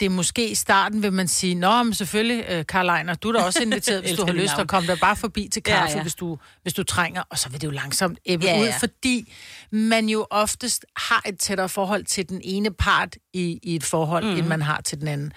det 0.00 0.06
er 0.06 0.10
måske 0.10 0.50
i 0.50 0.54
starten, 0.54 1.02
vil 1.02 1.12
man 1.12 1.28
sige, 1.28 1.54
Nå, 1.54 1.82
men 1.82 1.94
selvfølgelig, 1.94 2.44
øh, 2.48 2.66
Karl 2.66 2.88
Ejner, 2.88 3.14
du 3.14 3.28
er 3.28 3.32
da 3.32 3.38
også 3.38 3.62
inviteret, 3.62 4.00
hvis 4.04 4.12
du 4.16 4.26
har 4.26 4.32
lyst, 4.32 4.54
og 4.58 4.68
komme 4.68 4.86
der 4.86 4.96
bare 5.00 5.16
forbi 5.16 5.48
til 5.52 5.62
kaffe, 5.62 5.90
ja. 5.90 5.96
ja. 5.96 6.02
Hvis, 6.02 6.14
du, 6.14 6.38
hvis 6.62 6.74
du 6.74 6.82
trænger. 6.82 7.22
Og 7.30 7.38
så 7.38 7.48
vil 7.48 7.60
det 7.60 7.66
jo 7.66 7.72
langsomt 7.72 8.18
æbbe 8.26 8.44
Ja, 8.46 8.52
ja, 8.58 8.62
ud, 8.62 8.72
fordi 8.80 9.32
man 9.70 10.08
jo 10.08 10.26
oftest 10.30 10.84
har 10.96 11.22
et 11.26 11.38
tættere 11.38 11.68
forhold 11.68 12.04
til 12.04 12.28
den 12.28 12.40
ene 12.44 12.70
part 12.70 13.16
i, 13.34 13.58
i 13.62 13.74
et 13.76 13.84
forhold, 13.84 14.24
Mhm. 14.24 14.32
mm. 14.32 14.38
end 14.38 14.46
man 14.46 14.62
har 14.62 14.80
til 14.84 15.00
den 15.00 15.08
anden. 15.08 15.32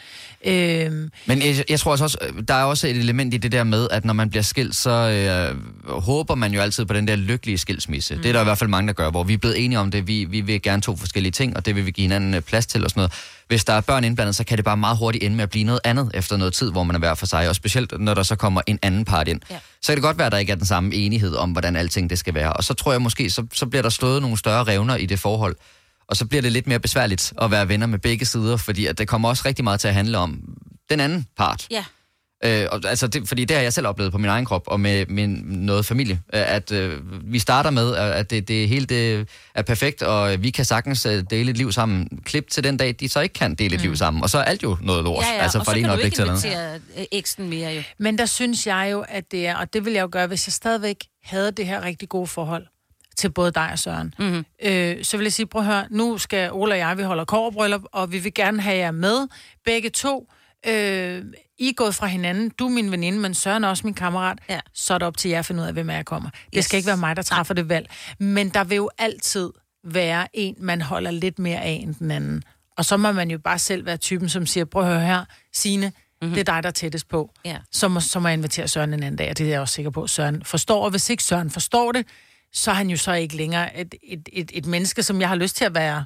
Øhm, 0.45 1.09
Men 1.25 1.41
jeg, 1.41 1.63
jeg 1.69 1.79
tror 1.79 1.91
også, 1.91 2.17
øh, 2.21 2.43
der 2.47 2.53
er 2.53 2.63
også 2.63 2.87
et 2.87 2.97
element 2.97 3.33
i 3.33 3.37
det 3.37 3.51
der 3.51 3.63
med, 3.63 3.87
at 3.91 4.05
når 4.05 4.13
man 4.13 4.29
bliver 4.29 4.43
skilt, 4.43 4.75
så 4.75 4.89
øh, 4.89 5.57
håber 6.01 6.35
man 6.35 6.53
jo 6.53 6.61
altid 6.61 6.85
på 6.85 6.93
den 6.93 7.07
der 7.07 7.15
lykkelige 7.15 7.57
skilsmisse. 7.57 8.15
Mm. 8.15 8.21
Det 8.21 8.29
er 8.29 8.33
der 8.33 8.41
i 8.41 8.43
hvert 8.43 8.57
fald 8.57 8.69
mange, 8.69 8.87
der 8.87 8.93
gør, 8.93 9.09
hvor 9.11 9.23
vi 9.23 9.33
er 9.33 9.37
blevet 9.37 9.65
enige 9.65 9.79
om 9.79 9.91
det. 9.91 10.07
Vi, 10.07 10.25
vi 10.25 10.41
vil 10.41 10.61
gerne 10.61 10.81
to 10.81 10.95
forskellige 10.95 11.31
ting, 11.31 11.57
og 11.57 11.65
det 11.65 11.75
vil 11.75 11.85
vi 11.85 11.91
give 11.91 12.03
hinanden 12.03 12.33
øh, 12.33 12.41
plads 12.41 12.65
til 12.65 12.83
og 12.83 12.89
sådan 12.89 12.99
noget. 12.99 13.11
Hvis 13.47 13.65
der 13.65 13.73
er 13.73 13.81
børn 13.81 14.03
indblandet, 14.03 14.35
så 14.35 14.43
kan 14.43 14.57
det 14.57 14.65
bare 14.65 14.77
meget 14.77 14.97
hurtigt 14.97 15.23
ende 15.23 15.35
med 15.35 15.43
at 15.43 15.49
blive 15.49 15.63
noget 15.63 15.79
andet 15.83 16.11
efter 16.13 16.37
noget 16.37 16.53
tid, 16.53 16.71
hvor 16.71 16.83
man 16.83 16.95
er 16.95 16.99
hver 16.99 17.13
for 17.15 17.25
sig. 17.25 17.49
Og 17.49 17.55
specielt 17.55 17.99
når 17.99 18.13
der 18.13 18.23
så 18.23 18.35
kommer 18.35 18.61
en 18.67 18.79
anden 18.81 19.05
part 19.05 19.27
ind. 19.27 19.41
Ja. 19.49 19.57
Så 19.81 19.87
kan 19.91 19.95
det 19.95 20.03
godt 20.03 20.17
være, 20.17 20.25
at 20.25 20.31
der 20.31 20.37
ikke 20.37 20.51
er 20.51 20.55
den 20.55 20.65
samme 20.65 20.95
enighed 20.95 21.35
om, 21.35 21.51
hvordan 21.51 21.75
alting 21.75 22.09
det 22.09 22.19
skal 22.19 22.33
være. 22.33 22.53
Og 22.53 22.63
så 22.63 22.73
tror 22.73 22.91
jeg 22.91 23.01
måske, 23.01 23.29
så, 23.29 23.45
så 23.53 23.65
bliver 23.65 23.81
der 23.81 23.89
slået 23.89 24.18
nogle 24.21 24.37
større 24.37 24.63
revner 24.63 24.95
i 24.95 25.05
det 25.05 25.19
forhold. 25.19 25.55
Og 26.07 26.15
så 26.15 26.25
bliver 26.25 26.41
det 26.41 26.51
lidt 26.51 26.67
mere 26.67 26.79
besværligt 26.79 27.33
at 27.41 27.51
være 27.51 27.67
venner 27.67 27.87
med 27.87 27.99
begge 27.99 28.25
sider, 28.25 28.57
fordi 28.57 28.85
at 28.85 28.97
det 28.97 29.07
kommer 29.07 29.29
også 29.29 29.43
rigtig 29.45 29.63
meget 29.63 29.79
til 29.79 29.87
at 29.87 29.93
handle 29.93 30.17
om 30.17 30.39
den 30.89 30.99
anden 30.99 31.25
part. 31.37 31.67
Ja. 31.71 31.85
Øh, 32.43 32.67
og, 32.71 32.81
altså 32.85 33.07
det, 33.07 33.27
fordi 33.27 33.45
det 33.45 33.55
har 33.55 33.63
jeg 33.63 33.73
selv 33.73 33.87
oplevet 33.87 34.11
på 34.11 34.17
min 34.17 34.29
egen 34.29 34.45
krop 34.45 34.63
og 34.67 34.79
med 34.79 35.05
min 35.05 35.29
noget 35.45 35.85
familie, 35.85 36.21
øh, 36.33 36.55
at 36.55 36.71
øh, 36.71 36.99
vi 37.33 37.39
starter 37.39 37.69
med, 37.69 37.91
øh, 37.91 38.19
at 38.19 38.29
det, 38.29 38.47
det 38.47 38.69
hele 38.69 38.85
det 38.85 39.27
er 39.55 39.61
perfekt, 39.61 40.01
og 40.01 40.43
vi 40.43 40.49
kan 40.49 40.65
sagtens 40.65 41.05
øh, 41.05 41.23
dele 41.29 41.51
et 41.51 41.57
liv 41.57 41.71
sammen. 41.71 42.21
Klip 42.25 42.49
til 42.49 42.63
den 42.63 42.77
dag, 42.77 42.95
de 42.99 43.09
så 43.09 43.19
ikke 43.19 43.33
kan 43.33 43.55
dele 43.55 43.75
et 43.75 43.81
liv 43.81 43.95
sammen, 43.95 44.23
og 44.23 44.29
så 44.29 44.37
er 44.37 44.43
alt 44.43 44.63
jo 44.63 44.77
noget 44.81 45.03
lort. 45.03 45.23
Ja, 45.23 45.35
ja, 45.35 45.41
altså 45.41 45.59
og 45.59 45.65
fra 45.65 45.71
så 45.71 45.75
det 45.75 45.83
kan 45.83 45.97
du 45.97 46.03
ikke 46.05 46.21
invitere 46.21 46.79
eksen 47.11 47.49
mere 47.49 47.73
jo. 47.73 47.81
Men 47.97 48.17
der 48.17 48.25
synes 48.25 48.67
jeg 48.67 48.89
jo, 48.91 49.05
at 49.09 49.31
det 49.31 49.47
er, 49.47 49.55
og 49.55 49.73
det 49.73 49.85
vil 49.85 49.93
jeg 49.93 50.01
jo 50.01 50.09
gøre, 50.11 50.27
hvis 50.27 50.47
jeg 50.47 50.53
stadigvæk 50.53 50.97
havde 51.23 51.51
det 51.51 51.65
her 51.65 51.83
rigtig 51.83 52.09
gode 52.09 52.27
forhold 52.27 52.65
til 53.19 53.31
både 53.31 53.51
dig 53.51 53.69
og 53.71 53.79
Søren. 53.79 54.13
Mm-hmm. 54.19 54.45
Øh, 54.63 55.03
så 55.03 55.17
vil 55.17 55.23
jeg 55.23 55.33
sige, 55.33 55.45
prøv 55.45 55.61
at 55.61 55.65
høre, 55.67 55.85
nu 55.89 56.17
skal 56.17 56.51
Ola 56.51 56.73
og 56.73 56.79
jeg, 56.79 56.97
vi 56.97 57.03
holder 57.03 57.25
kårbryllup, 57.25 57.81
og 57.91 58.11
vi 58.11 58.19
vil 58.19 58.33
gerne 58.33 58.61
have 58.61 58.77
jer 58.77 58.91
med, 58.91 59.27
begge 59.65 59.89
to. 59.89 60.31
Øh, 60.67 61.23
I 61.59 61.69
er 61.69 61.73
gået 61.73 61.95
fra 61.95 62.07
hinanden, 62.07 62.49
du 62.49 62.65
er 62.65 62.69
min 62.69 62.91
veninde, 62.91 63.19
men 63.19 63.33
Søren 63.33 63.63
er 63.63 63.67
også 63.67 63.87
min 63.87 63.93
kammerat. 63.93 64.37
Ja. 64.49 64.59
Så 64.73 64.93
er 64.93 64.97
det 64.97 65.07
op 65.07 65.17
til 65.17 65.31
jer 65.31 65.39
at 65.39 65.45
finde 65.45 65.61
ud 65.61 65.67
af, 65.67 65.73
hvem 65.73 65.89
jeg 65.89 66.05
kommer. 66.05 66.29
Det 66.29 66.39
Yes. 66.57 66.65
skal 66.65 66.77
ikke 66.77 66.87
være 66.87 66.97
mig, 66.97 67.15
der 67.15 67.21
træffer 67.21 67.53
det 67.53 67.69
valg. 67.69 67.89
Men 68.19 68.49
der 68.49 68.63
vil 68.63 68.75
jo 68.75 68.89
altid 68.97 69.49
være 69.83 70.27
en, 70.33 70.55
man 70.59 70.81
holder 70.81 71.11
lidt 71.11 71.39
mere 71.39 71.61
af 71.61 71.79
end 71.83 71.95
den 71.95 72.11
anden. 72.11 72.43
Og 72.77 72.85
så 72.85 72.97
må 72.97 73.11
man 73.11 73.31
jo 73.31 73.37
bare 73.37 73.59
selv 73.59 73.85
være 73.85 73.97
typen, 73.97 74.29
som 74.29 74.45
siger, 74.45 74.65
prøv 74.65 74.83
at 74.83 74.89
høre 74.89 75.01
her, 75.05 75.25
Signe, 75.53 75.91
mm-hmm. 76.21 76.33
det 76.33 76.49
er 76.49 76.53
dig, 76.53 76.63
der 76.63 76.69
er 76.69 76.73
tættest 76.73 77.09
på 77.09 77.31
Ja. 77.45 77.57
så 77.71 77.87
må, 77.87 77.99
så 77.99 78.19
må 78.19 78.27
jeg 78.27 78.37
invitere 78.37 78.67
Søren 78.67 78.93
en 78.93 79.03
anden 79.03 79.15
dag, 79.15 79.29
og 79.29 79.37
det 79.37 79.45
er 79.45 79.49
jeg 79.49 79.61
også 79.61 79.73
sikker 79.73 79.91
på, 79.91 80.07
Søren 80.07 80.43
forstår. 80.45 80.83
Og 80.83 80.89
hvis 80.89 81.09
ikke 81.09 81.23
Søren 81.23 81.49
forstår 81.49 81.91
det, 81.91 82.05
så 82.53 82.71
er 82.71 82.75
han 82.75 82.89
jo 82.89 82.97
så 82.97 83.13
ikke 83.13 83.35
længere 83.35 83.79
et, 83.79 83.95
et, 84.03 84.29
et, 84.33 84.51
et 84.53 84.65
menneske, 84.65 85.03
som 85.03 85.21
jeg 85.21 85.29
har 85.29 85.35
lyst 85.35 85.55
til 85.55 85.65
at 85.65 85.75
være, 85.75 86.05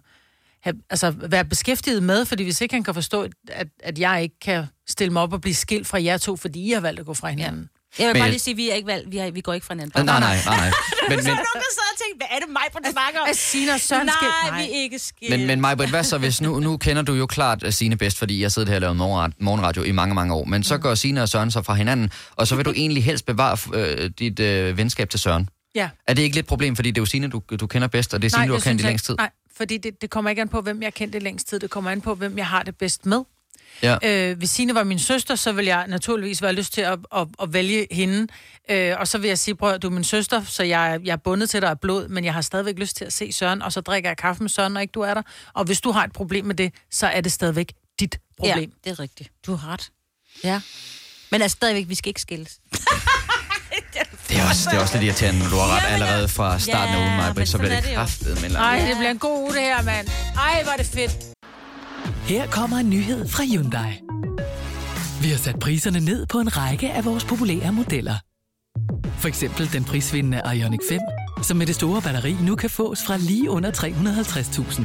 have, 0.63 0.75
altså 0.89 1.11
være 1.11 1.45
beskæftiget 1.45 2.03
med, 2.03 2.25
fordi 2.25 2.43
hvis 2.43 2.61
ikke 2.61 2.73
han 2.75 2.83
kan 2.83 2.93
forstå, 2.93 3.27
at, 3.49 3.67
at 3.83 3.99
jeg 3.99 4.23
ikke 4.23 4.39
kan 4.39 4.65
stille 4.87 5.13
mig 5.13 5.21
op 5.21 5.33
og 5.33 5.41
blive 5.41 5.55
skilt 5.55 5.87
fra 5.87 6.03
jer 6.03 6.17
to, 6.17 6.37
fordi 6.37 6.69
I 6.69 6.71
har 6.71 6.81
valgt 6.81 6.99
at 6.99 7.05
gå 7.05 7.13
fra 7.13 7.29
hinanden. 7.29 7.69
Jeg 7.99 8.07
vil 8.07 8.13
Men 8.13 8.21
bare 8.21 8.29
lige 8.29 8.39
sige, 8.39 8.53
at 8.53 8.57
vi, 8.57 8.69
er 8.69 8.73
ikke 8.75 8.87
valgt, 8.87 9.11
vi, 9.11 9.17
har, 9.17 9.31
vi 9.31 9.41
går 9.41 9.53
ikke 9.53 9.65
fra 9.65 9.73
hinanden. 9.73 10.05
Nej, 10.05 10.19
nej, 10.19 10.37
nej, 10.45 10.55
nej. 10.57 10.71
Men, 11.09 11.17
men, 11.17 11.25
der 11.25 11.25
sad 11.25 11.89
og 11.93 11.99
tænkte, 12.01 12.17
hvad 12.17 12.27
er 12.31 12.39
det 12.39 12.49
mig 12.49 12.61
på 12.73 12.79
snakker 12.91 13.19
om? 13.19 13.27
Er 13.29 13.33
Signe 13.33 13.73
og 13.73 13.79
Søren 13.79 14.05
Nej, 14.05 14.15
skilt? 14.19 14.57
vi 14.57 14.77
er 14.77 14.83
ikke 14.83 14.99
skilt. 14.99 15.29
Men, 15.29 15.47
men 15.47 15.61
Majbrit, 15.61 15.89
hvad 15.89 16.03
så 16.03 16.17
hvis, 16.17 16.41
nu, 16.41 16.59
nu 16.59 16.77
kender 16.77 17.01
du 17.01 17.13
jo 17.13 17.25
klart 17.25 17.63
øh, 17.63 17.73
Signe 17.73 17.97
bedst, 17.97 18.17
fordi 18.17 18.41
jeg 18.41 18.51
sidder 18.51 18.67
her 18.69 18.75
og 18.75 18.81
laver 18.81 18.93
morgenra- 18.93 19.35
morgenradio 19.39 19.83
i 19.83 19.91
mange, 19.91 20.15
mange 20.15 20.33
år, 20.33 20.45
men 20.45 20.63
så 20.63 20.77
går 20.77 20.95
Signe 20.95 21.21
og 21.21 21.29
Søren 21.29 21.51
så 21.51 21.61
fra 21.61 21.73
hinanden, 21.73 22.11
og 22.31 22.47
så 22.47 22.55
vil 22.55 22.65
du 22.65 22.71
egentlig 22.81 23.03
helst 23.03 23.25
bevare 23.25 23.57
øh, 23.73 24.09
dit 24.19 24.39
øh, 24.39 24.77
venskab 24.77 25.09
til 25.09 25.19
Søren. 25.19 25.49
Ja. 25.75 25.89
Er 26.07 26.13
det 26.13 26.21
ikke 26.21 26.35
lidt 26.35 26.43
et 26.43 26.47
problem, 26.47 26.75
fordi 26.75 26.91
det 26.91 26.97
er 26.97 27.01
jo 27.01 27.05
Signe, 27.05 27.29
du, 27.29 27.41
du 27.59 27.67
kender 27.67 27.87
bedst, 27.87 28.13
og 28.13 28.21
det 28.21 28.25
er 28.27 28.29
Signe, 28.37 28.47
du 28.47 28.53
har 28.53 28.59
kendt 28.59 28.81
i 28.81 28.85
længst 28.85 29.05
tid? 29.05 29.15
Nej, 29.15 29.29
fordi 29.55 29.77
det, 29.77 30.01
det 30.01 30.09
kommer 30.09 30.29
ikke 30.29 30.41
an 30.41 30.49
på, 30.49 30.61
hvem 30.61 30.81
jeg 30.81 30.85
har 30.85 30.91
kendt 30.91 31.15
i 31.15 31.19
længst 31.19 31.47
tid. 31.47 31.59
Det 31.59 31.69
kommer 31.69 31.91
an 31.91 32.01
på, 32.01 32.15
hvem 32.15 32.37
jeg 32.37 32.47
har 32.47 32.63
det 32.63 32.77
bedst 32.77 33.05
med. 33.05 33.23
Ja. 33.83 33.97
Øh, 34.03 34.37
hvis 34.37 34.49
Signe 34.49 34.75
var 34.75 34.83
min 34.83 34.99
søster, 34.99 35.35
så 35.35 35.51
vil 35.51 35.65
jeg 35.65 35.87
naturligvis 35.87 36.41
være 36.41 36.53
lyst 36.53 36.73
til 36.73 36.81
at, 36.81 36.99
at, 37.15 37.27
at 37.41 37.53
vælge 37.53 37.87
hende. 37.91 38.27
Øh, 38.69 38.95
og 38.99 39.07
så 39.07 39.17
vil 39.17 39.27
jeg 39.27 39.37
sige, 39.37 39.55
prøv 39.55 39.71
at 39.71 39.81
du 39.81 39.87
er 39.87 39.91
min 39.91 40.03
søster, 40.03 40.43
så 40.43 40.63
jeg, 40.63 40.99
jeg 41.03 41.11
er 41.11 41.17
bundet 41.17 41.49
til 41.49 41.61
dig 41.61 41.69
af 41.69 41.79
blod, 41.79 42.07
men 42.07 42.25
jeg 42.25 42.33
har 42.33 42.41
stadigvæk 42.41 42.79
lyst 42.79 42.95
til 42.95 43.05
at 43.05 43.13
se 43.13 43.31
Søren, 43.31 43.61
og 43.61 43.73
så 43.73 43.81
drikker 43.81 44.09
jeg 44.09 44.17
kaffe 44.17 44.43
med 44.43 44.49
Søren, 44.49 44.73
når 44.73 44.81
ikke 44.81 44.91
du 44.91 45.01
er 45.01 45.13
der. 45.13 45.21
Og 45.53 45.63
hvis 45.65 45.81
du 45.81 45.91
har 45.91 46.03
et 46.03 46.11
problem 46.11 46.45
med 46.45 46.55
det, 46.55 46.73
så 46.91 47.07
er 47.07 47.21
det 47.21 47.31
stadigvæk 47.31 47.73
dit 47.99 48.19
problem. 48.37 48.71
Ja, 48.85 48.89
det 48.89 48.99
er 48.99 48.99
rigtigt. 48.99 49.31
Du 49.45 49.55
har 49.55 49.73
ret. 49.73 49.91
Ja. 50.43 50.61
Men 51.31 51.41
altså 51.41 51.55
stadigvæk, 51.55 51.89
vi 51.89 51.95
skal 51.95 52.09
ikke 52.09 52.21
skilles. 52.21 52.59
Det 54.43 54.49
er 54.49 54.51
også, 54.51 54.69
det 54.69 54.77
er 54.77 54.81
også 54.81 54.93
lidt 54.97 55.03
irriterende, 55.03 55.39
når 55.39 55.49
du 55.49 55.55
har 55.55 55.69
ret 55.75 55.93
allerede 55.93 56.27
fra 56.27 56.59
starten 56.59 56.95
af 56.95 56.99
ugen, 56.99 57.17
Majbrit, 57.17 57.37
men 57.37 57.47
så 57.47 57.57
bliver 57.57 57.81
det 57.81 57.91
er 57.91 57.95
kraftet 57.95 58.41
med 58.41 58.49
en 58.49 58.55
Ej, 58.55 58.77
lang 58.77 58.89
det 58.89 58.97
bliver 58.97 59.11
en 59.11 59.17
god 59.17 59.39
uge, 59.41 59.53
det 59.53 59.61
her, 59.61 59.81
mand. 59.81 60.07
Ej, 60.35 60.63
er 60.73 60.77
det 60.77 60.85
fedt. 60.85 61.11
Her 62.25 62.47
kommer 62.47 62.77
en 62.77 62.89
nyhed 62.89 63.27
fra 63.29 63.43
Hyundai. 63.43 63.91
Vi 65.21 65.29
har 65.29 65.37
sat 65.37 65.59
priserne 65.59 65.99
ned 65.99 66.25
på 66.25 66.39
en 66.39 66.57
række 66.57 66.91
af 66.91 67.05
vores 67.05 67.23
populære 67.23 67.71
modeller. 67.71 68.15
For 69.17 69.27
eksempel 69.27 69.73
den 69.73 69.83
prisvindende 69.83 70.41
Ioniq 70.55 70.79
5, 70.89 70.99
som 71.43 71.57
med 71.57 71.65
det 71.65 71.75
store 71.75 72.01
batteri 72.01 72.35
nu 72.41 72.55
kan 72.55 72.69
fås 72.69 72.99
fra 73.07 73.17
lige 73.17 73.49
under 73.49 73.71
350.000. 73.71 74.81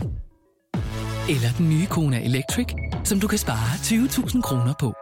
Eller 1.35 1.49
den 1.59 1.69
nye 1.69 1.87
Kona 1.87 2.25
Electric, 2.25 2.67
som 3.05 3.21
du 3.21 3.27
kan 3.29 3.39
spare 3.39 3.75
20.000 3.75 4.41
kroner 4.41 4.75
på. 4.81 4.95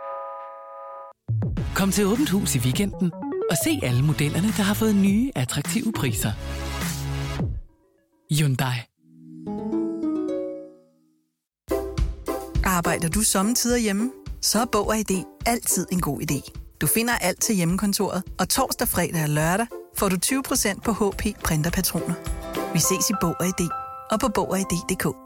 Kom 1.74 1.92
til 1.92 2.06
Åbent 2.06 2.30
Hus 2.30 2.54
i 2.54 2.58
weekenden 2.58 3.12
og 3.50 3.56
se 3.64 3.80
alle 3.82 4.02
modellerne, 4.02 4.46
der 4.46 4.62
har 4.62 4.74
fået 4.74 4.96
nye, 4.96 5.30
attraktive 5.34 5.92
priser. 5.92 6.32
Hyundai. 8.30 8.76
Arbejder 12.64 13.08
du 13.08 13.20
sommetider 13.20 13.76
hjemme? 13.76 14.12
Så 14.40 14.60
er 14.60 14.64
Bog 14.64 14.88
og 14.88 14.98
ID 14.98 15.24
altid 15.46 15.86
en 15.92 16.00
god 16.00 16.20
idé. 16.20 16.52
Du 16.80 16.86
finder 16.86 17.14
alt 17.18 17.40
til 17.40 17.54
hjemmekontoret, 17.54 18.22
og 18.38 18.48
torsdag, 18.48 18.88
fredag 18.88 19.22
og 19.22 19.28
lørdag 19.28 19.66
får 19.98 20.08
du 20.08 20.16
20% 20.26 20.80
på 20.80 20.92
HP 20.92 21.42
printerpatroner. 21.44 22.14
Vi 22.72 22.78
ses 22.78 23.10
i 23.10 23.14
Bog 23.20 23.34
og 23.40 23.46
ID 23.46 23.68
og 24.10 24.20
på 24.20 24.28
Bog 24.28 24.50
og 24.50 24.58
ID.dk. 24.58 25.25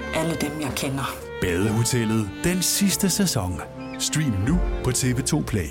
alle 0.15 0.35
dem, 0.41 0.61
jeg 0.61 0.71
kender. 0.75 1.15
Badehotellet 1.41 2.29
den 2.43 2.61
sidste 2.63 3.09
sæson. 3.09 3.61
Stream 3.99 4.33
nu 4.47 4.59
på 4.83 4.89
TV2 4.89 5.43
Play. 5.45 5.67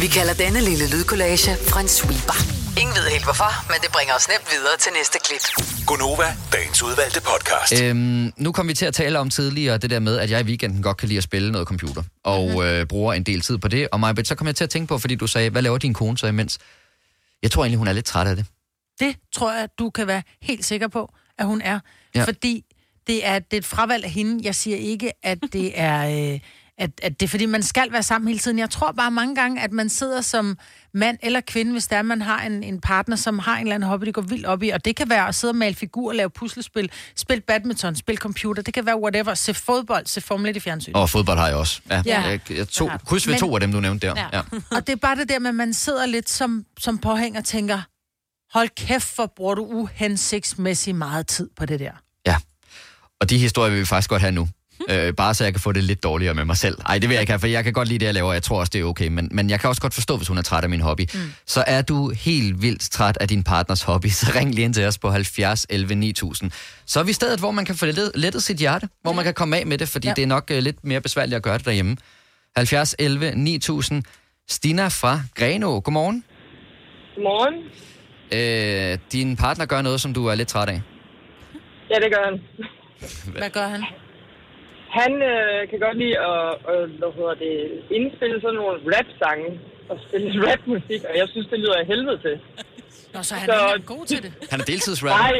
Vi 0.00 0.06
kalder 0.06 0.34
denne 0.34 0.60
lille 0.60 0.90
lydkollage 0.90 1.50
en 1.80 1.88
sweeper. 1.88 2.38
Ingen 2.80 2.94
ved 2.96 3.02
helt 3.10 3.24
hvorfor, 3.24 3.66
men 3.72 3.76
det 3.82 3.90
bringer 3.92 4.14
os 4.14 4.28
nemt 4.28 4.46
videre 4.52 4.76
til 4.80 4.92
næste 4.98 5.18
klip. 5.24 5.44
Gonova, 5.86 6.36
dagens 6.52 6.82
udvalgte 6.82 7.20
podcast. 7.20 7.82
Øhm, 7.82 8.32
nu 8.36 8.52
kom 8.52 8.68
vi 8.68 8.74
til 8.74 8.86
at 8.86 8.94
tale 8.94 9.18
om 9.18 9.30
tidligere 9.30 9.78
det 9.78 9.90
der 9.90 9.98
med, 9.98 10.18
at 10.18 10.30
jeg 10.30 10.40
i 10.40 10.44
weekenden 10.44 10.82
godt 10.82 10.96
kan 10.96 11.08
lide 11.08 11.18
at 11.18 11.24
spille 11.24 11.52
noget 11.52 11.68
computer, 11.68 12.02
og 12.24 12.40
Mhm. 12.44 12.52
mm-hmm. 12.54 12.66
øh, 12.68 12.86
bruger 12.86 13.12
en 13.14 13.22
del 13.22 13.40
tid 13.40 13.58
på 13.58 13.68
det. 13.68 13.88
Og 13.92 14.00
Majbet, 14.00 14.26
så 14.28 14.34
kom 14.34 14.46
jeg 14.46 14.56
til 14.56 14.64
at 14.64 14.70
tænke 14.70 14.88
på, 14.88 14.98
fordi 14.98 15.14
du 15.14 15.26
sagde, 15.26 15.50
hvad 15.50 15.62
laver 15.62 15.78
din 15.78 15.94
kone 15.94 16.18
så 16.18 16.26
imens? 16.26 16.58
Jeg 17.42 17.50
tror 17.50 17.62
egentlig, 17.64 17.78
hun 17.78 17.88
er 17.88 17.92
lidt 17.92 18.06
træt 18.06 18.26
af 18.26 18.36
det. 18.36 18.46
Det 19.00 19.16
tror 19.34 19.52
jeg, 19.52 19.68
du 19.78 19.90
kan 19.90 20.06
være 20.06 20.22
helt 20.42 20.64
sikker 20.64 20.88
på, 20.88 21.12
at 21.38 21.46
hun 21.46 21.60
er. 21.62 21.80
Ja. 22.14 22.24
Fordi 22.24 22.64
det 23.10 23.26
er, 23.26 23.38
det 23.38 23.52
er 23.52 23.58
et 23.58 23.64
fravalg 23.64 24.04
af 24.04 24.10
hende. 24.10 24.40
Jeg 24.44 24.54
siger 24.54 24.76
ikke, 24.76 25.12
at 25.22 25.38
det 25.52 25.72
er... 25.74 26.30
Øh, 26.34 26.40
at, 26.78 26.90
at 27.02 27.20
det 27.20 27.26
er 27.26 27.28
fordi, 27.30 27.46
man 27.46 27.62
skal 27.62 27.92
være 27.92 28.02
sammen 28.02 28.28
hele 28.28 28.38
tiden. 28.40 28.58
Jeg 28.58 28.70
tror 28.70 28.92
bare 28.92 29.10
mange 29.10 29.34
gange, 29.34 29.62
at 29.62 29.72
man 29.72 29.88
sidder 29.88 30.20
som 30.20 30.58
mand 30.94 31.18
eller 31.22 31.40
kvinde, 31.40 31.72
hvis 31.72 31.86
der 31.86 31.96
er, 31.96 32.02
man 32.02 32.22
har 32.22 32.42
en, 32.46 32.62
en 32.64 32.80
partner, 32.80 33.16
som 33.16 33.38
har 33.38 33.54
en 33.56 33.60
eller 33.62 33.74
anden 33.74 33.88
hobby, 33.88 34.06
det 34.06 34.14
går 34.14 34.22
vildt 34.22 34.46
op 34.46 34.62
i. 34.62 34.68
Og 34.68 34.84
det 34.84 34.96
kan 34.96 35.10
være 35.10 35.28
at 35.28 35.34
sidde 35.34 35.50
og 35.50 35.56
male 35.56 35.74
figurer, 35.74 36.12
lave 36.14 36.30
puslespil, 36.30 36.90
spille 37.16 37.40
badminton, 37.40 37.96
spille 37.96 38.16
computer. 38.18 38.62
Det 38.62 38.74
kan 38.74 38.86
være 38.86 39.00
whatever. 39.00 39.34
Se 39.34 39.54
fodbold, 39.54 40.06
se 40.06 40.20
Formel 40.20 40.50
1 40.50 40.56
i 40.56 40.60
fjernsyn. 40.60 40.92
Og 40.94 41.10
fodbold 41.10 41.38
har 41.38 41.46
jeg 41.46 41.56
også. 41.56 41.80
Ja. 41.90 42.02
Ja. 42.06 42.20
Jeg, 42.20 42.40
jeg 42.50 42.68
to, 42.68 42.86
Ja. 42.86 42.96
kryds 42.98 43.26
ved 43.26 43.34
Men- 43.34 43.40
to 43.40 43.54
af 43.54 43.60
dem, 43.60 43.72
du 43.72 43.80
nævnte 43.80 44.06
der. 44.06 44.14
Ja. 44.16 44.26
Ja. 44.32 44.42
Og 44.76 44.86
det 44.86 44.92
er 44.92 44.96
bare 44.96 45.16
det 45.16 45.28
der 45.28 45.38
med, 45.38 45.48
at 45.48 45.54
man 45.54 45.74
sidder 45.74 46.06
lidt 46.06 46.30
som, 46.30 46.64
som 46.78 46.98
påhæng 46.98 47.38
og 47.38 47.44
tænker, 47.44 47.80
hold 48.58 48.68
kæft, 48.76 49.14
hvor 49.14 49.26
bruger 49.36 49.54
du 49.54 49.64
uhensigtsmæssigt 49.64 50.96
meget 50.96 51.26
tid 51.26 51.50
på 51.56 51.66
det 51.66 51.80
der. 51.80 51.92
Og 53.20 53.30
de 53.30 53.38
historier 53.38 53.70
vil 53.70 53.80
vi 53.80 53.84
faktisk 53.84 54.10
godt 54.10 54.22
have 54.22 54.32
nu. 54.32 54.48
Øh, 54.90 55.14
bare 55.14 55.34
så 55.34 55.44
jeg 55.44 55.52
kan 55.52 55.60
få 55.60 55.72
det 55.72 55.84
lidt 55.84 56.02
dårligere 56.02 56.34
med 56.34 56.44
mig 56.44 56.56
selv. 56.56 56.78
Ej, 56.86 56.98
det 56.98 57.08
vil 57.08 57.14
jeg 57.14 57.20
ikke 57.20 57.32
have, 57.32 57.38
for 57.40 57.46
jeg 57.46 57.64
kan 57.64 57.72
godt 57.72 57.88
lide 57.88 57.98
det, 57.98 58.06
jeg 58.06 58.14
laver, 58.14 58.28
og 58.28 58.34
jeg 58.34 58.42
tror 58.42 58.60
også, 58.60 58.70
det 58.70 58.80
er 58.80 58.84
okay. 58.84 59.08
Men, 59.08 59.28
men 59.32 59.50
jeg 59.50 59.60
kan 59.60 59.68
også 59.68 59.82
godt 59.82 59.94
forstå, 59.94 60.16
hvis 60.16 60.28
hun 60.28 60.38
er 60.38 60.42
træt 60.42 60.64
af 60.64 60.70
min 60.70 60.80
hobby. 60.80 61.02
Mm. 61.14 61.20
Så 61.46 61.64
er 61.66 61.82
du 61.82 62.10
helt 62.10 62.62
vildt 62.62 62.90
træt 62.90 63.18
af 63.20 63.28
din 63.28 63.44
partners 63.44 63.82
hobby, 63.82 64.06
så 64.20 64.32
ring 64.34 64.54
lige 64.54 64.64
ind 64.64 64.74
til 64.74 64.86
os 64.86 64.98
på 64.98 65.10
70 65.10 65.66
11 65.70 65.94
9000. 65.94 66.50
Så 66.86 67.00
er 67.00 67.04
vi 67.04 67.12
stedet, 67.12 67.38
hvor 67.38 67.50
man 67.50 67.64
kan 67.64 67.74
få 67.74 67.86
lettet, 67.86 68.12
lettet 68.14 68.42
sit 68.42 68.56
hjerte, 68.56 68.88
hvor 69.02 69.12
man 69.12 69.24
kan 69.24 69.34
komme 69.34 69.56
af 69.56 69.66
med 69.66 69.78
det, 69.78 69.88
fordi 69.88 70.06
ja. 70.06 70.10
Ja. 70.10 70.14
det 70.14 70.22
er 70.22 70.26
nok 70.26 70.50
uh, 70.50 70.58
lidt 70.58 70.84
mere 70.84 71.00
besværligt 71.00 71.36
at 71.36 71.42
gøre 71.42 71.58
det 71.58 71.66
derhjemme. 71.66 71.96
70 72.56 72.94
11 72.98 73.32
9000. 73.34 74.02
Stina 74.48 74.88
fra 74.88 75.20
Greno, 75.34 75.80
godmorgen. 75.84 76.24
Godmorgen. 77.14 77.54
Øh, 78.32 78.98
din 79.12 79.36
partner 79.36 79.66
gør 79.66 79.82
noget, 79.82 80.00
som 80.00 80.14
du 80.14 80.26
er 80.26 80.34
lidt 80.34 80.48
træt 80.48 80.68
af. 80.68 80.80
Ja, 81.90 81.94
det 81.94 82.12
gør 82.14 82.24
han. 82.30 82.40
Hvad 83.38 83.50
gør 83.50 83.66
han? 83.74 83.82
Han 85.00 85.12
øh, 85.32 85.68
kan 85.70 85.78
godt 85.86 85.96
lide 86.02 86.18
at, 86.18 86.48
at 86.74 86.88
hvad 86.98 87.12
hedder 87.18 87.34
det, 87.44 87.54
indspille 87.90 88.40
sådan 88.40 88.54
nogle 88.60 88.76
rap-sange 88.96 89.60
og 89.88 89.96
spille 90.08 90.28
rap-musik, 90.46 91.00
og 91.10 91.14
jeg 91.20 91.28
synes, 91.28 91.46
det 91.50 91.58
lyder 91.58 91.74
af 91.82 91.86
helvede 91.86 92.18
til. 92.26 92.40
Nå, 93.14 93.22
så 93.22 93.34
han 93.34 93.46
Så- 93.48 93.52
er 93.52 93.78
god 93.94 94.06
til 94.06 94.22
det. 94.24 94.32
Han 94.52 94.60
er 94.60 94.64
deltidsrapper. 94.64 95.18
Nej, 95.22 95.36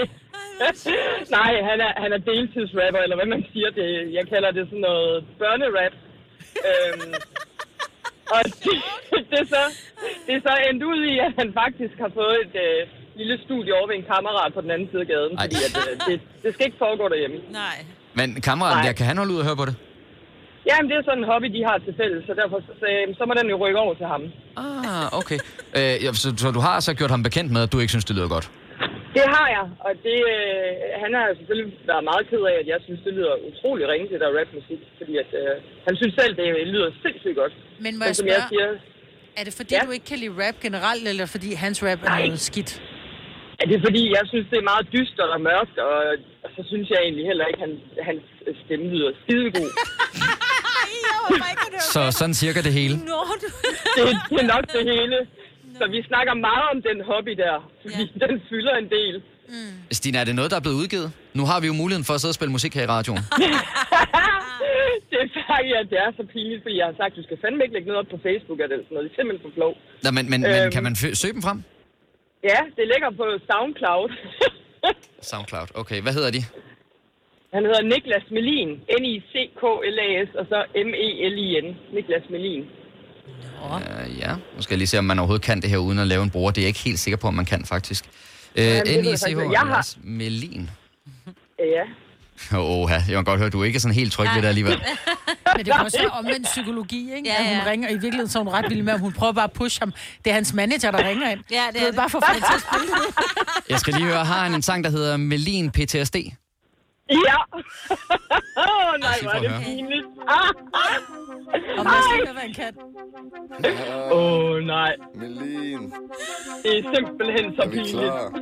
Nej 1.38 1.52
han, 1.70 1.78
er, 1.86 1.92
han 2.02 2.12
er 2.12 2.18
deltidsrapper, 2.18 3.00
eller 3.04 3.16
hvad 3.16 3.26
man 3.34 3.44
siger. 3.52 3.70
Det, 3.70 4.12
jeg 4.18 4.24
kalder 4.28 4.50
det 4.50 4.64
sådan 4.66 4.78
noget 4.90 5.24
børnerap. 5.38 5.94
øhm, 6.68 7.12
og 8.34 8.40
det, 8.64 8.74
det, 9.30 9.38
er 9.40 9.46
så, 9.56 9.62
det 10.26 10.34
er 10.34 10.40
så 10.48 10.54
endt 10.70 10.82
ud 10.82 11.00
i, 11.12 11.18
at 11.18 11.32
han 11.38 11.48
faktisk 11.62 11.94
har 12.04 12.10
fået 12.20 12.36
et 12.46 12.54
øh, 12.66 12.80
lille 13.22 13.36
studie 13.46 13.70
over 13.78 13.86
ved 13.90 13.96
en 14.00 14.06
kammerat 14.12 14.50
på 14.56 14.60
den 14.64 14.70
anden 14.74 14.88
side 14.90 15.02
af 15.06 15.08
gaden, 15.14 15.32
Ej. 15.36 15.42
fordi 15.44 15.56
at, 15.68 15.72
øh, 15.90 15.92
det, 16.08 16.14
det 16.42 16.50
skal 16.54 16.64
ikke 16.68 16.80
foregå 16.84 17.04
derhjemme. 17.12 17.38
Nej. 17.62 17.76
Men 18.18 18.28
kammeraten 18.48 18.78
Nej. 18.80 18.86
der, 18.88 18.92
kan 18.98 19.06
han 19.10 19.16
holde 19.20 19.32
ud 19.34 19.40
og 19.42 19.46
høre 19.50 19.58
på 19.62 19.66
det? 19.70 19.76
Jamen, 20.70 20.86
det 20.90 20.96
er 20.98 21.04
sådan 21.08 21.22
en 21.22 21.28
hobby, 21.32 21.48
de 21.56 21.62
har 21.68 21.76
til 21.86 21.94
fælles, 22.00 22.20
så 22.28 22.32
derfor 22.40 22.56
så, 22.80 22.86
jeg, 22.94 23.00
så 23.18 23.22
må 23.28 23.32
den 23.40 23.48
jo 23.54 23.56
rykke 23.64 23.78
over 23.84 23.94
til 24.00 24.06
ham. 24.14 24.22
Ah, 24.64 25.06
okay. 25.20 25.38
Øh, 25.78 25.94
ja, 26.04 26.08
så, 26.22 26.28
så 26.42 26.46
du 26.56 26.60
har 26.68 26.76
så 26.86 26.90
gjort 26.98 27.12
ham 27.14 27.22
bekendt 27.28 27.50
med, 27.54 27.60
at 27.66 27.70
du 27.72 27.78
ikke 27.82 27.92
synes, 27.94 28.06
det 28.10 28.16
lyder 28.18 28.30
godt? 28.36 28.46
Det 29.16 29.24
har 29.36 29.46
jeg, 29.56 29.64
og 29.86 29.92
det, 30.06 30.18
øh, 30.34 30.70
han 31.02 31.10
har 31.18 31.24
selvfølgelig 31.38 31.68
været 31.90 32.04
meget 32.10 32.24
ked 32.30 32.42
af, 32.50 32.56
at 32.62 32.66
jeg 32.72 32.78
synes, 32.86 33.00
det 33.06 33.12
lyder 33.18 33.34
utrolig 33.48 33.84
ringe, 33.92 34.06
det 34.12 34.18
der 34.24 34.30
rapmusik, 34.38 34.80
fordi 34.98 35.12
at, 35.22 35.30
øh, 35.40 35.52
han 35.86 35.94
synes 36.00 36.12
selv, 36.20 36.32
det 36.40 36.46
lyder 36.74 36.88
sindssygt 37.04 37.36
godt. 37.42 37.54
Men 37.84 37.92
må 37.98 38.02
Men 38.02 38.06
jeg 38.10 38.16
som 38.20 38.26
jeg 38.26 38.34
spørge, 38.34 38.48
siger, 38.52 38.68
er 39.40 39.44
det 39.48 39.54
fordi, 39.60 39.72
Ja. 39.74 39.80
du 39.86 39.90
ikke 39.96 40.06
kan 40.12 40.18
lide 40.24 40.34
rap 40.42 40.56
generelt, 40.66 41.04
eller 41.12 41.26
fordi 41.34 41.50
hans 41.64 41.78
rap 41.86 42.00
er 42.04 42.08
Nej. 42.14 42.22
noget 42.26 42.40
skidt? 42.50 42.72
Er 43.60 43.66
det 43.72 43.78
fordi, 43.86 44.02
jeg 44.18 44.24
synes, 44.32 44.46
det 44.50 44.58
er 44.62 44.66
meget 44.72 44.86
dystert 44.94 45.30
og 45.36 45.40
mørkt, 45.50 45.76
og, 45.88 45.94
og 46.44 46.48
så 46.56 46.60
synes 46.70 46.86
jeg 46.92 46.98
egentlig 47.06 47.24
heller 47.30 47.46
ikke, 47.50 47.60
at 47.62 47.66
han, 47.68 47.74
hans 48.08 48.24
stemme 48.64 48.86
lyder 48.94 49.12
skidegod. 49.22 49.70
Så 51.94 52.00
sådan 52.20 52.34
cirka 52.44 52.60
det 52.66 52.72
hele. 52.80 52.94
Nå, 53.12 53.20
du... 53.42 53.46
det, 53.96 54.02
det 54.30 54.38
er 54.44 54.48
nok 54.54 54.64
det 54.76 54.82
hele. 54.92 55.18
Så 55.78 55.84
vi 55.94 55.98
snakker 56.10 56.34
meget 56.48 56.66
om 56.72 56.78
den 56.88 56.98
hobby 57.10 57.32
der, 57.44 57.56
fordi 57.82 58.02
ja. 58.20 58.26
den 58.26 58.34
fylder 58.50 58.74
en 58.82 58.88
del. 58.98 59.14
Stina, 59.98 60.16
er 60.20 60.24
det 60.30 60.34
noget, 60.40 60.50
der 60.52 60.56
er 60.60 60.64
blevet 60.66 60.78
udgivet? 60.82 61.08
Nu 61.38 61.42
har 61.50 61.58
vi 61.62 61.66
jo 61.70 61.74
muligheden 61.82 62.06
for 62.08 62.14
at 62.14 62.20
sidde 62.20 62.34
og 62.34 62.38
spille 62.40 62.52
musik 62.58 62.72
her 62.78 62.84
i 62.88 62.90
radioen. 62.96 63.22
det 65.10 65.16
er 65.24 65.28
faktisk, 65.52 65.74
at 65.82 65.86
det 65.92 65.98
er 66.06 66.10
så 66.20 66.24
pinligt, 66.34 66.60
fordi 66.64 66.76
jeg 66.80 66.86
har 66.90 66.96
sagt, 67.00 67.12
du 67.18 67.22
skal 67.28 67.36
fandme 67.44 67.60
ikke 67.64 67.74
lægge 67.76 67.88
noget 67.90 68.00
op 68.02 68.08
på 68.14 68.18
Facebook 68.26 68.58
eller 68.64 68.76
sådan 68.76 68.94
noget. 68.96 69.04
Det 69.06 69.12
er 69.14 69.18
simpelthen 69.20 69.42
for 69.46 69.52
flov. 69.58 69.72
Nå, 70.04 70.08
men, 70.16 70.24
men, 70.32 70.38
men 70.40 70.50
Øhm. 70.62 70.70
kan 70.74 70.82
man 70.86 70.94
søge 71.22 71.34
dem 71.36 71.42
frem? 71.48 71.58
Ja, 72.44 72.58
det 72.76 72.84
ligger 72.92 73.10
på 73.20 73.24
SoundCloud. 73.50 74.08
Soundcloud. 75.30 75.68
Okay, 75.74 76.00
hvad 76.02 76.12
hedder 76.12 76.30
de? 76.30 76.42
Han 77.54 77.62
hedder 77.64 77.82
Niklas 77.82 78.26
Melin. 78.30 78.68
N-I-C-K-L-A-S, 79.00 80.28
og 80.40 80.46
så 80.48 80.58
M-E-L-I-N. 80.86 81.76
Niklas 81.94 82.22
Melin. 82.30 82.64
Uh, 83.64 84.18
ja, 84.18 84.32
nu 84.56 84.62
skal 84.62 84.74
jeg 84.74 84.78
lige 84.78 84.88
se, 84.88 84.98
om 84.98 85.04
man 85.04 85.18
overhovedet 85.18 85.44
kan 85.46 85.60
det 85.60 85.70
her 85.70 85.78
uden 85.78 85.98
at 85.98 86.06
lave 86.06 86.22
en 86.22 86.30
bruger. 86.30 86.50
Det 86.50 86.58
er 86.58 86.62
jeg 86.62 86.68
ikke 86.68 86.84
helt 86.84 86.98
sikker 86.98 87.18
på, 87.18 87.26
om 87.26 87.34
man 87.34 87.44
kan 87.44 87.64
faktisk. 87.64 88.04
Uh, 88.04 88.10
det 88.54 88.66
ved 88.66 88.74
jeg 88.74 89.00
N-I-C-H, 89.00 89.10
faktisk 89.10 89.28
ikke. 89.28 89.50
Jeg 89.52 89.60
har- 89.60 89.66
Lars 89.74 89.98
Melin. 90.02 90.70
Ja. 91.58 91.84
Åh, 92.52 92.58
oh, 92.58 92.90
jeg 92.90 93.02
kan 93.06 93.24
godt 93.24 93.38
høre, 93.40 93.50
du 93.50 93.60
er 93.60 93.64
ikke 93.64 93.80
sådan 93.80 93.94
helt 93.94 94.12
tryg 94.12 94.28
ved 94.34 94.42
det 94.42 94.48
alligevel. 94.48 94.72
Men 95.56 95.64
det 95.66 95.74
kan 95.74 95.84
også 95.84 95.98
være 95.98 96.10
omvendt 96.10 96.46
psykologi, 96.46 97.14
ikke? 97.14 97.28
Ja, 97.28 97.42
Ja. 97.42 97.50
At 97.50 97.56
hun 97.58 97.66
ringer, 97.70 97.88
i 97.88 97.92
virkeligheden 97.92 98.28
så 98.28 98.38
er 98.38 98.42
hun 98.44 98.52
ret 98.52 98.64
vild 98.70 98.82
med, 98.82 98.92
at 98.92 99.00
hun 99.00 99.12
prøver 99.12 99.32
bare 99.32 99.44
at 99.44 99.52
pushe 99.52 99.80
ham. 99.80 99.92
Det 100.24 100.30
er 100.30 100.34
hans 100.34 100.52
manager, 100.54 100.90
der 100.90 101.08
ringer 101.08 101.30
ind. 101.30 101.40
Ja, 101.50 101.62
det 101.72 101.76
er 101.76 101.80
ved, 101.80 101.86
det. 101.88 101.96
bare 101.96 102.10
for 102.10 102.18
at 102.18 102.36
til 102.36 102.54
at 102.54 102.60
spille 102.70 102.86
det. 102.86 103.70
Jeg 103.70 103.78
skal 103.78 103.94
lige 103.94 104.04
høre, 104.06 104.24
har 104.24 104.42
han 104.44 104.54
en 104.54 104.62
sang, 104.62 104.84
der 104.84 104.90
hedder 104.90 105.16
Melin 105.16 105.70
PTSD? 105.70 106.16
Ja! 107.10 107.14
Åh, 108.66 109.00
nej, 109.00 109.12
Sig 109.18 109.22
hvor 109.22 109.30
er 109.30 109.40
det 109.40 109.64
pinligt. 109.64 110.06
Ah, 110.28 110.48
Og 111.78 111.84
man 111.84 111.94
skal 112.02 112.26
høre, 112.26 112.32
hvad 112.32 112.42
han 112.42 112.54
kan. 112.54 112.72
Åh, 114.12 114.18
oh, 114.18 114.58
nej. 114.60 114.92
Melin, 115.14 115.92
Det 116.62 116.78
er 116.78 116.82
simpelthen 116.94 117.54
så 117.56 117.62
er 117.62 117.68
vi 117.68 117.76
pinligt. 117.76 117.92
klar? 117.94 118.32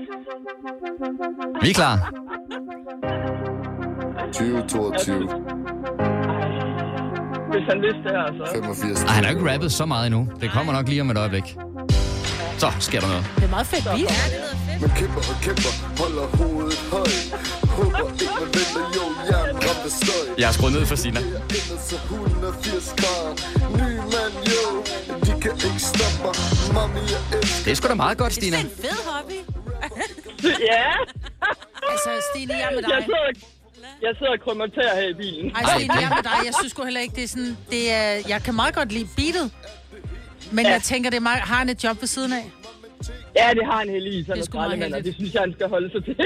Vi 1.62 1.70
er 1.70 1.74
klar. 1.74 3.67
2022, 4.26 5.18
Hvis 7.52 7.64
han 7.70 7.78
vidste 7.86 8.02
det 8.06 8.12
her, 8.18 8.26
så... 8.38 8.52
85. 8.54 9.02
Ej, 9.02 9.08
han 9.14 9.24
har 9.24 9.30
ikke 9.30 9.52
rappet 9.52 9.72
så 9.72 9.86
meget 9.86 10.06
endnu. 10.06 10.28
Det 10.40 10.50
kommer 10.50 10.72
nok 10.72 10.88
lige 10.88 11.00
om 11.00 11.10
et 11.10 11.18
øjeblik. 11.18 11.56
Så 12.58 12.68
sker 12.80 13.00
der 13.00 13.08
noget. 13.08 13.24
Det 13.36 13.44
er 13.44 13.48
meget 13.56 13.66
fedt 13.66 13.84
beat. 13.84 14.12
Man 14.80 14.90
kæmper 15.00 15.22
og 15.32 15.36
kæmper, 15.46 15.72
holder 16.02 16.26
hovedet 16.38 16.78
højt. 16.94 17.22
Håber 17.76 18.04
ikke, 18.12 18.26
man 18.40 18.48
venter, 18.58 18.84
jo, 18.96 19.04
hjernen 19.28 19.56
ramte 19.66 19.90
støj. 20.00 20.24
Jeg 20.38 20.46
har 20.48 20.52
skruet 20.52 20.72
ned 20.72 20.86
for 20.86 20.96
Stina. 20.96 21.20
Jeg 21.20 21.28
ender 21.58 21.78
så 21.90 21.96
180 21.96 22.94
grader. 23.00 23.32
Ny 23.80 23.90
mand, 24.14 24.34
jo, 24.52 24.62
de 25.26 25.32
kan 25.42 25.52
ikke 25.68 25.82
stoppe 25.92 26.18
mig. 26.24 26.34
Mami, 26.76 27.02
jeg 27.14 27.20
elsker 27.38 27.64
Det 27.64 27.70
er 27.70 27.74
sgu 27.78 27.88
da 27.88 27.94
meget 28.06 28.18
godt, 28.22 28.32
Stina. 28.32 28.56
Det 28.56 28.64
er 28.64 28.68
en 28.70 28.82
fed 28.84 28.98
hobby. 29.10 29.38
Ja! 30.70 30.86
Altså, 31.92 32.10
Stine, 32.30 32.54
jeg 32.54 32.66
er 32.70 32.74
med 32.76 32.82
Jeg 32.88 33.04
dig. 33.08 33.57
Jeg 34.02 34.12
sidder 34.18 34.32
og 34.32 34.40
krummerterer 34.44 34.94
her 35.00 35.08
i 35.08 35.14
bilen. 35.14 35.56
Ej, 35.56 35.62
Stine, 35.78 35.94
jeg 35.94 36.02
er 36.04 36.14
med 36.14 36.22
dig. 36.22 36.38
Jeg 36.44 36.54
synes 36.60 36.70
sgu 36.72 36.84
heller 36.84 37.00
ikke, 37.00 37.14
det 37.16 37.24
er 37.24 37.28
sådan... 37.28 37.56
Det 37.70 37.92
er, 37.92 38.10
jeg 38.28 38.42
kan 38.42 38.54
meget 38.54 38.74
godt 38.74 38.92
lide 38.92 39.08
beatet. 39.16 39.50
Men 40.52 40.64
Ja. 40.66 40.72
jeg 40.72 40.82
tænker, 40.82 41.10
det 41.10 41.16
er 41.16 41.20
meget, 41.20 41.40
har 41.40 41.54
han 41.56 41.68
et 41.68 41.84
job 41.84 42.00
ved 42.00 42.08
siden 42.08 42.32
af? 42.32 42.50
Ja, 43.36 43.50
det 43.54 43.66
har 43.66 43.78
han 43.78 43.88
heldigvis. 43.88 44.26
Han 44.26 44.36
Det 44.36 44.54
er 44.54 44.96
og 44.96 45.04
det 45.04 45.14
synes 45.14 45.34
jeg, 45.34 45.42
han 45.42 45.52
skal 45.52 45.68
holde 45.68 45.90
sig 45.92 46.04
til. 46.04 46.16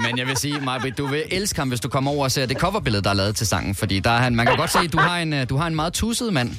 Men 0.04 0.18
jeg 0.18 0.26
vil 0.26 0.36
sige, 0.36 0.60
Majbrit, 0.60 0.98
du 0.98 1.06
vil 1.06 1.22
elske 1.30 1.58
ham, 1.58 1.68
hvis 1.68 1.80
du 1.80 1.88
kommer 1.88 2.10
over 2.10 2.24
og 2.24 2.30
ser 2.30 2.46
det 2.46 2.56
coverbillede, 2.58 3.02
der 3.02 3.10
er 3.10 3.14
lavet 3.14 3.36
til 3.36 3.46
sangen. 3.46 3.74
Fordi 3.74 4.00
der 4.00 4.10
er 4.10 4.18
han, 4.18 4.36
man 4.36 4.46
kan 4.46 4.56
godt 4.56 4.72
se, 4.72 4.78
at 4.78 4.92
du 4.92 4.98
har 4.98 5.18
en, 5.18 5.32
øh, 5.32 5.48
du 5.48 5.56
har 5.56 5.66
en 5.66 5.74
meget 5.74 5.92
tusset 5.92 6.32
mand. 6.32 6.50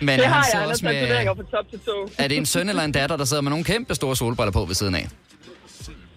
Men 0.00 0.18
det 0.18 0.26
han 0.26 0.34
har 0.34 0.42
sidder 0.42 0.58
jeg. 0.58 0.60
Han 0.60 0.62
har 0.62 0.68
også 0.72 0.84
med... 0.84 0.92
tatoveringer 0.94 1.34
fra 1.34 1.42
top 1.56 1.70
til 1.70 1.80
tå. 1.86 2.10
Er 2.18 2.28
det 2.28 2.36
en 2.36 2.46
søn 2.46 2.68
eller 2.68 2.82
en 2.82 2.92
datter, 2.92 3.16
der 3.16 3.24
sidder 3.24 3.42
med 3.42 3.50
nogle 3.50 3.64
kæmpe 3.64 3.94
store 3.94 4.16
solbriller 4.16 4.52
på 4.52 4.64
ved 4.64 4.74
siden 4.74 4.94
af? 4.94 5.08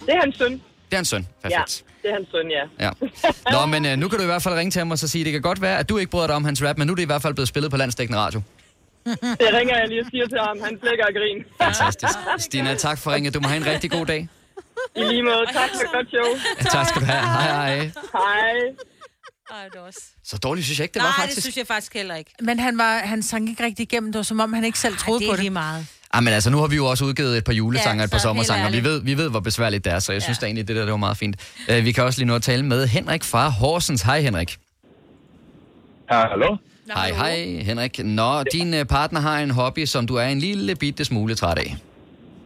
Det 0.05 0.09
er 0.09 0.19
hans 0.23 0.37
søn. 0.37 0.51
Det 0.51 0.61
er 0.95 0.99
en 0.99 1.05
søn. 1.05 1.27
Ja, 1.43 1.49
Perfekt. 1.49 1.83
Det 2.03 2.09
er 2.09 2.13
hans 2.13 2.27
søn, 2.31 2.47
ja. 2.59 2.85
Ja. 2.85 2.91
Nå, 3.51 3.65
men 3.65 3.85
øh, 3.85 3.97
nu 3.97 4.07
kan 4.07 4.17
du 4.19 4.23
i 4.23 4.25
hvert 4.25 4.43
fald 4.43 4.55
ringe 4.55 4.71
til 4.71 4.79
ham 4.79 4.91
og 4.91 4.99
så 4.99 5.07
sige, 5.07 5.23
det 5.25 5.31
kan 5.31 5.41
godt 5.41 5.61
være, 5.61 5.77
at 5.79 5.89
du 5.89 5.97
ikke 5.97 6.11
bryder 6.11 6.27
dig 6.27 6.35
om 6.35 6.45
hans 6.45 6.63
rap, 6.63 6.77
men 6.77 6.87
nu 6.87 6.91
er 6.93 6.95
det 6.95 7.03
i 7.03 7.05
hvert 7.05 7.21
fald 7.21 7.33
blevet 7.33 7.47
spillet 7.47 7.71
på 7.71 7.77
landstækkende 7.77 8.19
radio. 8.19 8.41
Det 9.05 9.49
ringer 9.53 9.77
jeg 9.79 9.87
lige 9.87 10.01
og 10.01 10.07
siger 10.11 10.27
til 10.27 10.37
ham. 10.47 10.57
Han 10.63 10.79
flækker 10.83 11.05
af 11.05 11.13
grin. 11.13 11.39
Fantastisk. 11.61 12.13
Stina, 12.37 12.75
tak 12.75 12.97
for 12.97 13.11
ringet. 13.11 13.33
Du 13.33 13.39
må 13.39 13.47
have 13.47 13.57
en 13.57 13.65
rigtig 13.65 13.91
god 13.91 14.05
dag. 14.05 14.27
I 14.95 14.99
lige 15.03 15.23
måde. 15.23 15.45
Tak 15.53 15.69
for 15.69 15.95
godt 15.95 16.07
show. 16.09 16.29
Ja, 16.59 16.63
tak 16.63 16.87
skal 16.87 17.01
du 17.01 17.05
have. 17.05 17.21
Hej, 17.21 17.51
hej. 17.51 17.75
Hej. 18.13 18.53
Ej, 19.51 19.63
det 19.69 19.75
er 19.75 19.79
også... 19.81 19.99
Så 20.23 20.37
dårligt 20.37 20.65
synes 20.65 20.79
jeg 20.79 20.83
ikke, 20.85 20.93
det 20.93 20.99
Nej, 21.01 21.05
var 21.07 21.11
det 21.13 21.21
faktisk. 21.21 21.41
synes 21.41 21.57
jeg 21.57 21.67
faktisk 21.67 21.93
heller 21.93 22.15
ikke. 22.15 22.31
Men 22.41 22.59
han, 22.59 22.77
var, 22.77 22.97
han 22.97 23.23
sang 23.23 23.49
ikke 23.49 23.63
rigtig 23.63 23.83
igennem. 23.83 24.11
Det 24.11 24.19
var 24.19 24.23
som 24.23 24.39
om, 24.39 24.53
han 24.53 24.63
ikke 24.63 24.79
selv 24.79 24.97
troede 24.97 25.19
det 25.19 25.27
på 25.27 25.31
er 25.31 25.35
det. 25.35 25.43
lige 25.43 25.49
meget. 25.49 25.87
Ah, 26.15 26.23
men 26.23 26.33
altså, 26.33 26.49
nu 26.51 26.57
har 26.57 26.67
vi 26.67 26.75
jo 26.75 26.85
også 26.85 27.05
udgivet 27.05 27.37
et 27.37 27.43
par 27.43 27.53
julesange 27.53 27.97
Ja, 27.97 28.01
og 28.01 28.05
et 28.05 28.11
par 28.11 28.17
så 28.17 28.27
helt 28.27 28.47
sommersange, 28.47 28.65
og 28.67 28.73
vi 28.73 28.83
ved, 28.83 29.03
vi 29.03 29.17
ved, 29.17 29.29
hvor 29.29 29.39
besværligt 29.39 29.85
det 29.85 29.93
er, 29.93 29.99
så 29.99 30.13
jeg 30.13 30.21
synes 30.21 30.39
da 30.39 30.45
egentlig, 30.45 30.67
det 30.67 30.75
der 30.75 30.81
det 30.81 30.91
var 30.91 30.97
meget 31.07 31.17
fint. 31.17 31.35
Uh, 31.69 31.85
vi 31.85 31.91
kan 31.91 32.03
også 32.03 32.19
lige 32.19 32.27
nu 32.27 32.35
at 32.35 32.41
tale 32.41 32.63
med 32.65 32.87
Henrik 32.87 33.23
fra 33.23 33.49
Horsens. 33.49 34.01
Hej, 34.01 34.19
Henrik. 34.21 34.51
Hallo? 36.09 36.57
Hej, 36.95 37.09
hej, 37.21 37.35
Henrik. 37.69 37.99
Nå, 38.19 38.43
din 38.43 38.73
uh, 38.73 38.83
partner 38.95 39.19
har 39.19 39.39
en 39.39 39.51
hobby, 39.51 39.85
som 39.85 40.07
du 40.07 40.15
er 40.15 40.27
en 40.35 40.39
lille 40.39 40.75
bitte 40.75 41.05
smule 41.05 41.35
træt 41.35 41.57
af. 41.57 41.75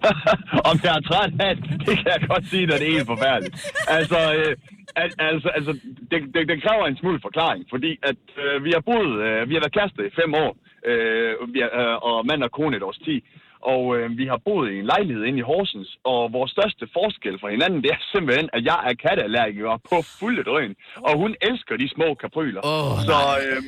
Om 0.69 0.75
jeg 0.83 0.93
er 0.99 1.03
træt 1.09 1.31
af 1.39 1.55
det, 1.55 1.69
det 1.87 1.95
kan 2.01 2.09
jeg 2.15 2.21
godt 2.31 2.45
sige, 2.49 2.63
at 2.63 2.79
det 2.79 2.87
er 2.87 2.91
helt 2.91 3.07
forfærdeligt. 3.13 3.55
Altså, 3.87 4.19
øh, 4.37 4.55
al, 4.95 5.11
altså, 5.19 5.49
altså 5.57 5.71
det, 6.11 6.19
det, 6.33 6.41
det 6.51 6.57
kræver 6.65 6.85
en 6.87 6.97
smule 6.97 7.19
forklaring, 7.27 7.65
fordi 7.73 7.91
at 8.09 8.23
øh, 8.43 8.63
vi 8.65 8.71
har 8.75 8.83
boet, 8.89 9.13
øh, 9.25 9.49
vi 9.49 9.53
har 9.53 9.61
været 9.63 9.77
kærester 9.77 10.03
i 10.03 10.17
fem 10.21 10.31
år, 10.43 10.51
øh, 10.89 11.31
vi 11.53 11.59
er, 11.65 11.71
øh, 11.81 11.95
og 12.09 12.25
mand 12.29 12.43
og 12.47 12.51
kone 12.51 12.77
et 12.77 12.83
års 12.83 13.01
tid. 13.07 13.19
Og 13.61 13.97
øh, 13.97 14.17
vi 14.17 14.25
har 14.25 14.39
boet 14.45 14.71
i 14.71 14.79
en 14.79 14.85
lejlighed 14.85 15.23
inde 15.23 15.39
i 15.39 15.49
Horsens, 15.51 15.97
og 16.03 16.33
vores 16.33 16.51
største 16.51 16.87
forskel 16.93 17.39
fra 17.39 17.49
hinanden, 17.49 17.81
det 17.83 17.91
er 17.91 18.01
simpelthen, 18.13 18.49
at 18.53 18.65
jeg 18.65 18.79
er 18.89 18.93
katteallergiker 18.93 19.77
på 19.89 19.95
fulde 20.19 20.43
drøn, 20.43 20.75
og 21.07 21.17
hun 21.17 21.35
elsker 21.41 21.77
de 21.77 21.89
små 21.89 22.13
kapryler. 22.13 22.61
Oh, 22.63 22.97
så, 23.07 23.17
øh, 23.45 23.61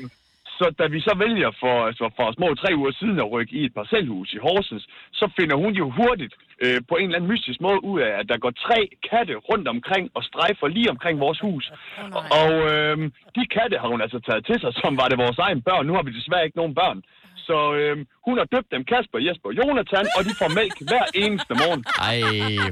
så 0.59 0.65
da 0.79 0.85
vi 0.87 0.99
så 0.99 1.13
vælger 1.25 1.51
for, 1.59 1.75
altså 1.89 2.05
for 2.17 2.31
små 2.31 2.47
tre 2.61 2.69
uger 2.75 2.91
siden 2.99 3.19
at 3.19 3.31
rykke 3.31 3.55
i 3.59 3.65
et 3.65 3.73
parcelhus 3.73 4.33
i 4.33 4.37
Horsens, 4.37 4.87
så 5.11 5.25
finder 5.37 5.55
hun 5.63 5.73
jo 5.81 5.85
hurtigt 5.99 6.33
øh, 6.63 6.81
på 6.89 6.95
en 6.95 7.05
eller 7.05 7.17
anden 7.17 7.31
mystisk 7.33 7.61
måde 7.61 7.83
ud 7.83 7.99
af, 8.01 8.11
at 8.19 8.29
der 8.29 8.37
går 8.37 8.51
tre 8.51 8.79
katte 9.09 9.35
rundt 9.49 9.67
omkring 9.67 10.05
og 10.13 10.23
strejfer 10.23 10.67
lige 10.67 10.89
omkring 10.89 11.19
vores 11.19 11.39
hus. 11.39 11.71
Oh, 11.71 12.39
og 12.41 12.51
øh, 12.73 12.97
de 13.37 13.43
katte 13.55 13.77
har 13.81 13.87
hun 13.87 14.01
altså 14.01 14.19
taget 14.19 14.45
til 14.45 14.59
sig, 14.59 14.71
som 14.73 14.97
var 14.97 15.07
det 15.07 15.17
vores 15.25 15.39
egen 15.47 15.61
børn. 15.61 15.87
Nu 15.87 15.93
har 15.93 16.03
vi 16.03 16.17
desværre 16.19 16.45
ikke 16.45 16.57
nogen 16.57 16.75
børn. 16.75 17.03
Så 17.47 17.57
øh, 17.79 17.93
hun 18.27 18.35
har 18.41 18.47
døbt 18.55 18.69
dem 18.75 18.81
Kasper, 18.91 19.19
Jesper 19.27 19.47
og 19.51 19.55
Jonathan, 19.59 20.05
og 20.17 20.21
de 20.27 20.31
får 20.41 20.49
mælk 20.59 20.75
hver 20.91 21.05
eneste 21.23 21.53
morgen. 21.61 21.81
Ej, 22.09 22.17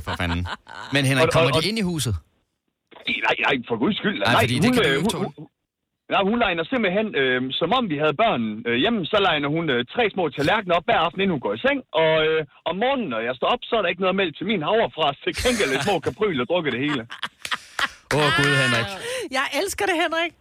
for 0.05 0.13
fanden. 0.21 0.41
Men 0.95 1.01
Henrik, 1.09 1.23
Og- 1.23 1.29
og- 1.29 1.33
kommer 1.35 1.51
de 1.57 1.61
og- 1.63 1.69
ind 1.69 1.77
i 1.83 1.85
huset? 1.93 2.15
Nej, 3.27 3.35
nej, 3.45 3.55
for 3.69 3.75
guds 3.83 3.97
skyld. 4.01 4.17
Nej, 4.19 4.33
fordi 4.43 4.55
det 4.65 4.69
kan 4.75 4.83
øh, 4.87 4.91
ikke 4.97 5.17
hun, 5.17 5.33
hun, 5.37 5.45
Nej, 6.13 6.21
hun 6.29 6.37
legner 6.45 6.63
simpelthen, 6.73 7.07
øh, 7.21 7.39
som 7.59 7.69
om 7.77 7.83
vi 7.91 7.97
havde 8.03 8.15
børn 8.23 8.43
øh, 8.67 8.75
hjemme, 8.83 8.99
så 9.11 9.17
legner 9.27 9.49
hun 9.55 9.65
øh, 9.73 9.79
tre 9.93 10.03
små 10.13 10.23
tallerkener 10.37 10.75
op 10.79 10.85
hver 10.89 10.99
aften, 11.05 11.19
inden 11.21 11.35
hun 11.37 11.43
går 11.45 11.53
i 11.57 11.61
seng. 11.65 11.79
Og 12.01 12.11
øh, 12.27 12.39
om 12.69 12.75
morgenen, 12.83 13.07
når 13.13 13.21
jeg 13.27 13.33
står 13.39 13.47
op, 13.53 13.61
så 13.69 13.73
er 13.77 13.81
der 13.83 13.89
ikke 13.93 14.03
noget 14.05 14.15
mælk 14.21 14.33
til 14.37 14.45
min 14.51 14.61
havrefras. 14.67 15.17
Til 15.23 15.33
gengæld 15.43 15.69
lidt 15.73 15.83
små 15.87 15.95
kapryl 16.07 16.37
og 16.43 16.47
drukker 16.51 16.71
det 16.75 16.81
hele. 16.87 17.01
Åh, 18.15 18.19
oh, 18.25 18.29
Gud, 18.37 18.51
Henrik. 18.63 18.89
Jeg 19.37 19.45
elsker 19.61 19.85
det, 19.89 19.95
Henrik. 20.03 20.31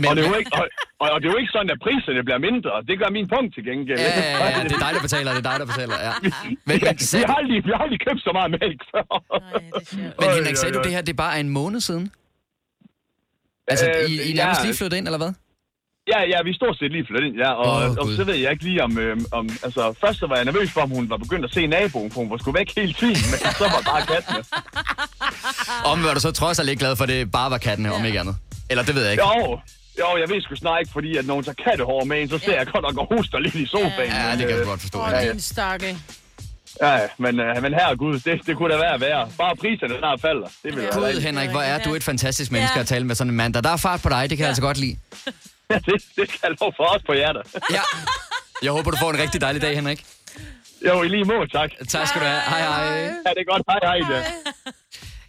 Men... 0.00 0.06
Og, 0.08 0.16
det 0.16 0.24
er 0.24 0.28
jo 0.32 0.36
ikke, 0.42 0.50
og, 0.58 0.64
og, 1.12 1.16
det 1.20 1.26
er 1.28 1.32
jo 1.34 1.40
ikke 1.42 1.52
sådan, 1.56 1.70
at 1.74 1.78
priserne 1.86 2.20
bliver 2.28 2.40
mindre. 2.48 2.72
Det 2.88 2.94
gør 3.02 3.10
min 3.18 3.26
punkt 3.34 3.50
til 3.54 3.62
gengæld. 3.68 3.98
Ja, 3.98 4.10
ja, 4.20 4.48
ja, 4.56 4.62
det 4.68 4.74
er 4.78 4.82
dig, 4.86 4.92
der 4.96 5.02
betaler, 5.08 5.30
det 5.36 5.40
er 5.46 5.48
dig, 5.50 5.56
der 5.62 5.68
betaler, 5.72 5.96
ja. 6.06 6.12
Men, 6.22 6.32
men, 6.68 6.76
vi, 7.18 7.22
har 7.30 7.36
aldrig, 7.40 7.58
vi 7.66 7.70
har 7.74 7.80
aldrig 7.84 8.00
købt 8.06 8.20
så 8.26 8.30
meget 8.38 8.50
mælk 8.60 8.80
før. 8.92 9.04
men 10.20 10.26
Henrik, 10.36 10.56
sagde 10.56 10.74
du 10.76 10.82
det 10.86 10.92
her, 10.94 11.00
det 11.08 11.12
er 11.16 11.20
bare 11.26 11.40
en 11.40 11.48
måned 11.48 11.80
siden? 11.88 12.04
Altså, 13.68 13.86
Øh, 13.88 14.10
I, 14.10 14.14
I 14.30 14.32
nærmest 14.40 14.60
ja. 14.60 14.64
lige 14.66 14.76
flyttet 14.80 14.96
ind, 14.98 15.06
eller 15.08 15.22
hvad? 15.24 15.32
Ja, 16.12 16.20
ja, 16.32 16.38
vi 16.44 16.50
er 16.50 16.54
stort 16.54 16.76
set 16.78 16.92
lige 16.92 17.06
flyttet 17.08 17.26
ind, 17.28 17.36
ja. 17.44 17.50
Og, 17.62 17.72
oh, 17.90 17.96
og 18.00 18.06
så 18.16 18.24
ved 18.24 18.34
jeg 18.34 18.50
ikke 18.54 18.64
lige 18.64 18.82
om, 18.82 18.98
øh, 18.98 19.16
om... 19.32 19.44
Altså, 19.66 19.82
først 20.00 20.18
så 20.18 20.26
var 20.26 20.36
jeg 20.36 20.44
nervøs 20.44 20.70
for, 20.70 20.80
om 20.80 20.90
hun 20.90 21.10
var 21.10 21.16
begyndt 21.16 21.44
at 21.44 21.52
se 21.54 21.66
naboen, 21.66 22.10
for 22.12 22.20
hun 22.20 22.30
var 22.30 22.36
sgu 22.36 22.52
væk 22.52 22.68
hele 22.76 22.92
tiden. 22.92 23.22
Men 23.30 23.38
så 23.60 23.66
var 23.74 23.82
bare 23.92 24.02
kattene. 24.12 24.40
Om 25.92 26.04
var 26.04 26.14
du 26.14 26.20
så 26.20 26.32
trods 26.32 26.58
alt 26.58 26.68
ikke 26.70 26.80
glad 26.80 26.96
for, 26.96 27.04
at 27.04 27.08
det 27.08 27.30
bare 27.30 27.50
var 27.50 27.58
kattene, 27.58 27.92
om 27.92 28.04
ikke 28.04 28.20
andet? 28.20 28.36
Eller 28.72 28.84
det 28.88 28.94
ved 28.94 29.02
jeg 29.02 29.12
ikke. 29.12 29.24
Jo, 29.24 29.58
jo, 30.00 30.08
jeg 30.20 30.28
ved 30.32 30.38
sgu 30.42 30.54
snart 30.54 30.80
ikke, 30.80 30.92
fordi 30.92 31.10
at 31.16 31.24
hun 31.24 31.44
tager 31.44 31.60
kattehår 31.64 32.04
med 32.04 32.16
ind, 32.20 32.30
så 32.30 32.38
ser 32.38 32.56
jeg 32.56 32.66
godt 32.66 32.84
nok 32.88 32.96
og 33.02 33.06
hoster 33.16 33.38
lidt 33.38 33.54
i 33.54 33.66
sofaen. 33.66 34.12
Ja, 34.12 34.28
men, 34.30 34.38
det 34.38 34.46
kan 34.48 34.50
jeg 34.56 34.60
øh, 34.60 34.66
godt 34.66 34.80
forstå. 34.80 34.98
Åh, 34.98 35.08
Ja, 35.10 35.18
ja. 35.24 35.32
din 35.32 35.40
stakke. 35.40 35.90
Ja, 36.82 36.92
ja, 36.92 37.06
men, 37.18 37.40
øh, 37.40 37.62
men 37.62 37.74
herregud, 37.74 38.18
det, 38.20 38.40
det 38.46 38.56
kunne 38.56 38.72
da 38.74 38.78
være 38.78 39.00
værre. 39.00 39.28
Bare 39.38 39.56
priserne 39.56 39.94
snart 39.98 40.20
falder. 40.20 40.46
Det 40.62 40.76
vil 40.76 40.82
være 40.82 40.92
Gud. 40.94 41.20
Henrik, 41.20 41.50
hvor 41.50 41.60
er 41.60 41.78
du 41.78 41.94
et 41.94 42.04
fantastisk 42.04 42.52
menneske 42.52 42.80
at 42.80 42.86
tale 42.86 43.04
med 43.06 43.14
sådan 43.14 43.30
en 43.30 43.36
mand. 43.36 43.54
Der 43.54 43.72
er 43.72 43.76
fart 43.76 44.02
på 44.02 44.08
dig, 44.08 44.30
det 44.30 44.38
kan 44.38 44.42
jeg 44.44 44.48
altså 44.48 44.62
godt 44.62 44.78
lide. 44.78 44.96
Ja, 45.70 45.74
det, 45.74 45.86
det 46.16 46.28
skal 46.28 46.38
jeg 46.42 46.50
lov 46.60 46.72
for 46.76 46.84
os 46.94 47.02
på 47.06 47.12
hjertet. 47.12 47.42
Ja. 47.70 47.80
Jeg 48.62 48.72
håber, 48.72 48.90
du 48.90 48.96
får 48.96 49.10
en 49.10 49.18
rigtig 49.18 49.40
dejlig 49.40 49.62
dag, 49.62 49.74
Henrik. 49.74 50.04
Jo, 50.88 51.02
i 51.02 51.08
lige 51.08 51.24
måde, 51.24 51.46
tak. 51.58 51.70
Tak 51.88 52.08
skal 52.08 52.20
du 52.20 52.26
have. 52.26 52.40
Hej, 52.48 52.60
hej. 52.60 52.84
Ja, 52.96 53.30
det 53.36 53.40
er 53.46 53.52
godt. 53.52 53.62
Hej, 53.70 53.78
hej. 53.82 54.16
Ja. 54.16 54.22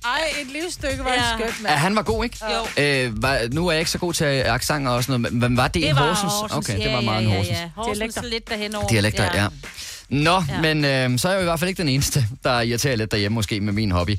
Ej, 0.05 0.41
et 0.41 0.47
livsstykke 0.47 1.03
var 1.03 1.13
ja. 1.13 1.37
skønt, 1.37 1.61
mand. 1.61 1.73
Ja, 1.73 1.79
han 1.79 1.95
var 1.95 2.01
god, 2.01 2.23
ikke? 2.23 2.37
Jo. 2.77 2.83
Øh, 2.83 3.23
var, 3.23 3.39
nu 3.51 3.67
er 3.67 3.71
jeg 3.71 3.79
ikke 3.79 3.91
så 3.91 3.97
god 3.97 4.13
til 4.13 4.25
accenter 4.25 4.91
og 4.91 5.03
sådan 5.03 5.21
noget, 5.21 5.35
men 5.35 5.57
var 5.57 5.67
det, 5.67 5.79
i 5.79 5.83
Det 5.87 5.95
var 5.95 6.07
Horsens? 6.07 6.31
Horsens. 6.33 6.69
Okay, 6.69 6.79
ja, 6.79 6.83
det 6.83 6.93
var 6.93 7.01
meget 7.01 7.21
ja, 7.23 7.27
en 7.27 7.31
ja, 7.31 7.37
Horsens. 7.37 7.57
Ja, 7.59 7.69
Horsens 7.75 7.97
Dialekter. 7.97 8.21
lidt 8.23 8.49
derhen 8.49 8.75
over. 8.75 8.87
Dialekter, 8.87 9.23
ja. 9.33 9.47
Nå, 10.09 10.31
Ja. 10.31 10.43
ja. 10.49 10.73
men 10.73 10.85
øh, 11.13 11.19
så 11.19 11.27
er 11.27 11.31
jeg 11.31 11.37
jo 11.37 11.41
i 11.41 11.45
hvert 11.45 11.59
fald 11.59 11.69
ikke 11.69 11.81
den 11.81 11.89
eneste, 11.89 12.25
der 12.43 12.61
irriterer 12.61 12.95
lidt 12.95 13.11
derhjemme 13.11 13.33
måske 13.35 13.61
med 13.61 13.73
min 13.73 13.91
hobby. 13.91 14.17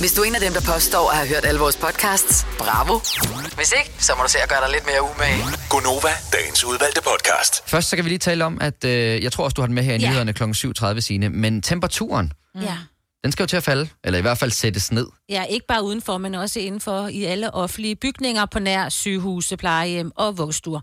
Hvis 0.00 0.12
du 0.12 0.20
er 0.22 0.24
en 0.24 0.34
af 0.34 0.40
dem, 0.40 0.52
der 0.52 0.60
påstår 0.60 1.10
at 1.10 1.16
have 1.16 1.28
hørt 1.28 1.44
alle 1.44 1.60
vores 1.60 1.76
podcasts, 1.76 2.46
bravo. 2.58 2.98
Hvis 3.56 3.72
ikke, 3.78 3.90
så 3.98 4.12
må 4.16 4.22
du 4.22 4.28
se 4.30 4.38
at 4.42 4.48
gøre 4.48 4.60
dig 4.64 4.70
lidt 4.72 4.86
mere 4.86 5.02
umage. 5.02 5.44
Gonova, 5.68 6.08
dagens 6.32 6.64
udvalgte 6.64 7.00
podcast. 7.02 7.62
Først 7.66 7.88
så 7.88 7.96
kan 7.96 8.04
vi 8.04 8.10
lige 8.10 8.18
tale 8.18 8.44
om, 8.44 8.58
at 8.60 8.84
øh, 8.84 9.22
jeg 9.22 9.32
tror 9.32 9.44
også, 9.44 9.54
du 9.54 9.60
har 9.62 9.66
den 9.66 9.74
med 9.74 9.82
her 9.82 9.94
i 9.94 9.98
Ja. 9.98 10.08
nyhederne 10.08 10.32
kl. 10.32 10.42
7.30, 10.44 11.00
Signe, 11.00 11.28
men 11.28 11.62
temperaturen, 11.62 12.32
Ja 12.62 12.74
den 13.24 13.32
skal 13.32 13.42
jo 13.42 13.46
til 13.46 13.56
at 13.56 13.62
falde, 13.62 13.88
eller 14.04 14.18
i 14.18 14.22
hvert 14.22 14.38
fald 14.38 14.50
sættes 14.50 14.92
ned. 14.92 15.06
Ja, 15.28 15.44
ikke 15.44 15.66
bare 15.66 15.84
udenfor, 15.84 16.18
men 16.18 16.34
også 16.34 16.60
indenfor 16.60 17.06
i 17.06 17.24
alle 17.24 17.54
offentlige 17.54 17.96
bygninger 17.96 18.46
på 18.46 18.58
nær 18.58 18.88
sygehuse, 18.88 19.56
plejehjem 19.56 20.12
og 20.16 20.38
vuggestuer. 20.38 20.80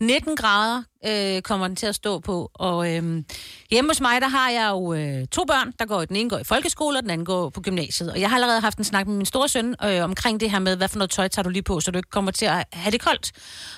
19 0.00 0.36
grader 0.36 0.82
øh, 1.06 1.42
kommer 1.42 1.66
den 1.66 1.76
til 1.76 1.86
at 1.86 1.94
stå 1.94 2.18
på, 2.18 2.50
og 2.54 2.94
øh, 2.94 3.22
hjemme 3.70 3.90
hos 3.90 4.00
mig, 4.00 4.20
der 4.20 4.28
har 4.28 4.50
jeg 4.50 4.70
jo 4.70 4.94
øh, 4.94 5.26
to 5.26 5.44
børn, 5.44 5.72
der 5.78 5.86
går, 5.86 6.04
den 6.04 6.16
ene 6.16 6.30
går 6.30 6.38
i 6.38 6.44
folkeskole, 6.44 6.98
og 6.98 7.02
den 7.02 7.10
anden 7.10 7.24
går 7.24 7.50
på 7.50 7.60
gymnasiet. 7.60 8.12
Og 8.12 8.20
jeg 8.20 8.28
har 8.30 8.36
allerede 8.36 8.60
haft 8.60 8.78
en 8.78 8.84
snak 8.84 9.06
med 9.06 9.16
min 9.16 9.26
store 9.26 9.48
søn 9.48 9.74
øh, 9.84 10.04
omkring 10.04 10.40
det 10.40 10.50
her 10.50 10.58
med, 10.58 10.76
hvad 10.76 10.88
for 10.88 10.98
noget 10.98 11.10
tøj 11.10 11.28
tager 11.28 11.44
du 11.44 11.50
lige 11.50 11.62
på, 11.62 11.80
så 11.80 11.90
du 11.90 11.98
ikke 11.98 12.10
kommer 12.10 12.30
til 12.30 12.46
at 12.46 12.64
have 12.72 12.90
det 12.90 13.00
koldt. 13.00 13.32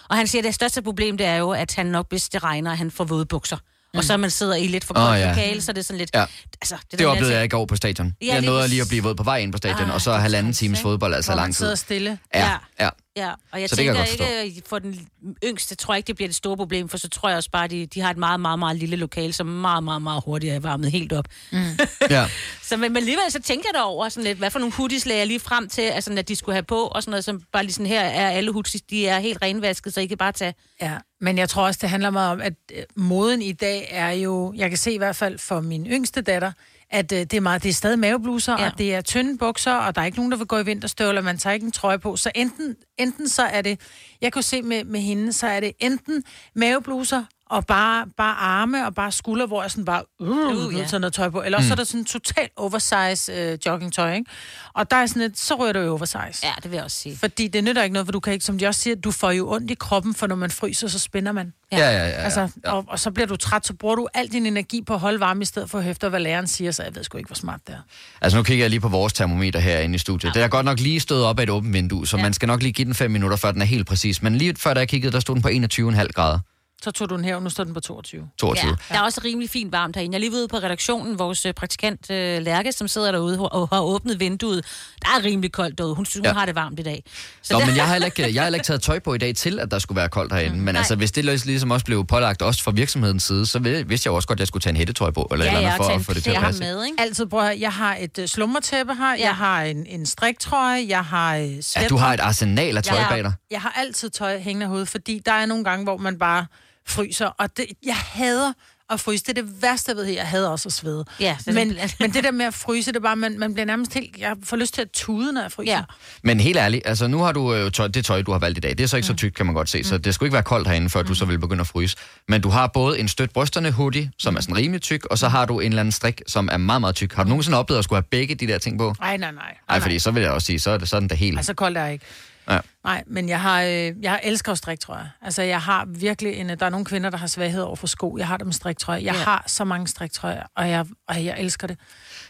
Og 0.08 0.16
han 0.16 0.26
siger, 0.26 0.42
at 0.42 0.46
det 0.46 0.54
største 0.54 0.82
problem, 0.82 1.18
det 1.18 1.26
er 1.26 1.36
jo, 1.36 1.50
at 1.50 1.74
han 1.74 1.86
nok, 1.86 2.06
hvis 2.08 2.28
det 2.28 2.42
regner, 2.44 2.70
at 2.70 2.78
han 2.78 2.90
får 2.90 3.04
våde 3.04 3.26
bukser. 3.26 3.56
Mm. 3.94 3.98
Og 3.98 4.04
så 4.04 4.16
man 4.16 4.30
sidder 4.30 4.54
i 4.54 4.66
lidt 4.66 4.84
for 4.84 4.94
koldt 4.94 5.08
oh, 5.10 5.18
ja. 5.20 5.28
lokale, 5.28 5.60
så 5.62 5.72
det 5.72 5.78
er 5.78 5.82
sådan 5.82 5.98
lidt... 5.98 6.10
Ja. 6.14 6.24
Altså, 6.60 6.76
Det, 6.90 6.98
det 6.98 7.06
oplevede 7.06 7.34
jeg 7.34 7.44
i 7.44 7.48
går 7.48 7.64
på 7.66 7.76
stadion. 7.76 8.14
Ja, 8.22 8.34
jeg 8.34 8.42
nåede 8.42 8.68
lige 8.68 8.82
at 8.82 8.88
blive 8.88 9.02
våd 9.02 9.14
på 9.14 9.22
vej 9.22 9.38
ind 9.38 9.52
på 9.52 9.58
stadion, 9.58 9.88
Ah, 9.88 9.94
og 9.94 10.00
så 10.00 10.12
halvanden 10.12 10.52
times 10.52 10.80
fodbold, 10.80 11.14
altså 11.14 11.34
lang 11.34 11.54
tid. 11.54 11.58
sidder 11.58 11.74
stille. 11.74 12.18
Ja, 12.34 12.52
ja. 12.80 12.88
Ja, 13.16 13.30
og 13.52 13.60
jeg 13.60 13.68
Så 13.68 13.76
tænker 13.76 13.94
jeg 13.94 14.44
ikke, 14.44 14.62
for 14.66 14.78
den 14.78 15.08
yngste 15.44 15.74
tror 15.74 15.94
jeg 15.94 15.98
ikke, 15.98 16.06
det 16.06 16.16
bliver 16.16 16.28
det 16.28 16.34
store 16.36 16.56
problem, 16.56 16.88
for 16.88 16.98
så 16.98 17.08
tror 17.08 17.28
jeg 17.28 17.36
også 17.36 17.50
bare, 17.50 17.64
at 17.64 17.70
de, 17.70 17.86
de 17.86 18.00
har 18.00 18.10
et 18.10 18.16
meget, 18.16 18.40
meget, 18.40 18.58
meget 18.58 18.76
lille 18.76 18.96
lokale, 18.96 19.32
som 19.32 19.46
meget, 19.46 19.84
meget, 19.84 20.02
meget 20.02 20.22
hurtigt 20.24 20.52
er 20.52 20.60
varmet 20.60 20.90
helt 20.90 21.12
op. 21.12 21.24
Mm. 21.52 21.58
Ja. 22.10 22.26
Så 22.62 22.76
men, 22.76 22.92
men 22.92 22.96
alligevel 22.96 23.24
så 23.30 23.42
tænker 23.42 23.68
jeg 23.72 23.78
derover 23.78 24.08
sådan 24.08 24.24
lidt, 24.24 24.38
hvad 24.38 24.50
for 24.50 24.58
nogle 24.58 24.72
hoodies 24.72 25.06
lagde 25.06 25.18
jeg 25.18 25.26
lige 25.26 25.40
frem 25.40 25.68
til, 25.68 25.82
altså, 25.82 26.14
at 26.18 26.28
de 26.28 26.36
skulle 26.36 26.54
have 26.54 26.62
på, 26.62 26.86
og 26.86 27.02
sådan 27.02 27.10
noget, 27.10 27.24
som 27.24 27.42
bare 27.52 27.62
lige 27.62 27.72
sådan 27.72 27.86
her 27.86 28.00
er 28.00 28.30
alle 28.30 28.52
hoodies, 28.52 28.82
de 28.82 29.06
er 29.06 29.18
helt 29.18 29.38
renvasket, 29.42 29.94
så 29.94 30.00
I 30.00 30.06
kan 30.06 30.18
bare 30.18 30.32
tage. 30.32 30.54
Ja, 30.82 30.96
men 31.20 31.38
jeg 31.38 31.48
tror 31.48 31.66
også, 31.66 31.78
det 31.82 31.90
handler 31.90 32.10
meget 32.10 32.32
om, 32.32 32.40
at 32.40 32.52
øh, 32.74 32.82
moden 32.96 33.42
i 33.42 33.52
dag 33.52 33.88
er 33.90 34.10
jo, 34.10 34.52
jeg 34.56 34.68
kan 34.68 34.78
se 34.78 34.92
i 34.92 34.98
hvert 34.98 35.16
fald 35.16 35.38
for 35.38 35.60
min 35.60 35.86
yngste 35.86 36.20
datter, 36.20 36.52
at 36.90 37.12
øh, 37.12 37.18
det 37.18 37.34
er 37.34 37.40
meget, 37.40 37.62
det 37.62 37.68
er 37.68 37.72
stadig 37.72 37.98
mavebluser, 37.98 38.56
ja. 38.58 38.66
og 38.66 38.78
det 38.78 38.94
er 38.94 39.00
tynde 39.00 39.38
bukser, 39.38 39.74
og 39.74 39.94
der 39.94 40.00
er 40.00 40.04
ikke 40.04 40.18
nogen, 40.18 40.32
der 40.32 40.38
vil 40.38 40.46
gå 40.46 40.58
i 40.58 40.64
vinterstøvler, 40.64 41.20
man 41.20 41.38
tager 41.38 41.54
ikke 41.54 41.66
en 41.66 41.72
trøje 41.72 41.98
på. 41.98 42.16
Så 42.16 42.30
enten, 42.34 42.76
enten 42.98 43.28
så 43.28 43.42
er 43.42 43.62
det, 43.62 43.80
jeg 44.20 44.32
kunne 44.32 44.42
se 44.42 44.62
med, 44.62 44.84
med 44.84 45.00
hende, 45.00 45.32
så 45.32 45.46
er 45.46 45.60
det 45.60 45.72
enten 45.78 46.24
mavebluser, 46.54 47.24
og 47.50 47.66
bare, 47.66 48.06
bare 48.16 48.34
arme 48.36 48.86
og 48.86 48.94
bare 48.94 49.12
skulder, 49.12 49.46
hvor 49.46 49.62
jeg 49.62 49.70
sådan 49.70 49.84
bare, 49.84 50.02
uh, 50.20 50.28
Uh, 50.28 50.74
ja. 50.74 50.78
ja. 50.78 50.86
sådan 50.86 51.00
noget 51.00 51.14
tøj 51.14 51.30
på. 51.30 51.42
Eller 51.42 51.58
Mm. 51.58 51.64
så 51.64 51.72
er 51.72 51.76
der 51.76 51.84
sådan 51.84 52.04
totalt 52.04 52.50
oversize 52.56 53.32
øh, 53.32 53.58
joggingtøj, 53.66 54.14
ikke? 54.14 54.30
Og 54.74 54.90
der 54.90 54.96
er 54.96 55.06
sådan 55.06 55.22
et, 55.22 55.38
så 55.38 55.54
rører 55.54 55.72
du 55.72 55.78
jo 55.78 55.92
oversize. 55.92 56.46
Ja, 56.46 56.52
det 56.62 56.70
vil 56.70 56.76
jeg 56.76 56.84
også 56.84 56.96
sige. 56.96 57.16
Fordi 57.16 57.48
det 57.48 57.64
nytter 57.64 57.82
ikke 57.82 57.92
noget, 57.92 58.06
for 58.06 58.12
du 58.12 58.20
kan 58.20 58.32
ikke, 58.32 58.44
som 58.44 58.58
de 58.58 58.66
også 58.66 58.80
siger, 58.80 58.96
du 58.96 59.10
får 59.10 59.30
jo 59.30 59.52
ondt 59.52 59.70
i 59.70 59.74
kroppen, 59.74 60.14
for 60.14 60.26
når 60.26 60.36
man 60.36 60.50
fryser, 60.50 60.88
så 60.88 60.98
spænder 60.98 61.32
man. 61.32 61.52
Ja, 61.72 61.78
ja, 61.78 61.90
ja, 61.90 61.98
ja, 62.08 62.12
Altså, 62.12 62.48
ja. 62.64 62.72
og, 62.72 62.84
og, 62.88 62.98
så 62.98 63.10
bliver 63.10 63.26
du 63.26 63.36
træt, 63.36 63.66
så 63.66 63.74
bruger 63.74 63.94
du 63.94 64.08
al 64.14 64.28
din 64.28 64.46
energi 64.46 64.82
på 64.86 64.94
at 64.94 65.00
holde 65.00 65.20
varme, 65.20 65.42
i 65.42 65.44
stedet 65.44 65.70
for 65.70 65.78
at 65.78 65.84
hæfte, 65.84 66.08
hvad 66.08 66.20
læreren 66.20 66.46
siger, 66.46 66.70
så 66.72 66.82
jeg 66.82 66.94
ved 66.94 67.04
sgu 67.04 67.18
ikke, 67.18 67.28
hvor 67.28 67.34
smart 67.34 67.60
det 67.66 67.74
er. 67.74 67.78
Altså 68.20 68.36
nu 68.38 68.42
kigger 68.42 68.64
jeg 68.64 68.70
lige 68.70 68.80
på 68.80 68.88
vores 68.88 69.12
termometer 69.12 69.60
herinde 69.60 69.94
i 69.94 69.98
studiet. 69.98 70.34
Det 70.34 70.42
er 70.42 70.48
godt 70.48 70.64
nok 70.66 70.80
lige 70.80 71.00
stået 71.00 71.24
op 71.24 71.38
af 71.38 71.42
et 71.42 71.50
åbent 71.50 71.72
vindue, 71.74 72.06
så 72.06 72.16
ja. 72.16 72.22
man 72.22 72.32
skal 72.32 72.46
nok 72.46 72.62
lige 72.62 72.72
give 72.72 72.84
den 72.84 72.94
5 72.94 73.10
minutter, 73.10 73.36
før 73.36 73.52
den 73.52 73.62
er 73.62 73.66
helt 73.66 73.86
præcis. 73.86 74.22
Men 74.22 74.36
lige 74.36 74.54
før 74.58 74.74
da 74.74 74.80
jeg 74.80 74.88
kiggede, 74.88 75.12
der 75.12 75.20
stod 75.20 75.34
den 75.34 75.42
på 75.42 75.48
21,5 75.48 76.06
grader. 76.12 76.38
Så 76.84 76.90
tog 76.90 77.10
du 77.10 77.16
den 77.16 77.24
her, 77.24 77.40
nu 77.40 77.50
står 77.50 77.64
den 77.64 77.74
på 77.74 77.80
22. 77.80 78.28
22. 78.38 78.68
Ja, 78.70 78.94
der 78.94 79.00
er 79.00 79.04
også 79.04 79.20
rimelig 79.24 79.50
fint 79.50 79.72
varmt 79.72 79.96
herinde. 79.96 80.14
Jeg 80.14 80.18
er 80.18 80.20
lige 80.20 80.32
ude 80.32 80.48
på 80.48 80.56
redaktionen, 80.56 81.18
vores 81.18 81.46
øh, 81.46 81.52
praktikant 81.54 82.10
øh, 82.10 82.42
Lærke, 82.42 82.72
som 82.72 82.88
sidder 82.88 83.12
derude 83.12 83.38
og 83.48 83.68
har 83.72 83.80
åbnet 83.80 84.20
vinduet. 84.20 84.64
Der 85.02 85.08
er 85.08 85.24
rimelig 85.24 85.52
koldt 85.52 85.78
derude. 85.78 85.94
Hun, 85.94 86.06
hun 86.16 86.24
Ja. 86.24 86.32
har 86.32 86.46
det 86.46 86.54
varmt 86.54 86.78
i 86.80 86.82
dag. 86.82 87.04
Nå, 87.50 87.58
der- 87.58 87.66
men 87.66 87.76
jeg 87.76 87.84
har, 87.86 87.92
heller 87.92 88.06
ikke, 88.06 88.22
jeg 88.34 88.40
har 88.42 88.44
heller 88.46 88.56
ikke 88.56 88.66
taget 88.66 88.82
tøj 88.82 88.98
på 88.98 89.14
i 89.14 89.18
dag 89.18 89.34
til, 89.36 89.60
at 89.60 89.70
der 89.70 89.78
skulle 89.78 89.96
være 89.96 90.08
koldt 90.08 90.32
herinde. 90.32 90.56
Men 90.58 90.76
altså, 90.76 90.96
hvis 90.96 91.12
det 91.12 91.24
lig- 91.24 91.46
ligesom 91.46 91.70
også 91.70 91.86
blev 91.86 92.06
pålagt 92.06 92.42
også 92.42 92.62
fra 92.62 92.70
virksomhedens 92.70 93.22
side, 93.22 93.46
så 93.46 93.58
vi- 93.58 93.82
vidste 93.82 94.06
jeg 94.06 94.12
også 94.14 94.28
godt, 94.28 94.36
at 94.36 94.40
jeg 94.40 94.48
skulle 94.48 94.60
tage 94.62 94.70
en 94.70 94.76
hættetrøje 94.76 95.12
på, 95.12 95.28
eller 95.32 95.44
ja, 95.46 95.56
eller 95.56 95.70
andet, 95.70 95.86
for 95.86 95.92
at 95.94 96.00
få 96.04 96.14
det 96.14 96.22
til 96.22 96.30
at 96.30 96.40
passe. 96.42 96.62
med, 96.62 96.84
ikke? 96.84 96.96
Altid 97.00 97.26
prøv 97.26 97.40
at 97.40 97.46
høre, 97.46 97.56
jeg 97.60 97.72
har 97.72 97.96
et 98.00 98.18
uh, 98.18 98.24
slummertæppe 98.26 98.94
her, 98.94 99.14
ja. 99.14 99.20
jeg 99.24 99.36
har 99.36 99.62
en, 99.62 99.86
en 99.86 100.06
striktrøje, 100.06 100.84
jeg 100.88 101.04
har 101.04 101.38
uh, 101.38 101.42
Ja, 101.76 101.88
du 101.88 101.96
har 101.96 102.14
et 102.14 102.20
arsenal 102.20 102.76
af 102.76 102.82
tøj 102.82 102.98
jeg, 102.98 103.06
bag 103.10 103.24
dig. 103.24 103.32
Jeg 103.50 103.60
har 103.60 103.74
altid 103.76 104.10
tøj 104.10 104.38
hængende 104.38 104.66
hovedet, 104.66 104.88
fordi 104.88 105.22
der 105.26 105.32
er 105.32 105.46
nogle 105.46 105.64
gange, 105.64 105.84
hvor 105.84 105.96
man 105.96 106.18
bare 106.18 106.46
fryser, 106.86 107.26
og 107.26 107.56
det, 107.56 107.66
jeg 107.86 107.96
hader 107.96 108.52
at 108.90 109.00
fryse. 109.00 109.24
Det 109.24 109.38
er 109.38 109.42
det 109.42 109.62
værste, 109.62 109.88
jeg 109.90 109.96
ved. 109.96 110.04
Jeg 110.04 110.26
hader 110.26 110.48
også 110.48 110.68
at 110.68 110.72
svede. 110.72 111.04
Ja, 111.20 111.36
så 111.44 111.52
men, 111.52 111.70
det- 111.70 111.96
men 112.00 112.12
det 112.12 112.24
der 112.24 112.30
med 112.30 112.46
at 112.46 112.54
fryse, 112.54 112.90
det 112.92 112.96
er 112.96 113.00
bare, 113.00 113.16
man, 113.16 113.38
man 113.38 113.52
bliver 113.54 113.66
nærmest 113.66 113.94
helt... 113.94 114.18
Jeg 114.18 114.36
får 114.44 114.56
lyst 114.56 114.74
til 114.74 114.82
at 114.82 114.88
tude, 114.92 115.32
når 115.32 115.40
jeg 115.42 115.52
fryser. 115.52 115.72
Ja. 115.72 115.82
Men 116.22 116.40
helt 116.40 116.56
ærligt, 116.58 116.86
altså 116.86 117.06
nu 117.06 117.18
har 117.18 117.32
du 117.32 117.54
øh, 117.54 117.72
tøj, 117.72 117.88
det 117.88 118.04
tøj, 118.04 118.22
du 118.22 118.32
har 118.32 118.38
valgt 118.38 118.58
i 118.58 118.60
dag. 118.60 118.70
Det 118.70 118.80
er 118.80 118.86
så 118.86 118.96
ikke 118.96 119.04
Mm. 119.06 119.16
så 119.16 119.16
tykt, 119.16 119.36
kan 119.36 119.46
man 119.46 119.54
godt 119.54 119.68
se. 119.68 119.84
Så 119.84 119.98
det 119.98 120.14
skulle 120.14 120.26
ikke 120.26 120.34
være 120.34 120.42
koldt 120.42 120.68
herinde, 120.68 120.90
før 120.90 121.02
du 121.02 121.14
så 121.14 121.24
vil 121.24 121.38
begynde 121.38 121.60
at 121.60 121.66
fryse. 121.66 121.96
Men 122.28 122.40
du 122.40 122.48
har 122.48 122.66
både 122.66 122.98
en 122.98 123.08
støt 123.08 123.30
brysterne 123.30 123.70
hoodie, 123.70 124.10
som 124.18 124.36
er 124.36 124.40
sådan 124.40 124.56
rimelig 124.56 124.82
tyk, 124.82 125.04
og 125.04 125.18
så 125.18 125.28
har 125.28 125.44
du 125.46 125.60
en 125.60 125.66
eller 125.66 125.80
anden 125.80 125.92
strik, 125.92 126.22
som 126.26 126.48
er 126.52 126.56
meget, 126.56 126.80
meget 126.80 126.94
tyk. 126.94 127.12
Har 127.14 127.22
du 127.22 127.28
nogensinde 127.28 127.58
oplevet 127.58 127.78
at 127.78 127.84
skulle 127.84 127.96
have 127.96 128.06
begge 128.10 128.34
de 128.34 128.46
der 128.46 128.58
ting 128.58 128.78
på? 128.78 128.94
Nej, 129.00 129.16
nej, 129.16 129.32
nej. 129.32 129.56
Nej, 129.68 129.80
fordi 129.80 129.98
så 129.98 130.10
vil 130.10 130.22
jeg 130.22 130.30
også 130.32 130.46
sige, 130.46 130.60
så 130.60 130.70
er 130.70 130.78
det 130.78 130.88
sådan 130.88 131.08
der 131.08 131.14
helt... 131.14 131.36
Ej, 131.36 131.42
så 131.42 131.54
koldt 131.54 131.78
er 131.78 131.84
jeg 131.84 131.92
ikke. 131.92 132.04
Ja. 132.50 132.58
Nej, 132.84 133.02
men 133.06 133.28
jeg 133.28 133.40
har, 133.40 133.62
øh, 133.62 133.92
jeg 134.02 134.20
elsker 134.22 134.54
strik, 134.54 134.80
tror 134.80 134.94
jeg. 134.96 135.08
Altså, 135.22 135.42
jeg 135.42 135.60
har 135.60 135.84
virkelig 135.88 136.34
en... 136.34 136.48
Der 136.48 136.66
er 136.66 136.70
nogle 136.70 136.84
kvinder, 136.86 137.10
der 137.10 137.18
har 137.18 137.26
svaghed 137.26 137.62
over 137.62 137.76
for 137.76 137.86
sko. 137.86 138.16
Jeg 138.18 138.26
har 138.26 138.36
dem 138.36 138.52
striktrøjer. 138.52 138.98
Jeg 139.00 139.12
Ja. 139.12 139.18
ja. 139.18 139.24
har 139.24 139.44
så 139.46 139.64
mange 139.64 139.88
striktrøjer, 139.88 140.42
og 140.56 140.68
jeg, 140.70 140.86
og 141.08 141.24
jeg 141.24 141.34
elsker 141.38 141.66
det. 141.66 141.76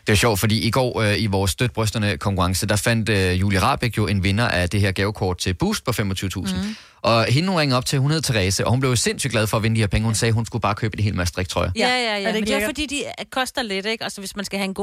Det 0.07 0.13
er 0.13 0.17
sjovt, 0.17 0.41
fordi 0.41 0.67
i 0.67 0.71
går 0.71 1.01
øh, 1.01 1.23
i 1.23 1.27
vores 1.27 1.51
støt 1.51 1.73
brysterne 1.73 2.17
konkurrence, 2.19 2.67
der 2.67 2.77
fandt 2.77 3.09
øh, 3.09 3.41
Julie 3.41 3.59
Rabeck 3.63 3.97
jo 3.97 4.07
en 4.07 4.25
vinder 4.25 4.49
af 4.49 4.71
det 4.71 4.81
her 4.81 4.93
gavekort 4.93 5.39
til 5.39 5.55
Boost 5.55 5.85
på 5.85 5.91
25.000. 5.91 6.01
Mm. 6.57 6.77
Og 7.03 7.25
hende 7.25 7.49
hun 7.49 7.59
ringede 7.61 7.77
op 7.77 7.87
til, 7.87 7.99
hun 7.99 8.11
hed 8.11 8.23
Therese, 8.23 8.65
og 8.65 8.71
hun 8.71 8.81
blev 8.81 8.91
jo 8.91 8.97
sindssygt 8.97 9.31
glad 9.31 9.47
for 9.47 9.57
at 9.57 9.63
vinde 9.63 9.77
de 9.77 9.81
her 9.81 9.87
penge. 9.87 10.05
Hun 10.05 10.15
sagde, 10.15 10.33
hun 10.33 10.47
skulle 10.47 10.63
bare 10.63 10.75
købe 10.75 10.97
det 10.97 11.05
hele 11.05 11.17
med 11.17 11.27
striktrøjer. 11.27 11.71
Ja, 11.77 11.89
ja, 11.89 11.95
ja. 11.97 12.21
Er 12.21 12.25
det 12.25 12.35
Men 12.35 12.35
det 12.45 12.51
er 12.51 12.55
lækkert? 12.55 12.69
fordi, 12.69 12.87
de 12.87 12.97
øh, 13.21 13.25
koster 13.33 13.63
lidt, 13.63 13.87
ikke? 13.87 14.05
Altså, 14.05 14.21
hvis 14.21 14.37
man 14.37 14.45
skal 14.45 14.59
have 14.59 14.65
en 14.65 14.75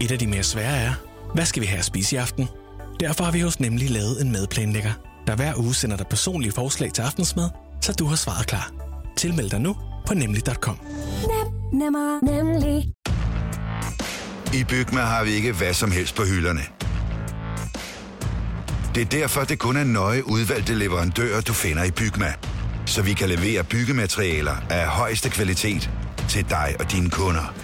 Et 0.00 0.10
af 0.10 0.18
de 0.18 0.26
mere 0.26 0.42
svære 0.42 0.76
er, 0.76 0.92
hvad 1.34 1.46
skal 1.46 1.62
vi 1.62 1.66
have 1.66 1.78
at 1.78 1.84
spise 1.84 2.16
i 2.16 2.18
aften? 2.18 2.48
Derfor 3.00 3.24
har 3.24 3.32
vi 3.32 3.40
hos 3.40 3.60
Nemlig 3.60 3.90
lavet 3.90 4.20
en 4.20 4.32
madplanlægger, 4.32 4.92
der 5.26 5.36
hver 5.36 5.52
uge 5.56 5.74
sender 5.74 5.96
dig 5.96 6.06
personlige 6.06 6.52
forslag 6.52 6.92
til 6.92 7.02
aftensmad, 7.02 7.50
så 7.82 7.92
du 7.92 8.06
har 8.06 8.16
svaret 8.16 8.46
klar. 8.46 8.72
Tilmeld 9.16 9.50
dig 9.50 9.60
nu 9.60 9.76
på 10.06 10.14
nemlig.com. 10.14 10.78
Nemmer, 11.72 12.24
nemlig. 12.24 12.92
I 14.54 14.64
Bygma 14.64 15.00
har 15.00 15.24
vi 15.24 15.30
ikke 15.30 15.52
hvad 15.52 15.74
som 15.74 15.90
helst 15.90 16.14
på 16.14 16.22
hylderne. 16.24 16.62
Det 18.94 19.02
er 19.02 19.20
derfor, 19.20 19.44
det 19.44 19.58
kun 19.58 19.76
er 19.76 19.84
nøje 19.84 20.28
udvalgte 20.28 20.74
leverandører, 20.74 21.40
du 21.40 21.52
finder 21.52 21.84
i 21.84 21.90
Bygma. 21.90 22.34
Så 22.86 23.02
vi 23.02 23.12
kan 23.12 23.28
levere 23.28 23.64
byggematerialer 23.64 24.56
af 24.70 24.86
højeste 24.86 25.30
kvalitet 25.30 25.90
til 26.28 26.48
dig 26.48 26.76
og 26.80 26.92
dine 26.92 27.10
kunder. 27.10 27.54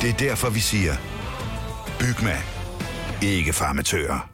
Det 0.00 0.10
er 0.10 0.14
derfor, 0.14 0.50
vi 0.50 0.60
siger, 0.60 0.94
Bygma. 1.98 2.36
Ikke 3.22 3.52
farmatører. 3.52 4.28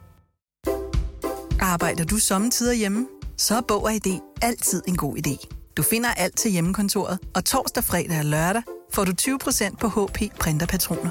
Arbejder 1.59 2.05
du 2.05 2.17
sommetider 2.17 2.73
hjemme? 2.73 3.07
Så 3.37 3.55
er 3.57 3.61
Bog 3.61 3.83
og 3.83 3.93
ID 3.93 4.19
altid 4.41 4.83
en 4.87 4.97
god 4.97 5.17
idé. 5.17 5.47
Du 5.77 5.83
finder 5.83 6.09
alt 6.09 6.37
til 6.37 6.51
hjemmekontoret, 6.51 7.19
og 7.35 7.45
torsdag, 7.45 7.83
fredag 7.83 8.19
og 8.19 8.25
lørdag 8.25 8.61
får 8.93 9.03
du 9.03 9.11
20% 9.21 9.75
på 9.75 9.87
HP 9.87 10.19
printerpatroner. 10.39 11.09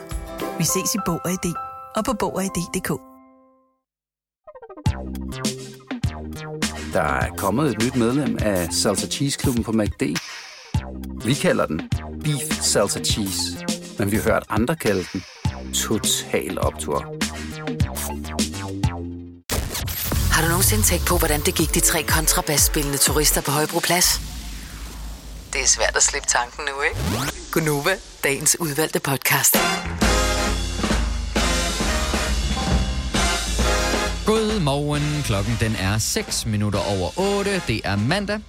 Vi 0.59 0.65
ses 0.65 0.95
i 0.95 0.99
Bog 1.07 1.21
og 1.25 1.31
ID 1.31 1.55
og 1.97 2.05
på 2.05 2.12
Bog 2.12 2.35
og 2.35 2.45
ID.dk. 2.45 2.88
Der 6.93 7.03
er 7.03 7.29
kommet 7.37 7.71
et 7.71 7.83
nyt 7.85 7.97
medlem 7.97 8.38
af 8.41 8.73
Salsa 8.73 9.07
Cheese 9.07 9.38
Klubben 9.38 9.65
på 9.65 9.73
MACD. 9.73 10.03
Vi 11.25 11.35
kalder 11.35 11.67
den 11.67 11.91
Beef 12.25 12.61
Salsa 12.61 13.01
Cheese, 13.01 13.67
men 13.99 14.11
vi 14.11 14.17
har 14.17 14.23
hørt 14.23 14.45
andre 14.49 14.77
kalde 14.77 15.05
den 15.12 15.23
Total 15.75 16.59
Optor. 16.61 16.98
Har 20.33 20.42
du 20.42 20.48
nogensinde 20.48 20.83
tænkt 20.83 21.07
på, 21.07 21.18
hvordan 21.18 21.40
det 21.40 21.55
gik 21.55 21.75
de 21.75 21.81
tre 21.81 22.03
kontrabasspillende 22.03 22.98
turister 22.98 23.40
på 23.40 23.51
Højbroplads? 23.51 24.20
Det 25.53 25.61
er 25.61 25.66
svært 25.66 25.96
at 25.96 26.03
slippe 26.03 26.29
tanken 26.29 26.64
nu, 26.64 26.83
ikke? 26.83 26.96
Gunova, 27.53 27.96
dagens 28.25 28.57
udvalgte 28.61 29.01
podcast. 29.01 29.57
Godmorgen. 34.27 35.22
Klokken 35.25 35.57
den 35.61 35.77
er 35.79 35.98
6 35.98 36.46
minutter 36.46 36.79
over 36.79 37.38
8. 37.38 37.62
Det 37.68 37.81
er 37.85 37.96
mandag. 37.96 38.40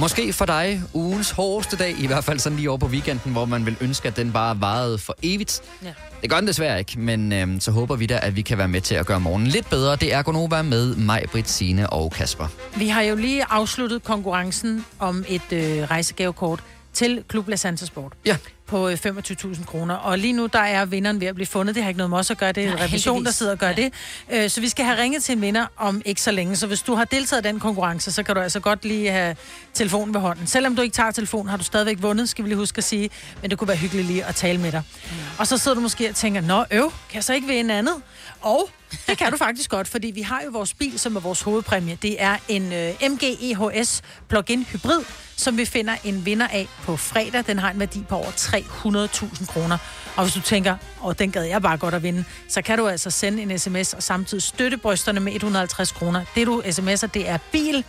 Måske 0.00 0.32
for 0.32 0.44
dig 0.44 0.82
ugens 0.94 1.30
hårdeste 1.30 1.76
dag, 1.76 1.94
i 1.98 2.06
hvert 2.06 2.24
fald 2.24 2.38
sådan 2.38 2.56
lige 2.56 2.68
over 2.70 2.78
på 2.78 2.86
weekenden, 2.86 3.32
hvor 3.32 3.44
man 3.44 3.66
vil 3.66 3.76
ønske, 3.80 4.08
at 4.08 4.16
den 4.16 4.32
bare 4.32 4.60
varede 4.60 4.98
for 4.98 5.16
evigt. 5.22 5.62
Ja. 5.84 5.92
Det 6.22 6.30
gør 6.30 6.36
den 6.36 6.46
desværre 6.46 6.78
ikke, 6.78 7.00
men 7.00 7.32
øhm, 7.32 7.60
så 7.60 7.70
håber 7.70 7.96
vi 7.96 8.06
da, 8.06 8.20
at 8.22 8.36
vi 8.36 8.42
kan 8.42 8.58
være 8.58 8.68
med 8.68 8.80
til 8.80 8.94
at 8.94 9.06
gøre 9.06 9.20
morgenen 9.20 9.48
lidt 9.48 9.70
bedre. 9.70 9.96
Det 9.96 10.14
er 10.14 10.22
Gonova 10.22 10.62
med 10.62 10.96
mig, 10.96 11.24
Britt, 11.32 11.50
Signe 11.50 11.90
og 11.90 12.12
Kasper. 12.12 12.46
Vi 12.76 12.88
har 12.88 13.02
jo 13.02 13.16
lige 13.16 13.44
afsluttet 13.50 14.04
konkurrencen 14.04 14.84
om 14.98 15.24
et 15.28 15.52
øh, 15.52 15.90
rejsegavekort 15.90 16.60
til 16.92 17.24
Klub 17.28 17.48
La 17.48 17.56
Santa 17.56 17.86
Sport. 17.86 18.12
Ja. 18.26 18.36
På 18.70 18.88
øh, 18.88 18.98
25.000 19.06 19.64
kroner. 19.64 19.94
Og 19.94 20.18
lige 20.18 20.32
nu, 20.32 20.46
der 20.46 20.58
er 20.58 20.84
vinderen 20.84 21.20
ved 21.20 21.26
at 21.26 21.34
blive 21.34 21.46
fundet. 21.46 21.74
Det 21.74 21.82
har 21.82 21.88
ikke 21.90 21.98
noget 21.98 22.10
med 22.10 22.18
os 22.18 22.30
at 22.30 22.38
gøre. 22.38 22.52
Det 22.52 22.64
er 22.64 22.72
en 22.72 22.80
revision, 22.80 23.24
der 23.24 23.30
sidder 23.30 23.52
og 23.52 23.58
gør 23.58 23.72
det. 23.72 23.92
Øh, 24.32 24.50
så 24.50 24.60
vi 24.60 24.68
skal 24.68 24.84
have 24.84 24.98
ringet 25.02 25.24
til 25.24 25.32
en 25.32 25.42
vinder 25.42 25.66
om 25.76 26.02
ikke 26.04 26.22
så 26.22 26.30
længe. 26.30 26.56
Så 26.56 26.66
hvis 26.66 26.82
du 26.82 26.94
har 26.94 27.04
deltaget 27.04 27.44
i 27.44 27.48
den 27.48 27.60
konkurrence, 27.60 28.12
så 28.12 28.22
kan 28.22 28.34
du 28.34 28.40
altså 28.40 28.60
godt 28.60 28.84
lige 28.84 29.10
have 29.10 29.36
telefonen 29.74 30.14
ved 30.14 30.20
hånden. 30.20 30.46
Selvom 30.46 30.76
du 30.76 30.82
ikke 30.82 30.94
tager 30.94 31.10
telefonen, 31.10 31.48
har 31.48 31.56
du 31.56 31.64
stadigvæk 31.64 32.02
vundet, 32.02 32.28
skal 32.28 32.44
vi 32.44 32.48
lige 32.48 32.58
huske 32.58 32.78
at 32.78 32.84
sige. 32.84 33.10
Men 33.42 33.50
det 33.50 33.58
kunne 33.58 33.68
være 33.68 33.76
hyggeligt 33.76 34.06
lige 34.06 34.24
at 34.24 34.34
tale 34.34 34.58
med 34.60 34.72
dig. 34.72 34.82
Mm. 35.04 35.16
Og 35.38 35.46
så 35.46 35.58
sidder 35.58 35.74
du 35.74 35.80
måske 35.80 36.08
og 36.08 36.14
tænker, 36.14 36.40
nå 36.40 36.64
øv, 36.70 36.92
kan 37.08 37.14
jeg 37.14 37.24
så 37.24 37.32
ikke 37.32 37.46
vinde 37.46 37.74
andet? 37.74 37.94
Og 38.40 38.68
det 39.06 39.18
kan 39.18 39.30
du 39.30 39.36
faktisk 39.46 39.70
godt, 39.70 39.88
fordi 39.88 40.10
vi 40.10 40.22
har 40.22 40.42
jo 40.44 40.50
vores 40.50 40.74
bil, 40.74 40.98
som 40.98 41.16
er 41.16 41.20
vores 41.20 41.40
hovedpræmie. 41.42 41.98
Det 42.02 42.22
er 42.22 42.36
en 42.48 42.72
øh, 42.72 43.10
MG 43.10 43.22
EHS 43.22 44.02
plug-in 44.28 44.62
hybrid, 44.62 45.04
som 45.36 45.56
vi 45.56 45.64
finder 45.64 45.96
en 46.04 46.26
vinder 46.26 46.48
af 46.48 46.68
på 46.82 46.96
fredag. 46.96 47.46
Den 47.46 47.58
har 47.58 47.70
en 47.70 47.80
værdi 47.80 48.04
på 48.08 48.16
over 48.16 48.30
300.000 48.60 49.46
kroner. 49.46 49.78
Og 50.16 50.24
hvis 50.24 50.34
du 50.34 50.40
tænker, 50.40 50.76
åh, 51.04 51.14
den 51.18 51.32
gad 51.32 51.44
jeg 51.44 51.62
bare 51.62 51.76
godt 51.76 51.94
at 51.94 52.02
vinde, 52.02 52.24
så 52.48 52.62
kan 52.62 52.78
du 52.78 52.88
altså 52.88 53.10
sende 53.10 53.42
en 53.42 53.58
sms 53.58 53.94
og 53.94 54.02
samtidig 54.02 54.42
støtte 54.42 54.76
brysterne 54.76 55.20
med 55.20 55.32
150 55.32 55.92
kroner. 55.92 56.24
Det 56.34 56.46
du 56.46 56.62
sms'er, 56.66 57.06
det 57.06 57.28
er 57.28 57.38
bil 57.52 57.84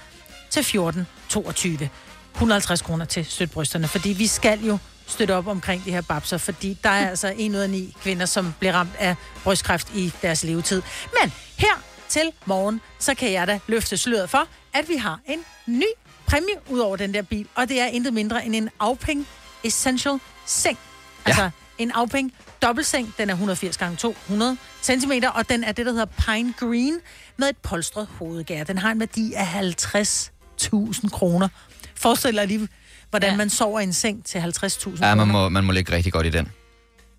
til 0.50 0.60
1422. 0.60 1.90
150 2.34 2.82
kroner 2.82 3.06
til 3.06 3.26
støtte 3.26 3.54
brysterne, 3.54 3.88
fordi 3.88 4.10
vi 4.10 4.28
skal 4.28 4.66
jo 4.66 4.78
støtte 5.08 5.36
op 5.36 5.48
omkring 5.48 5.86
de 5.86 5.92
her 5.92 6.02
babser, 6.02 6.38
fordi 6.38 6.78
der 6.84 6.90
er 6.90 7.10
altså 7.10 7.34
en 7.38 7.56
ud 7.56 7.60
af 7.60 7.70
ni 7.70 7.96
kvinder, 8.02 8.26
som 8.26 8.54
bliver 8.60 8.74
ramt 8.74 8.96
af 9.00 9.16
brystkræft 9.44 9.88
i 9.96 10.14
deres 10.22 10.44
levetid. 10.44 10.82
Men 11.22 11.34
her 11.58 11.82
til 12.10 12.32
morgen, 12.46 12.82
så 13.00 13.16
kan 13.16 13.32
jeg 13.32 13.48
da 13.48 13.60
løfte 13.68 13.98
sløret 13.98 14.30
for, 14.30 14.48
at 14.74 14.90
vi 14.90 14.96
har 14.96 15.20
en 15.26 15.40
ny 15.68 15.86
præmie 16.26 16.56
ud 16.70 16.80
over 16.80 16.96
den 16.96 17.14
der 17.14 17.22
bil, 17.22 17.48
og 17.56 17.70
det 17.70 17.82
er 17.82 17.86
intet 17.86 18.14
mindre 18.14 18.46
end 18.46 18.56
en 18.56 18.70
afpeng 18.80 19.28
Essential 19.64 20.20
seng. 20.46 20.78
Altså 21.26 21.50
en 21.78 21.92
Auping 21.92 22.34
dobbeltseng, 22.62 23.14
den 23.18 23.30
er 23.30 23.34
180 23.34 23.78
gange 23.78 23.98
200 23.98 24.58
cm, 24.84 25.12
og 25.34 25.50
den 25.50 25.64
er 25.64 25.72
det, 25.72 25.86
der 25.86 25.92
hedder 25.92 26.06
Pine 26.06 26.54
Green, 26.60 26.98
med 27.38 27.50
et 27.50 27.58
polstret 27.58 28.08
hovedgær. 28.20 28.64
Den 28.64 28.78
har 28.78 28.92
en 28.92 29.00
værdi 29.00 29.34
af 29.34 29.46
50.000 29.46 31.10
kroner. 31.10 31.48
Forestil 31.96 32.36
dig 32.36 32.48
lige, 32.48 32.68
hvordan 33.10 33.30
ja. 33.32 33.38
man 33.38 33.50
sover 33.50 33.80
i 33.80 33.84
en 33.84 33.94
seng 33.94 34.26
til 34.26 34.38
50.000 34.40 34.44
Ja, 34.44 35.16
man 35.16 35.18
kroner. 35.18 35.26
må, 35.26 35.50
man 35.50 35.64
må 35.64 35.72
ligge 35.72 35.96
rigtig 35.96 36.14
godt 36.14 36.26
i 36.26 36.30
den. 36.30 36.48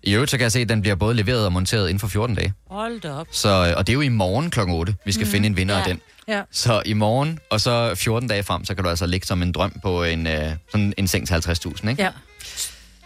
I 0.03 0.13
øvrigt 0.13 0.31
så 0.31 0.37
kan 0.37 0.43
jeg 0.43 0.51
se, 0.51 0.59
at 0.59 0.69
den 0.69 0.81
bliver 0.81 0.95
både 0.95 1.15
leveret 1.15 1.45
og 1.45 1.53
monteret 1.53 1.89
inden 1.89 1.99
for 1.99 2.07
14 2.07 2.35
dage. 2.35 2.53
Hold 2.69 2.99
da 3.01 3.11
op. 3.11 3.27
Så, 3.31 3.49
øh, 3.49 3.73
og 3.77 3.87
det 3.87 3.93
er 3.93 3.95
jo 3.95 4.01
i 4.01 4.09
morgen 4.09 4.49
kl. 4.51 4.59
8, 4.59 4.95
vi 5.05 5.11
skal 5.11 5.25
mm. 5.25 5.31
finde 5.31 5.47
en 5.47 5.57
vinder 5.57 5.75
Ja. 5.75 5.81
af 5.81 5.87
den. 5.87 6.01
Ja. 6.27 6.41
Så 6.51 6.81
i 6.85 6.93
morgen, 6.93 7.39
og 7.49 7.61
så 7.61 7.95
14 7.95 8.29
dage 8.29 8.43
frem, 8.43 8.65
så 8.65 8.75
kan 8.75 8.83
du 8.83 8.89
altså 8.89 9.05
ligge 9.05 9.27
som 9.27 9.41
en 9.41 9.51
drøm 9.51 9.79
på 9.81 10.03
en, 10.03 10.27
øh, 10.27 10.51
sådan 10.71 10.93
en 10.97 11.07
seng 11.07 11.27
til 11.27 11.33
50.000, 11.33 11.89
ikke? 11.89 12.03
Ja. 12.03 12.09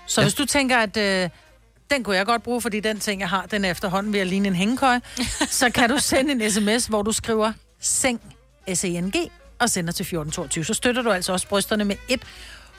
Så 0.08 0.22
Ja. 0.22 0.26
hvis 0.26 0.34
du 0.34 0.46
tænker, 0.46 0.78
at 0.78 0.98
øh, 0.98 1.30
den 1.92 2.04
kunne 2.04 2.16
jeg 2.16 2.26
godt 2.26 2.44
bruge, 2.44 2.62
fordi 2.62 2.80
den 2.80 3.00
ting, 3.00 3.22
jeg 3.22 3.30
har, 3.30 3.46
den 3.52 3.66
er 3.66 3.72
efterhånden 3.72 4.14
ved 4.14 4.20
at 4.20 4.28
ligne 4.28 4.48
en 4.48 4.56
hængekøj, 4.56 5.00
så 5.50 5.70
kan 5.70 5.90
du 5.90 5.98
sende 6.00 6.32
en 6.32 6.52
sms, 6.52 6.86
hvor 6.86 7.02
du 7.02 7.12
skriver 7.12 7.54
seng, 7.82 8.22
S-E-N-G, 8.74 9.16
og 9.60 9.70
sender 9.70 9.92
til 9.92 10.04
1422. 10.04 10.66
Så 10.66 10.74
støtter 10.74 11.02
du 11.02 11.12
altså 11.12 11.32
også 11.34 11.48
brysterne 11.48 11.86
med 11.86 11.96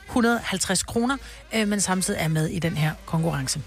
150 0.07 0.83
kroner, 0.83 1.17
øh, 1.55 1.69
men 1.69 1.81
samtidig 1.81 2.21
er 2.21 2.29
med 2.29 2.47
i 2.49 2.59
den 2.59 2.77
her 2.77 2.91
konkurrence. 3.07 3.61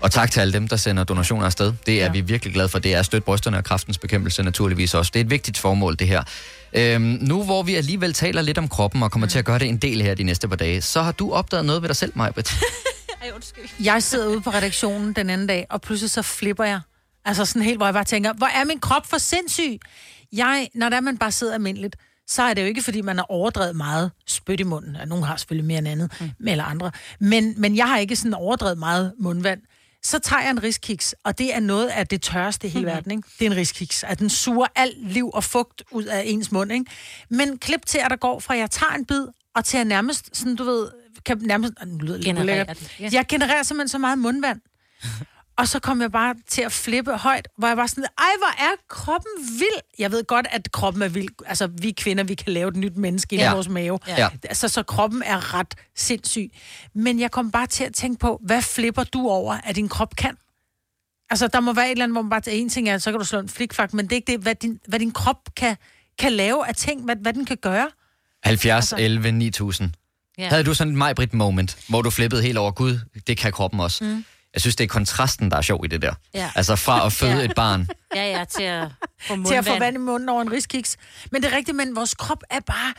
Og 0.00 0.10
tak 0.10 0.30
til 0.30 0.40
alle 0.40 0.52
dem, 0.52 0.68
der 0.68 0.76
sender 0.76 1.04
donationer 1.04 1.46
afsted. 1.46 1.72
Det 1.86 1.94
er 1.94 2.04
ja. 2.04 2.10
vi 2.10 2.20
virkelig 2.20 2.54
glade 2.54 2.68
for. 2.68 2.78
Det 2.78 2.94
er 2.94 3.02
støt 3.02 3.24
brysterne 3.24 3.56
og 3.56 3.64
kraftens 3.64 3.98
bekæmpelse 3.98 4.42
naturligvis 4.42 4.94
også. 4.94 5.10
Det 5.14 5.20
er 5.20 5.24
et 5.24 5.30
vigtigt 5.30 5.58
formål, 5.58 5.96
det 5.98 6.06
her. 6.06 6.22
Øhm, 6.72 7.02
nu 7.02 7.42
hvor 7.44 7.62
vi 7.62 7.74
alligevel 7.74 8.12
taler 8.12 8.42
lidt 8.42 8.58
om 8.58 8.68
kroppen 8.68 9.02
og 9.02 9.10
kommer 9.10 9.26
mm. 9.26 9.30
til 9.30 9.38
at 9.38 9.44
gøre 9.44 9.58
det 9.58 9.68
en 9.68 9.76
del 9.76 10.02
her 10.02 10.14
de 10.14 10.22
næste 10.22 10.48
par 10.48 10.56
dage, 10.56 10.82
så 10.82 11.02
har 11.02 11.12
du 11.12 11.32
opdaget 11.32 11.64
noget 11.64 11.82
ved 11.82 11.88
dig 11.88 11.96
selv, 11.96 12.12
Majbrit. 12.14 12.52
Jeg 13.84 14.02
sidder 14.02 14.26
ude 14.28 14.40
på 14.40 14.50
redaktionen 14.50 15.12
den 15.12 15.30
anden 15.30 15.46
dag, 15.46 15.66
og 15.70 15.80
pludselig 15.80 16.10
så 16.10 16.22
flipper 16.22 16.64
jeg. 16.64 16.80
Altså 17.24 17.44
sådan 17.44 17.62
helt, 17.62 17.76
hvor 17.78 17.86
jeg 17.86 17.94
bare 17.94 18.04
tænker, 18.04 18.32
hvor 18.32 18.46
er 18.46 18.64
min 18.64 18.80
krop 18.80 19.06
for 19.06 19.18
sindssyg? 19.18 19.78
Jeg, 20.32 20.68
når 20.74 20.88
der 20.88 21.00
man 21.00 21.18
bare 21.18 21.32
sidder 21.32 21.54
almindeligt, 21.54 21.96
så 22.26 22.42
er 22.42 22.54
det 22.54 22.62
jo 22.62 22.66
ikke, 22.66 22.82
fordi 22.82 23.00
man 23.00 23.16
har 23.16 23.26
overdrevet 23.28 23.76
meget 23.76 24.10
spyt 24.26 24.60
i 24.60 24.62
munden. 24.62 24.96
Ja, 24.96 25.04
nogen 25.04 25.24
har 25.24 25.36
selvfølgelig 25.36 25.66
mere 25.66 25.78
end 25.78 25.88
andet, 25.88 26.12
mm. 26.20 26.48
eller 26.48 26.64
andre. 26.64 26.90
Men, 27.20 27.54
men 27.56 27.76
jeg 27.76 27.88
har 27.88 27.98
ikke 27.98 28.16
sådan 28.16 28.34
overdrevet 28.34 28.78
meget 28.78 29.12
mundvand. 29.18 29.60
Så 30.04 30.18
tager 30.18 30.42
jeg 30.42 30.50
en 30.50 30.62
riskiks, 30.62 31.14
og 31.24 31.38
det 31.38 31.54
er 31.54 31.60
noget 31.60 31.88
af 31.88 32.06
det 32.06 32.22
tørreste 32.22 32.66
i 32.66 32.70
hele 32.70 32.84
Mhm. 32.86 32.94
verden, 32.94 33.10
ikke? 33.12 33.28
Det 33.38 33.46
er 33.46 33.50
en 33.50 33.56
riskiks, 33.56 34.04
at 34.04 34.18
den 34.18 34.30
suger 34.30 34.66
alt 34.74 35.12
liv 35.12 35.30
og 35.34 35.44
fugt 35.44 35.82
ud 35.90 36.04
af 36.04 36.22
ens 36.26 36.52
mund, 36.52 36.72
ikke? 36.72 36.84
Men 37.28 37.58
klip 37.58 37.86
til, 37.86 37.98
at 37.98 38.10
der 38.10 38.16
går 38.16 38.40
fra, 38.40 38.54
at 38.54 38.60
jeg 38.60 38.70
tager 38.70 38.92
en 38.92 39.04
bid, 39.04 39.26
og 39.54 39.64
til 39.64 39.78
at 39.78 39.86
nærmest, 39.86 40.36
sådan 40.36 40.56
du 40.56 40.64
ved, 40.64 40.88
kan 41.24 41.38
nærmest, 41.40 41.72
nu 41.86 41.98
lyder 41.98 42.16
det 42.16 42.24
lidt 42.24 42.36
Genererer 42.36 42.64
det, 42.64 43.00
ja. 43.00 43.08
Jeg 43.12 43.24
genererer 43.28 43.62
simpelthen 43.62 43.88
så 43.88 43.98
meget 43.98 44.18
mundvand. 44.18 44.60
Og 45.56 45.68
så 45.68 45.78
kom 45.78 46.00
jeg 46.00 46.12
bare 46.12 46.34
til 46.48 46.62
at 46.62 46.72
flippe 46.72 47.16
højt, 47.16 47.48
hvor 47.58 47.68
jeg 47.68 47.76
var 47.76 47.86
sådan, 47.86 48.04
ej, 48.18 48.24
hvor 48.38 48.64
er 48.64 48.70
kroppen 48.88 49.32
vild. 49.58 49.80
Jeg 49.98 50.10
ved 50.12 50.24
godt, 50.24 50.46
at 50.50 50.72
kroppen 50.72 51.02
er 51.02 51.08
vild. 51.08 51.28
Altså, 51.46 51.66
vi 51.66 51.90
kvinder, 51.90 52.24
vi 52.24 52.34
kan 52.34 52.52
lave 52.52 52.68
et 52.68 52.76
nyt 52.76 52.96
menneske 52.96 53.36
i 53.36 53.38
Ja. 53.38 53.44
ja. 53.44 53.54
vores 53.54 53.68
mave. 53.68 53.98
Ja. 54.08 54.28
Altså, 54.44 54.68
så 54.68 54.82
kroppen 54.82 55.22
er 55.22 55.54
ret 55.54 55.74
sindssyg. 55.96 56.50
Men 56.94 57.20
jeg 57.20 57.30
kom 57.30 57.50
bare 57.50 57.66
til 57.66 57.84
at 57.84 57.94
tænke 57.94 58.18
på, 58.18 58.40
hvad 58.44 58.62
flipper 58.62 59.04
du 59.04 59.28
over, 59.28 59.54
at 59.64 59.76
din 59.76 59.88
krop 59.88 60.16
kan? 60.16 60.36
Altså, 61.30 61.48
der 61.48 61.60
må 61.60 61.72
være 61.72 61.86
et 61.86 61.90
eller 61.90 62.04
andet, 62.04 62.14
hvor 62.14 62.22
man 62.22 62.30
bare 62.30 62.40
til 62.40 62.60
en 62.60 62.68
ting 62.68 62.88
er, 62.88 62.98
så 62.98 63.10
kan 63.10 63.20
du 63.20 63.26
slå 63.26 63.38
en 63.38 63.48
flikfak, 63.48 63.94
men 63.94 64.04
det 64.04 64.12
er 64.12 64.16
ikke 64.16 64.32
det, 64.32 64.40
hvad 64.40 64.54
din, 64.54 64.80
hvad 64.88 64.98
din 64.98 65.10
krop 65.10 65.54
kan, 65.56 65.76
kan 66.18 66.32
lave 66.32 66.68
af 66.68 66.74
ting, 66.74 67.04
hvad, 67.04 67.16
hvad 67.16 67.32
den 67.32 67.44
kan 67.44 67.56
gøre. 67.56 67.90
70, 68.44 68.92
11, 68.92 69.32
9000. 69.32 69.90
Ja. 70.42 70.48
Havde 70.48 70.64
du 70.64 70.74
sådan 70.74 70.92
et 70.92 70.98
Majbrit 70.98 71.34
moment, 71.34 71.78
hvor 71.88 72.02
du 72.02 72.10
flippede 72.10 72.42
helt 72.42 72.58
over, 72.58 72.70
gud, 72.70 72.98
det 73.26 73.38
kan 73.38 73.52
kroppen 73.52 73.80
også. 73.80 74.04
Mm. 74.04 74.24
Jeg 74.54 74.60
synes, 74.60 74.76
det 74.76 74.84
er 74.84 74.88
kontrasten, 74.88 75.50
der 75.50 75.56
er 75.56 75.60
sjov 75.62 75.84
i 75.84 75.88
det 75.88 76.02
der. 76.02 76.14
Ja. 76.34 76.50
Altså 76.54 76.76
fra 76.76 77.06
at 77.06 77.12
føde 77.12 77.32
Ja. 77.38 77.44
et 77.44 77.52
barn. 77.56 77.88
Ja, 78.16 78.38
ja, 78.38 78.44
til 78.44 78.62
at 78.62 78.88
få 79.26 79.44
til 79.46 79.54
at 79.54 79.64
få 79.64 79.78
vand 79.78 79.96
i 79.96 79.98
munden 79.98 80.28
over 80.28 80.42
en 80.42 80.52
riskiks. 80.52 80.96
Men 81.32 81.42
det 81.42 81.52
er 81.52 81.56
rigtigt, 81.56 81.76
men 81.76 81.96
vores 81.96 82.14
krop 82.14 82.42
er 82.50 82.60
bare 82.60 82.94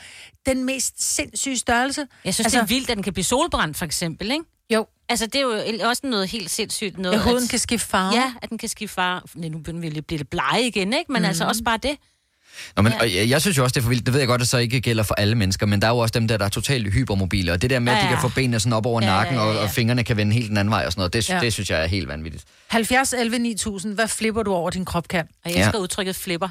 den 0.46 0.64
mest 0.64 1.14
sindssyge 1.14 1.58
størrelse. 1.58 2.06
Jeg 2.24 2.34
synes, 2.34 2.46
altså, 2.46 2.58
det 2.58 2.62
er 2.62 2.66
vildt, 2.68 2.90
at 2.90 2.96
den 2.96 3.02
kan 3.04 3.12
blive 3.12 3.24
solbrændt, 3.24 3.76
for 3.76 3.84
eksempel, 3.84 4.30
ikke? 4.30 4.44
Jo. 4.70 4.86
Altså, 5.08 5.26
det 5.26 5.34
er 5.34 5.40
jo 5.42 5.88
også 5.88 6.02
noget 6.04 6.28
helt 6.28 6.50
sindssygt. 6.50 6.98
Noget, 6.98 7.16
Ja, 7.16 7.22
huden 7.22 7.48
kan 7.48 7.58
skifte 7.58 7.86
farve. 7.86 8.14
Ja, 8.14 8.32
at 8.42 8.48
den 8.50 8.58
kan 8.58 8.68
skifte 8.68 8.94
farve. 8.94 9.20
Nej, 9.34 9.48
nu 9.48 9.58
begynder 9.58 9.80
vi 9.80 9.86
lige 9.88 9.98
at 9.98 10.06
blive 10.06 10.18
lidt 10.18 10.30
blege 10.30 10.66
igen, 10.66 10.92
ikke? 10.92 11.12
Men 11.12 11.22
mm. 11.22 11.28
altså 11.28 11.44
også 11.44 11.62
bare 11.64 11.76
det. 11.76 11.96
Nå, 12.76 12.82
men, 12.82 12.92
og 12.92 13.14
jeg, 13.14 13.28
jeg 13.28 13.40
synes 13.40 13.58
jo 13.58 13.62
også, 13.62 13.74
det 13.74 13.80
er 13.80 13.82
for 13.82 13.88
vildt. 13.88 14.06
Det 14.06 14.12
ved 14.14 14.20
jeg 14.20 14.28
godt, 14.28 14.42
at 14.42 14.48
så 14.48 14.58
ikke 14.58 14.80
gælder 14.80 15.02
for 15.02 15.14
alle 15.14 15.34
mennesker, 15.34 15.66
men 15.66 15.80
der 15.82 15.86
er 15.88 15.90
jo 15.92 15.98
også 15.98 16.12
dem 16.12 16.28
der, 16.28 16.36
der 16.36 16.44
er 16.44 16.48
totalt 16.48 16.92
hypermobile. 16.92 17.52
Og 17.52 17.62
det 17.62 17.70
der 17.70 17.78
med, 17.78 17.92
at 17.92 17.98
Ja, 17.98 18.02
de 18.02 18.08
kan 18.08 18.16
ja. 18.16 18.22
få 18.24 18.28
benene 18.28 18.60
sådan 18.60 18.72
op 18.72 18.86
over 18.86 19.02
Ja, 19.02 19.08
ja, 19.08 19.12
nakken, 19.16 19.38
og, 19.38 19.46
ja, 19.52 19.58
ja. 19.58 19.62
og 19.62 19.70
fingrene 19.70 20.04
kan 20.04 20.16
vende 20.16 20.32
helt 20.32 20.48
den 20.48 20.56
anden 20.56 20.70
vej 20.72 20.86
og 20.86 20.92
sådan 20.92 21.00
noget, 21.00 21.12
det, 21.12 21.28
Ja. 21.30 21.40
det 21.40 21.52
synes 21.52 21.70
jeg 21.70 21.82
er 21.82 21.86
helt 21.86 22.08
vanvittigt. 22.08 22.44
70, 22.68 23.12
11, 23.12 23.38
9000. 23.38 23.94
Hvad 23.94 24.08
flipper 24.08 24.42
du 24.42 24.52
over, 24.54 24.70
din 24.70 24.84
krop 24.84 25.08
kan? 25.08 25.26
Og 25.44 25.50
jeg 25.50 25.58
elsker 25.58 25.78
Ja. 25.78 25.82
udtrykket 25.82 26.16
flipper. 26.16 26.48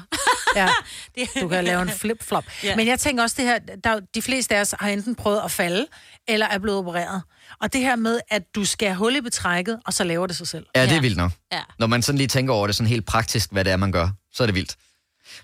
ja, 0.56 0.68
du 1.40 1.48
kan 1.48 1.64
lave 1.64 1.82
en 1.82 1.90
flip-flop. 1.90 2.44
Ja. 2.62 2.68
ja. 2.68 2.76
Men 2.76 2.86
jeg 2.86 2.98
tænker 3.00 3.22
også 3.22 3.36
det 3.38 3.44
her, 3.44 3.58
der, 3.84 3.90
er 3.90 4.00
de 4.14 4.22
fleste 4.22 4.56
af 4.56 4.60
os 4.60 4.74
har 4.80 4.88
enten 4.88 5.14
prøvet 5.14 5.40
at 5.44 5.50
falde, 5.50 5.86
eller 6.28 6.46
er 6.46 6.58
blevet 6.58 6.78
opereret. 6.78 7.22
Og 7.60 7.72
det 7.72 7.80
her 7.80 7.96
med, 7.96 8.20
at 8.30 8.42
du 8.54 8.64
skal 8.64 8.88
have 8.88 8.96
hul 8.96 9.16
i 9.16 9.20
betrækket, 9.20 9.78
og 9.86 9.92
så 9.92 10.04
laver 10.04 10.26
det 10.26 10.36
sig 10.36 10.48
selv. 10.48 10.66
Ja, 10.76 10.82
det 10.86 10.92
er 10.96 11.00
vildt 11.00 11.16
nok. 11.16 11.32
Ja. 11.52 11.60
Når 11.78 11.86
man 11.86 12.02
sådan 12.02 12.16
lige 12.18 12.28
tænker 12.28 12.54
over 12.54 12.66
det 12.66 12.76
sådan 12.76 12.88
helt 12.88 13.06
praktisk, 13.06 13.52
hvad 13.52 13.64
det 13.64 13.72
er, 13.72 13.76
man 13.76 13.92
gør, 13.92 14.08
så 14.34 14.42
er 14.42 14.46
det 14.46 14.54
vildt. 14.54 14.74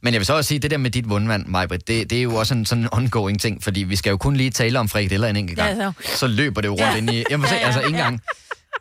Men 0.02 0.12
jeg 0.14 0.20
vil 0.20 0.26
så 0.26 0.34
også 0.36 0.48
sige, 0.48 0.58
det 0.58 0.70
der 0.70 0.76
med 0.78 0.90
dit 0.90 1.08
vundvand, 1.08 1.46
Majbrit, 1.46 1.88
det, 1.88 2.10
det 2.10 2.18
er 2.18 2.22
jo 2.22 2.34
også 2.34 2.54
en 2.54 2.66
sådan 2.66 2.84
en 2.84 2.88
ongoing 2.92 3.40
ting, 3.40 3.62
fordi 3.62 3.80
vi 3.82 3.96
skal 3.96 4.10
jo 4.10 4.16
kun 4.16 4.36
lige 4.36 4.50
tale 4.50 4.78
om 4.78 4.88
frikadeller 4.88 5.28
en 5.28 5.36
enkelt 5.36 5.58
gang. 5.58 5.78
Ja, 5.78 5.92
så. 6.16 6.26
løber 6.26 6.60
det 6.60 6.68
jo 6.68 6.72
rundt 6.72 6.82
Ja. 6.82 6.96
ind 6.96 7.10
i... 7.10 7.24
Jeg 7.30 7.40
må 7.40 7.46
se, 7.46 7.54
Ja, 7.54 7.60
ja, 7.60 7.66
altså 7.66 7.80
ikke 7.80 7.98
ja. 7.98 8.04
engang... 8.04 8.20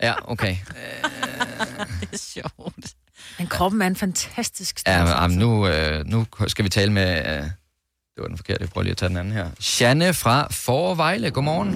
Ja, 0.01 0.13
okay. 0.31 0.55
det 2.01 2.09
er 2.13 2.17
sjovt. 2.17 2.93
Men 3.37 3.47
kroppen 3.47 3.81
er 3.81 3.87
en 3.87 3.95
fantastisk 3.95 4.81
Ja, 4.87 4.91
størrelse. 5.05 5.13
men, 5.13 5.21
jamen, 5.21 5.37
nu, 5.37 5.67
øh, 5.67 6.05
nu 6.07 6.25
skal 6.47 6.65
vi 6.65 6.69
tale 6.69 6.91
med... 6.91 7.17
Øh, 7.17 7.43
det 7.43 8.23
var 8.23 8.27
den 8.27 8.37
forkerte, 8.37 8.61
jeg 8.61 8.69
prøver 8.69 8.83
lige 8.83 8.91
at 8.91 8.97
tage 8.97 9.09
den 9.09 9.17
anden 9.17 9.33
her. 9.33 9.47
Janne 9.81 10.13
fra 10.13 10.47
Forvejle, 10.51 11.31
godmorgen. 11.31 11.71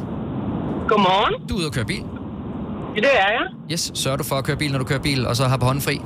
Godmorgen. 0.87 1.47
Du 1.49 1.53
er 1.55 1.57
ude 1.59 1.65
at 1.67 1.73
køre 1.73 1.85
bil. 1.85 2.03
Ja, 2.95 3.01
det 3.01 3.09
er 3.19 3.29
jeg. 3.31 3.71
Yes, 3.71 3.91
sørger 3.95 4.17
du 4.17 4.23
for 4.23 4.35
at 4.37 4.43
køre 4.43 4.57
bil, 4.57 4.71
når 4.71 4.79
du 4.79 4.85
kører 4.85 4.99
bil, 4.99 5.27
og 5.27 5.35
så 5.35 5.47
har 5.47 5.57
på 5.57 5.65
hånden 5.65 5.81
fri? 5.81 5.99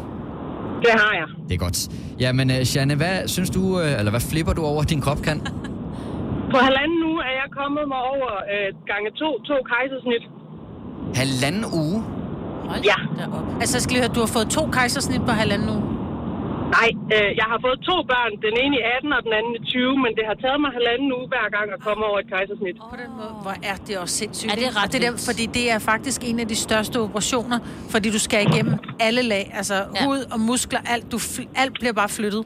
Det 0.85 0.91
har 1.01 1.13
jeg. 1.21 1.27
Det 1.47 1.53
er 1.55 1.57
godt. 1.67 1.79
Jamen, 2.19 2.51
øh, 2.51 2.75
Janne, 2.75 2.95
hvad 2.95 3.27
synes 3.27 3.49
du, 3.49 3.79
øh, 3.81 3.99
eller 3.99 4.11
hvad 4.15 4.23
flipper 4.31 4.53
du 4.53 4.63
over, 4.71 4.83
din 4.83 5.01
krop 5.01 5.21
kan? 5.27 5.37
På 6.53 6.57
halvanden 6.67 6.99
uge 7.09 7.21
er 7.29 7.33
jeg 7.41 7.47
kommet 7.59 7.83
mig 7.93 8.01
over 8.13 8.29
øh, 8.53 8.67
gange 8.91 9.07
to, 9.21 9.29
to 9.49 9.55
kejsersnit. 9.73 10.23
Halvanden 11.21 11.65
uge? 11.81 12.03
Ja. 12.91 12.97
Altså, 13.61 13.77
jeg 13.77 13.81
skal 13.81 13.93
lige 13.93 14.03
høre, 14.05 14.13
du 14.13 14.19
har 14.19 14.31
fået 14.37 14.47
to 14.49 14.63
kejsersnit 14.77 15.21
på 15.29 15.31
halvanden 15.31 15.69
uge. 15.69 15.83
Nej, 16.75 16.89
øh, 17.15 17.29
jeg 17.39 17.47
har 17.51 17.59
fået 17.65 17.77
to 17.89 17.95
børn. 18.11 18.31
Den 18.47 18.55
ene 18.63 18.75
i 18.79 18.81
18 18.97 19.13
og 19.17 19.21
den 19.27 19.33
anden 19.39 19.53
i 19.59 19.61
20, 19.65 19.97
men 20.03 20.11
det 20.17 20.23
har 20.29 20.37
taget 20.43 20.59
mig 20.63 20.71
halvanden 20.77 21.09
uge 21.17 21.27
hver 21.33 21.47
gang 21.55 21.67
at 21.75 21.79
komme 21.87 22.01
over 22.09 22.17
et 22.23 22.27
kejsersnit. 22.35 22.75
På 22.93 22.97
den 23.03 23.11
måde, 23.19 23.33
hvor 23.45 23.55
er 23.71 23.77
det 23.87 23.93
også 24.03 24.15
sindssygt. 24.21 24.49
Ja, 24.49 24.55
det 24.59 24.63
er 24.63 24.71
ikke? 24.71 24.79
ret 24.81 24.91
det 24.95 25.01
der, 25.05 25.13
fordi 25.29 25.45
det 25.57 25.65
er 25.75 25.79
faktisk 25.91 26.19
en 26.29 26.37
af 26.43 26.47
de 26.53 26.57
største 26.67 26.97
operationer, 27.07 27.57
fordi 27.93 28.07
du 28.17 28.19
skal 28.27 28.39
igennem 28.49 28.75
alle 29.07 29.21
lag, 29.33 29.45
altså 29.59 29.75
ja. 29.75 30.05
hud 30.05 30.19
og 30.33 30.39
muskler, 30.51 30.81
alt, 30.93 31.05
du, 31.13 31.17
alt 31.61 31.73
bliver 31.79 31.95
bare 32.01 32.09
flyttet. 32.19 32.43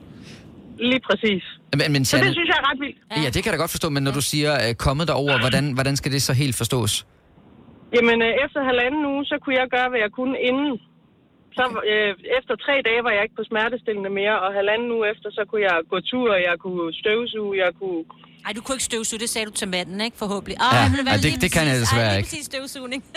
Lige 0.92 1.02
præcis. 1.10 1.44
Men, 1.80 1.92
men 1.94 2.02
Så 2.06 2.18
det 2.18 2.34
synes 2.38 2.50
jeg 2.54 2.58
er 2.64 2.66
ret 2.72 2.80
vildt. 2.84 2.98
ja. 3.26 3.30
det 3.34 3.40
kan 3.42 3.48
jeg 3.50 3.54
da 3.58 3.62
godt 3.66 3.74
forstå, 3.78 3.88
men 3.96 4.04
når 4.08 4.14
du 4.20 4.24
siger 4.34 4.52
øh, 4.64 4.76
kommet 4.86 5.06
derover, 5.12 5.34
hvordan, 5.44 5.66
hvordan 5.78 5.96
skal 6.00 6.12
det 6.16 6.22
så 6.30 6.34
helt 6.34 6.56
forstås? 6.62 6.94
Jamen, 7.96 8.18
øh, 8.28 8.32
efter 8.46 8.60
halvanden 8.70 9.04
uge, 9.14 9.24
så 9.32 9.36
kunne 9.44 9.56
jeg 9.62 9.68
gøre, 9.76 9.88
hvad 9.92 10.00
jeg 10.06 10.12
kunne 10.20 10.36
inden. 10.50 10.72
Så 11.58 11.64
øh, 11.92 12.12
efter 12.40 12.54
tre 12.66 12.76
dage 12.88 13.02
var 13.06 13.12
jeg 13.16 13.24
ikke 13.26 13.38
på 13.42 13.46
smertestillende 13.52 14.12
mere, 14.20 14.36
og 14.46 14.50
halvanden 14.60 14.90
uge 14.96 15.06
efter, 15.14 15.28
så 15.38 15.42
kunne 15.50 15.64
jeg 15.70 15.78
gå 15.94 15.98
tur, 16.12 16.30
jeg 16.50 16.56
kunne 16.66 16.86
støvsuge, 17.02 17.54
jeg 17.64 17.72
kunne... 17.80 18.02
Ej, 18.46 18.52
du 18.58 18.62
kunne 18.66 18.76
ikke 18.78 18.90
støvsuge, 18.92 19.20
det 19.24 19.30
sagde 19.34 19.46
du 19.50 19.56
til 19.62 19.68
manden, 19.76 20.00
ikke? 20.08 20.18
Forhåbentlig. 20.24 20.56
Ja, 20.62 20.68
Ej, 20.78 20.90
hvad, 20.90 21.14
ej, 21.14 21.18
det- 21.26 21.42
det 21.44 21.50
kan 21.56 21.64
jeg 21.70 21.76
præcis- 21.76 21.84
desværre 21.86 22.06
ej, 22.08 22.14
lige 22.14 22.20
ikke. 22.22 22.30
præcis 22.30 22.46
støvsugning. 22.52 23.02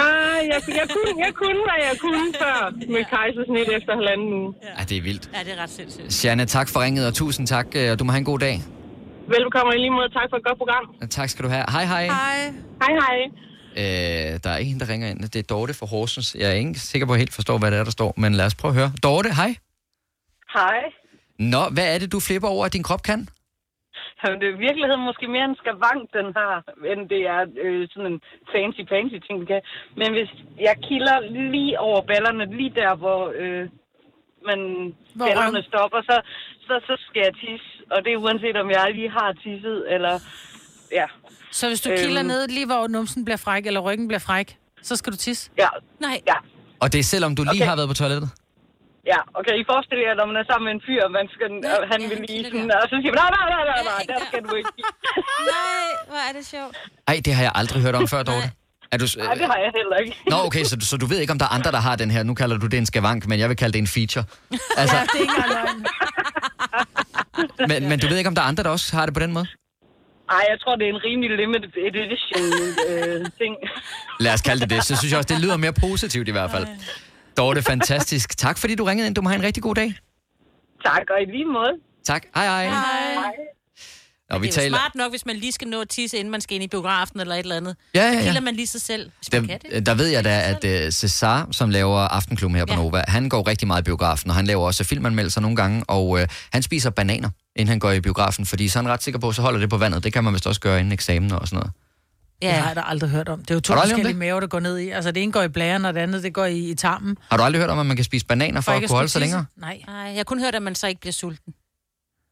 Ah, 0.00 0.40
jeg, 0.52 0.60
jeg, 0.80 0.86
kunne, 0.94 1.12
jeg 1.26 1.32
kunne, 1.40 1.60
hvad 1.68 1.78
jeg 1.90 1.96
kunne 2.04 2.24
før 2.42 2.58
med 2.94 3.04
kejsersnit 3.14 3.68
efter 3.78 3.92
halvanden 4.00 4.28
uge. 4.40 4.54
Ja, 4.78 4.82
det 4.90 4.96
er 5.00 5.02
vildt. 5.02 5.24
ja, 5.36 5.40
det 5.46 5.52
er 5.58 5.62
ret 5.62 5.70
sindssygt. 5.70 6.24
Janne, 6.24 6.44
tak 6.56 6.68
for 6.72 6.78
ringet, 6.84 7.06
og 7.08 7.14
tusind 7.14 7.46
tak, 7.46 7.66
øh, 7.76 7.90
og 7.92 7.98
du 7.98 8.04
må 8.04 8.10
have 8.12 8.18
en 8.18 8.24
god 8.24 8.38
dag. 8.38 8.56
Velbekomme 9.34 9.70
i 9.74 9.78
lige 9.78 9.90
måde. 9.98 10.08
Tak 10.18 10.26
for 10.30 10.36
et 10.36 10.44
godt 10.48 10.58
program. 10.62 10.84
Tak 11.18 11.28
skal 11.28 11.44
du 11.44 11.50
have. 11.56 11.64
Hej, 11.74 11.84
hej. 11.94 12.04
Hej. 12.06 12.38
Hej, 12.82 12.92
hej. 13.04 13.16
Øh, 13.82 14.30
der 14.44 14.50
er 14.56 14.60
en, 14.68 14.80
der 14.80 14.88
ringer 14.92 15.08
ind. 15.10 15.20
Det 15.20 15.36
er 15.36 15.42
Dorte 15.54 15.74
fra 15.74 15.86
Horsens. 15.86 16.36
Jeg 16.40 16.48
er 16.50 16.54
ikke 16.62 16.74
sikker 16.90 17.06
på, 17.06 17.12
at 17.12 17.16
jeg 17.16 17.22
helt 17.24 17.34
forstår, 17.34 17.58
hvad 17.58 17.70
det 17.70 17.78
er, 17.78 17.84
der 17.84 17.90
står, 17.98 18.14
men 18.16 18.34
lad 18.34 18.46
os 18.46 18.54
prøve 18.60 18.72
at 18.72 18.78
høre. 18.80 18.90
Dorte, 19.02 19.30
hej. 19.40 19.50
Hej. 20.58 20.78
Nå, 21.38 21.62
hvad 21.74 21.86
er 21.94 21.98
det, 21.98 22.12
du 22.12 22.20
flipper 22.20 22.48
over, 22.48 22.64
at 22.66 22.72
din 22.72 22.82
krop 22.88 23.02
kan? 23.10 23.20
Jamen, 24.20 24.40
det 24.40 24.46
er 24.48 24.56
i 24.58 24.64
virkeligheden 24.66 25.04
måske 25.10 25.26
mere 25.34 25.46
en 25.50 25.60
skavank, 25.62 26.02
den 26.18 26.26
har, 26.38 26.54
end 26.92 27.02
det 27.12 27.22
er 27.34 27.40
øh, 27.64 27.82
sådan 27.92 28.12
en 28.12 28.20
fancy-fancy 28.52 29.18
ting, 29.26 29.36
vi 29.42 29.46
kan. 29.52 29.62
Men 30.00 30.08
hvis 30.16 30.30
jeg 30.68 30.74
kilder 30.88 31.16
lige 31.54 31.80
over 31.88 32.00
ballerne, 32.10 32.56
lige 32.60 32.72
der, 32.80 32.92
hvor 33.02 33.20
øh, 33.42 33.64
man 34.48 34.60
Hvor 35.18 35.26
ballerne 35.26 35.58
røv- 35.58 35.68
stopper, 35.70 36.00
så, 36.10 36.16
så, 36.66 36.74
så 36.88 36.94
skal 37.06 37.22
jeg 37.26 37.34
tisse. 37.42 37.68
Og 37.94 37.98
det 38.04 38.10
er 38.12 38.22
uanset, 38.24 38.56
om 38.62 38.68
jeg 38.70 38.84
lige 38.94 39.10
har 39.18 39.32
tisset, 39.42 39.78
eller... 39.94 40.14
Ja. 41.00 41.06
Så 41.58 41.64
hvis 41.68 41.80
du 41.80 41.90
kilder 42.02 42.22
ned 42.22 42.48
lige, 42.56 42.66
hvor 42.66 42.82
numsen 42.96 43.20
bliver 43.26 43.36
fræk, 43.46 43.66
eller 43.66 43.80
ryggen 43.88 44.06
bliver 44.08 44.18
fræk, 44.28 44.48
så 44.88 44.96
skal 44.96 45.12
du 45.12 45.18
tisse? 45.26 45.50
Ja. 45.58 45.68
Nej. 46.00 46.16
Ja. 46.30 46.38
Og 46.82 46.86
det 46.92 46.98
er 46.98 47.02
selvom 47.14 47.32
du 47.36 47.42
lige 47.42 47.50
Okay. 47.62 47.68
har 47.70 47.76
været 47.80 47.88
på 47.88 47.94
toilettet? 48.02 48.30
Ja, 49.12 49.20
okay, 49.38 49.54
I 49.62 49.64
forestiller 49.72 50.04
jer, 50.08 50.14
når 50.20 50.26
man 50.30 50.36
er 50.42 50.46
sammen 50.50 50.64
med 50.68 50.72
en 50.78 50.82
fyr, 50.86 51.00
og 51.06 51.12
man 51.18 51.26
skal, 51.34 51.48
ja, 51.68 51.74
han 51.92 52.00
vil 52.10 52.18
lige 52.28 52.44
sådan, 52.44 52.70
og 52.82 52.86
så 52.90 52.96
siger 53.02 53.12
man, 53.14 53.20
nej, 53.22 53.30
nej, 53.38 53.46
nej, 53.54 53.64
nej, 53.70 53.82
nej, 53.92 54.02
der 54.12 54.18
skal 54.28 54.40
du 54.48 54.52
ikke. 54.60 54.70
Nej, 55.54 55.88
hvor 56.10 56.20
er 56.28 56.32
det 56.38 56.44
sjovt. 56.54 56.74
Ej, 57.10 57.16
det 57.24 57.32
har 57.36 57.42
jeg 57.48 57.52
aldrig 57.60 57.82
hørt 57.82 57.94
om 58.00 58.08
før, 58.08 58.22
Dorte. 58.30 58.48
Er 58.92 58.96
du, 59.02 59.06
Nej, 59.18 59.34
det 59.40 59.46
har 59.52 59.58
jeg 59.64 59.70
heller 59.80 59.96
ikke. 60.04 60.14
Nå, 60.32 60.36
okay, 60.48 60.64
så, 60.70 60.74
så 60.90 60.96
du 61.02 61.06
ved 61.06 61.18
ikke, 61.22 61.32
om 61.32 61.38
der 61.38 61.46
er 61.48 61.54
andre, 61.58 61.70
der 61.72 61.82
har 61.88 61.96
den 61.96 62.10
her. 62.10 62.22
Nu 62.22 62.34
kalder 62.34 62.56
du 62.58 62.66
det 62.66 62.78
en 62.78 62.86
skavank, 62.86 63.26
men 63.26 63.38
jeg 63.40 63.48
vil 63.48 63.56
kalde 63.56 63.72
det 63.72 63.78
en 63.78 63.86
feature. 63.96 64.24
Altså, 64.76 64.96
Ja, 65.00 65.02
det 65.02 65.18
er 65.18 65.20
ikke 65.20 65.32
men, 67.72 67.88
men 67.88 67.98
du 68.00 68.06
ved 68.06 68.16
ikke, 68.18 68.28
om 68.28 68.34
der 68.34 68.42
er 68.42 68.46
andre, 68.46 68.62
der 68.62 68.70
også 68.70 68.96
har 68.96 69.04
det 69.06 69.14
på 69.14 69.20
den 69.20 69.32
måde? 69.32 69.46
Ej, 70.30 70.42
jeg 70.50 70.60
tror, 70.62 70.76
det 70.76 70.84
er 70.88 70.92
en 70.96 71.02
rimelig 71.04 71.36
limited 71.36 71.70
edition 71.88 72.44
øh, 72.88 73.26
ting. 73.40 73.54
Lad 74.20 74.32
os 74.34 74.42
kalde 74.42 74.60
det 74.60 74.70
det. 74.70 74.84
Så 74.84 74.96
synes 74.96 75.10
jeg 75.12 75.18
også, 75.18 75.34
det 75.34 75.40
lyder 75.44 75.56
mere 75.56 75.72
positivt 75.72 76.28
i 76.28 76.30
hvert 76.30 76.50
fald. 76.50 76.66
Dorte, 77.36 77.62
fantastisk. 77.62 78.36
Tak 78.38 78.58
fordi 78.58 78.74
du 78.74 78.84
ringede 78.84 79.06
ind. 79.06 79.14
Du 79.14 79.22
må 79.22 79.28
have 79.28 79.38
en 79.38 79.46
rigtig 79.50 79.62
god 79.62 79.74
dag. 79.74 79.94
Tak, 80.84 81.02
og 81.10 81.22
i 81.22 81.24
lige 81.24 81.44
måde. 81.44 81.72
Tak. 82.04 82.22
Hej, 82.34 82.44
hej. 82.46 82.64
Hej. 82.64 83.32
Nå, 84.30 84.38
vi 84.38 84.46
det 84.46 84.56
er 84.56 84.62
jo 84.62 84.62
taler... 84.62 84.78
smart 84.78 84.94
nok, 84.94 85.12
hvis 85.12 85.26
man 85.26 85.36
lige 85.36 85.52
skal 85.52 85.68
nå 85.68 85.80
at 85.80 85.88
tisse, 85.88 86.16
inden 86.16 86.30
man 86.30 86.40
skal 86.40 86.54
ind 86.54 86.64
i 86.64 86.68
biografen 86.68 87.20
eller 87.20 87.34
et 87.34 87.38
eller 87.38 87.56
andet. 87.56 87.76
Ja, 87.94 88.00
ja, 88.02 88.06
ja. 88.12 88.18
Så 88.18 88.24
kilder 88.26 88.40
man 88.40 88.54
lige 88.54 88.66
sig 88.66 88.80
selv, 88.80 89.10
hvis 89.18 89.32
man 89.32 89.46
kan 89.46 89.58
det. 89.62 89.70
Der, 89.72 89.80
der 89.80 89.94
ved 89.94 90.06
jeg 90.06 90.24
da, 90.24 90.40
at 90.40 90.84
uh, 90.86 90.90
Cesar, 90.92 91.48
som 91.52 91.70
laver 91.70 91.98
Aftenklubben 91.98 92.56
her 92.58 92.64
på 92.64 92.72
Ja. 92.72 92.78
Nova, 92.78 93.04
han 93.08 93.28
går 93.28 93.48
rigtig 93.48 93.66
meget 93.66 93.82
i 93.82 93.84
biografen, 93.84 94.30
og 94.30 94.36
han 94.36 94.46
laver 94.46 94.66
også 94.66 94.84
filmanmeldelser 94.84 95.40
nogle 95.40 95.56
gange, 95.56 95.84
og 95.88 96.08
uh, 96.08 96.20
han 96.52 96.62
spiser 96.62 96.90
bananer, 96.90 97.30
inden 97.56 97.68
han 97.68 97.78
går 97.78 97.90
i 97.90 98.00
biografen, 98.00 98.46
fordi 98.46 98.68
så 98.68 98.78
er 98.78 98.82
han 98.82 98.92
ret 98.92 99.02
sikker 99.02 99.20
på, 99.20 99.32
så 99.32 99.42
holder 99.42 99.60
det 99.60 99.70
på 99.70 99.76
vandet. 99.76 100.04
Det 100.04 100.12
kan 100.12 100.24
man 100.24 100.32
vist 100.34 100.46
også 100.46 100.60
gøre 100.60 100.78
inden 100.80 100.92
eksamen 100.92 101.32
og 101.32 101.48
sådan 101.48 101.56
noget. 101.56 101.72
Ja. 102.42 102.46
Det 102.46 102.54
har 102.56 102.66
jeg 102.66 102.76
da 102.76 102.82
aldrig 102.86 103.10
hørt 103.10 103.28
om. 103.28 103.40
Det 103.40 103.50
er 103.50 103.54
jo 103.54 103.60
to 103.60 103.74
forskellige 103.74 104.08
det? 104.08 104.16
maver, 104.16 104.40
der 104.40 104.46
går 104.46 104.60
ned 104.60 104.78
i. 104.78 104.90
Altså, 104.90 105.10
det 105.12 105.22
ene 105.22 105.32
går 105.32 105.42
i 105.42 105.48
blæren, 105.48 105.84
og 105.84 105.94
det 105.94 106.00
andet, 106.00 106.22
det 106.22 106.34
går 106.34 106.44
i, 106.44 106.70
i 106.70 106.74
tarmen. 106.74 107.18
Har 107.30 107.36
du 107.36 107.42
aldrig 107.42 107.60
hørt 107.60 107.70
om, 107.70 107.78
at 107.78 107.86
man 107.86 107.96
kan 107.96 108.04
spise 108.04 108.26
bananer 108.26 108.60
for, 108.60 108.72
For 108.72 108.76
at 108.76 108.82
kunne 108.82 108.96
holde 108.96 109.08
sig 109.08 109.20
længere? 109.20 109.44
Nej. 109.56 109.80
Nej, 109.86 109.96
jeg 109.96 110.16
har 110.16 110.24
kun 110.24 110.40
hørt, 110.40 110.54
at 110.54 110.62
man 110.62 110.74
så 110.74 110.86
ikke 110.86 111.00
bliver 111.00 111.12
sulten. 111.12 111.54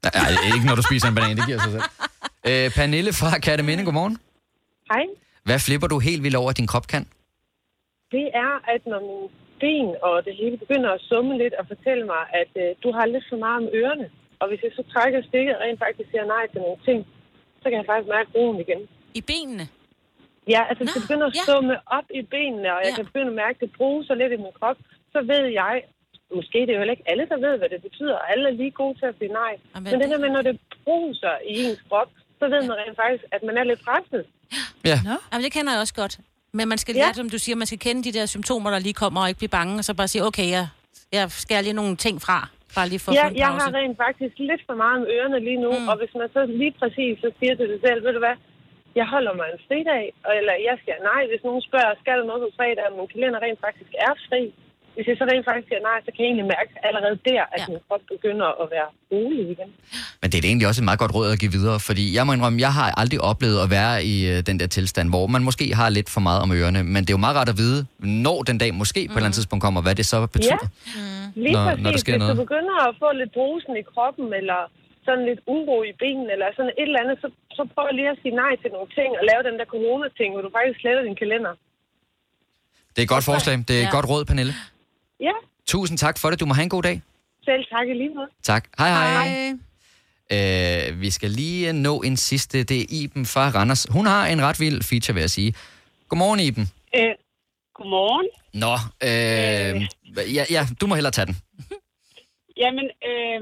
Nej, 0.05 0.55
ikke 0.55 0.67
når 0.69 0.77
du 0.81 0.85
spiser 0.89 1.07
en 1.09 1.15
banan, 1.19 1.37
det 1.37 1.47
giver 1.51 1.61
sig 1.65 1.73
selv. 1.77 1.87
Øh, 2.49 2.67
Pernille 2.77 3.13
fra 3.21 3.39
Katteminde, 3.47 3.85
godmorgen. 3.85 4.17
Hej. 4.93 5.05
Hvad 5.49 5.59
flipper 5.67 5.89
du 5.93 5.99
helt 6.09 6.23
vildt 6.25 6.37
over, 6.41 6.51
at 6.51 6.59
din 6.61 6.71
krop 6.73 6.87
kan? 6.93 7.03
Det 8.15 8.27
er, 8.45 8.53
at 8.75 8.83
når 8.93 9.01
min 9.09 9.25
ben 9.63 9.89
og 10.09 10.15
det 10.27 10.35
hele 10.41 10.57
begynder 10.65 10.91
at 10.97 11.01
summe 11.11 11.33
lidt 11.43 11.55
og 11.61 11.65
fortælle 11.73 12.05
mig, 12.13 12.23
at 12.41 12.53
øh, 12.63 12.69
du 12.85 12.89
har 12.97 13.05
lidt 13.15 13.27
for 13.31 13.39
meget 13.45 13.59
om 13.63 13.69
ørerne. 13.81 14.07
Og 14.41 14.47
hvis 14.49 14.61
jeg 14.65 14.73
så 14.79 14.83
trækker 14.95 15.21
stikket 15.31 15.53
og 15.57 15.61
rent 15.65 15.81
faktisk 15.85 16.09
siger 16.11 16.27
nej 16.35 16.45
til 16.53 16.61
nogle 16.65 16.81
ting, 16.89 16.99
så 17.61 17.67
kan 17.69 17.77
jeg 17.81 17.87
faktisk 17.91 18.11
mærke 18.17 18.31
roen 18.37 18.59
igen. 18.65 18.81
I 19.21 19.23
benene? 19.31 19.67
Ja, 20.55 20.61
altså 20.69 20.81
hvis 20.85 20.95
det 20.97 21.05
begynder 21.07 21.27
at 21.31 21.37
summe 21.49 21.75
op 21.99 22.09
i 22.21 22.23
benene, 22.35 22.69
og 22.77 22.81
jeg 22.87 22.93
kan 22.97 23.05
begynde 23.11 23.33
at 23.35 23.41
mærke, 23.45 23.57
at 23.59 23.63
det 23.65 23.71
bruser 23.79 24.15
lidt 24.15 24.33
i 24.37 24.43
min 24.45 24.57
krop, 24.61 24.79
så 25.13 25.19
ved 25.33 25.45
jeg, 25.63 25.75
måske 26.39 26.59
det 26.67 26.71
er 26.71 26.77
jo 26.79 26.83
heller 26.83 26.97
ikke 26.99 27.11
alle, 27.13 27.27
der 27.33 27.39
ved, 27.47 27.55
hvad 27.59 27.69
det 27.75 27.83
betyder, 27.89 28.15
og 28.21 28.25
alle 28.33 28.45
er 28.49 28.53
lige 28.63 28.71
gode 28.71 28.95
til 29.01 29.07
at 29.07 29.15
sige 29.19 29.33
nej. 29.43 29.53
Jamen, 29.75 29.91
Men 29.93 30.01
det 30.01 30.09
der 30.13 30.19
med, 30.25 30.31
når 30.37 30.43
det 30.43 30.57
bruser 30.85 31.35
i 31.51 31.55
ens 31.65 31.83
krop, 31.89 32.11
så 32.39 32.45
ved 32.53 32.61
man 32.69 32.77
rent 32.83 32.97
faktisk, 33.03 33.25
at 33.37 33.43
man 33.49 33.55
er 33.61 33.65
lidt 33.71 33.83
presset. 33.89 34.23
Ja. 34.91 34.97
Nå. 35.11 35.17
Jamen, 35.31 35.45
det 35.47 35.53
kender 35.57 35.73
jeg 35.73 35.81
også 35.85 35.95
godt. 36.03 36.15
Men 36.59 36.65
man 36.73 36.79
skal 36.79 36.95
Ja. 36.97 37.13
som 37.21 37.31
du 37.35 37.39
siger, 37.45 37.57
man 37.63 37.67
skal 37.71 37.79
kende 37.87 38.01
de 38.09 38.13
der 38.19 38.27
symptomer, 38.27 38.69
der 38.71 38.79
lige 38.79 38.95
kommer, 39.03 39.21
og 39.23 39.29
ikke 39.29 39.39
blive 39.43 39.57
bange, 39.59 39.73
og 39.81 39.85
så 39.89 39.93
bare 40.01 40.09
sige, 40.09 40.25
okay, 40.31 40.49
jeg, 40.57 40.65
jeg 41.17 41.25
skærer 41.45 41.63
lige 41.67 41.79
nogle 41.83 41.97
ting 42.07 42.17
fra. 42.27 42.39
Bare 42.77 42.89
lige 42.93 43.03
for 43.05 43.11
Ja, 43.13 43.27
jeg 43.43 43.49
pause. 43.51 43.65
har 43.65 43.73
rent 43.81 43.97
faktisk 44.07 44.35
lidt 44.51 44.63
for 44.69 44.77
meget 44.83 44.99
med 45.03 45.09
ørerne 45.17 45.39
lige 45.49 45.61
nu, 45.67 45.71
mm. 45.79 45.89
og 45.91 45.95
hvis 46.01 46.13
man 46.21 46.29
så 46.37 46.41
lige 46.63 46.75
præcis 46.81 47.13
så 47.25 47.29
siger 47.39 47.55
til 47.59 47.67
sig 47.73 47.81
selv, 47.87 47.99
ved 48.05 48.13
du 48.17 48.23
hvad, 48.27 48.37
jeg 49.01 49.07
holder 49.15 49.33
mig 49.39 49.47
en 49.55 49.61
fridag, 49.69 50.05
eller 50.39 50.55
jeg 50.69 50.77
skal 50.83 50.97
nej, 51.13 51.23
hvis 51.31 51.43
nogen 51.49 51.63
spørger, 51.69 51.93
skal 52.03 52.15
der 52.19 52.25
noget 52.31 52.43
på 52.47 52.51
fredag, 52.59 52.83
og 52.89 52.93
min 52.99 53.09
kalender 53.15 53.39
rent 53.47 53.61
faktisk 53.67 53.93
er 54.09 54.13
fri. 54.29 54.43
Hvis 54.97 55.07
jeg 55.11 55.17
så 55.21 55.25
rent 55.31 55.45
faktisk 55.51 55.69
siger 55.71 55.83
nej, 55.91 55.99
så 56.07 56.09
kan 56.15 56.21
jeg 56.25 56.29
egentlig 56.33 56.49
mærke 56.57 56.71
allerede 56.89 57.17
der, 57.29 57.43
at 57.55 57.61
ja. 57.61 57.65
min 57.73 57.81
krop 57.89 58.03
begynder 58.15 58.49
at 58.63 58.67
være 58.77 58.89
rolig 59.13 59.41
igen. 59.55 59.69
Men 60.21 60.27
det 60.31 60.37
er 60.39 60.45
egentlig 60.53 60.69
også 60.71 60.81
et 60.83 60.89
meget 60.91 61.01
godt 61.05 61.13
råd 61.17 61.27
at 61.35 61.39
give 61.43 61.53
videre, 61.59 61.79
fordi 61.89 62.05
jeg 62.17 62.23
må 62.27 62.31
indrømme, 62.37 62.59
jeg 62.67 62.73
har 62.79 62.89
aldrig 63.03 63.19
oplevet 63.31 63.59
at 63.65 63.69
være 63.79 63.95
i 64.13 64.15
øh, 64.33 64.37
den 64.49 64.57
der 64.61 64.69
tilstand, 64.79 65.07
hvor 65.15 65.25
man 65.35 65.43
måske 65.49 65.65
har 65.81 65.89
lidt 65.99 66.09
for 66.15 66.23
meget 66.29 66.41
om 66.45 66.49
ørerne, 66.59 66.81
men 66.95 67.01
det 67.05 67.11
er 67.13 67.17
jo 67.19 67.23
meget 67.27 67.37
rart 67.41 67.51
at 67.55 67.59
vide, 67.65 67.79
når 68.25 68.39
den 68.49 68.57
dag 68.63 68.71
måske 68.83 69.01
på 69.09 69.13
et 69.13 69.17
eller 69.17 69.27
andet 69.29 69.39
tidspunkt 69.41 69.63
kommer, 69.67 69.81
hvad 69.87 69.95
det 70.01 70.07
så 70.13 70.19
betyder. 70.37 70.67
Lige 71.45 71.53
Når- 71.57 71.65
præcis. 71.69 71.83
når 71.85 71.91
der 71.95 72.01
sker 72.05 72.13
Hvis 72.13 72.23
noget. 72.25 72.37
du 72.37 72.43
begynder 72.47 72.75
at 72.89 72.93
få 73.03 73.09
lidt 73.21 73.33
brusen 73.39 73.73
i 73.83 73.85
kroppen, 73.93 74.27
eller 74.41 74.61
sådan 75.07 75.25
lidt 75.31 75.41
uro 75.57 75.77
i 75.91 75.93
benene, 76.03 76.31
eller 76.35 76.49
sådan 76.57 76.73
et 76.81 76.89
eller 76.91 77.01
andet, 77.05 77.17
så, 77.23 77.29
så 77.59 77.63
prøv 77.75 77.85
lige 77.99 78.11
at 78.15 78.19
sige 78.23 78.35
nej 78.43 78.53
til 78.63 78.71
nogle 78.77 78.89
ting, 78.99 79.11
og 79.19 79.23
lave 79.31 79.43
den 79.49 79.55
der 79.61 79.67
corona-ting, 79.75 80.29
hvor 80.35 80.43
du 80.47 80.51
faktisk 80.57 80.79
sletter 80.83 81.03
din 81.09 81.19
kalender. 81.25 81.53
Det 82.93 82.99
er 83.03 83.07
et 83.09 83.15
godt 83.17 83.25
forslag. 83.33 83.55
Det 83.69 83.75
er 83.79 83.83
et 83.83 83.91
Ja. 83.91 83.97
godt 83.97 84.07
råd, 84.13 84.23
Pernille. 84.31 84.55
Ja, 85.29 85.37
Tusind 85.73 85.99
tak 85.99 86.17
for 86.21 86.29
det. 86.31 86.41
Du 86.41 86.47
må 86.47 86.55
have 86.55 86.63
en 86.71 86.75
god 86.77 86.83
dag. 86.83 86.97
selv 87.45 87.65
tak 87.75 87.87
i 87.89 87.95
lige 88.01 88.15
måde. 88.15 88.29
Tak. 88.43 88.65
Hej 88.79 88.89
hej. 88.91 89.29
Øh, 90.35 91.01
vi 91.01 91.11
skal 91.11 91.31
lige 91.31 91.73
nå 91.73 91.95
en 92.09 92.17
sidste. 92.17 92.65
Det 92.71 92.81
er 92.81 92.87
Iben 93.03 93.27
fra 93.27 93.45
Randers. 93.57 93.87
Hun 93.91 94.07
har 94.07 94.27
en 94.27 94.43
ret 94.43 94.61
vild 94.61 94.83
feature, 94.91 95.15
vil 95.15 95.21
jeg 95.21 95.31
sige. 95.31 95.55
Godmorgen, 96.09 96.41
Iben. 96.41 96.67
Øh, 96.97 97.15
godmorgen. 97.75 98.29
Nå, 98.65 98.75
øh, 99.09 99.73
ja, 100.37 100.45
ja, 100.57 100.63
du 100.81 100.87
må 100.87 100.95
hellere 100.95 101.13
tage 101.19 101.27
den. 101.27 101.37
Jamen, 102.63 102.87
øh, 103.11 103.41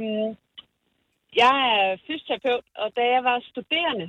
jeg 1.42 1.54
er 1.74 1.96
fysioterapeut, 2.06 2.64
og 2.82 2.88
da 2.96 3.02
jeg 3.14 3.22
var 3.30 3.38
studerende, 3.50 4.06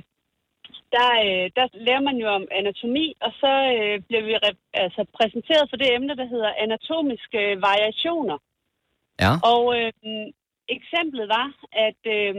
der, 0.92 1.10
øh, 1.26 1.50
der 1.56 1.66
lærer 1.72 2.00
man 2.00 2.16
jo 2.16 2.28
om 2.28 2.44
anatomi, 2.50 3.16
og 3.20 3.32
så 3.40 3.52
øh, 3.76 4.00
blev 4.08 4.26
vi 4.26 4.34
rep- 4.34 4.70
altså, 4.72 5.06
præsenteret 5.18 5.70
for 5.70 5.76
det 5.76 5.94
emne, 5.94 6.16
der 6.16 6.26
hedder 6.26 6.60
anatomiske 6.64 7.40
variationer. 7.68 8.38
Ja. 9.20 9.32
Og 9.52 9.62
øh, 9.78 9.92
eksemplet 10.68 11.28
var, 11.28 11.48
at 11.72 12.00
øh, 12.16 12.34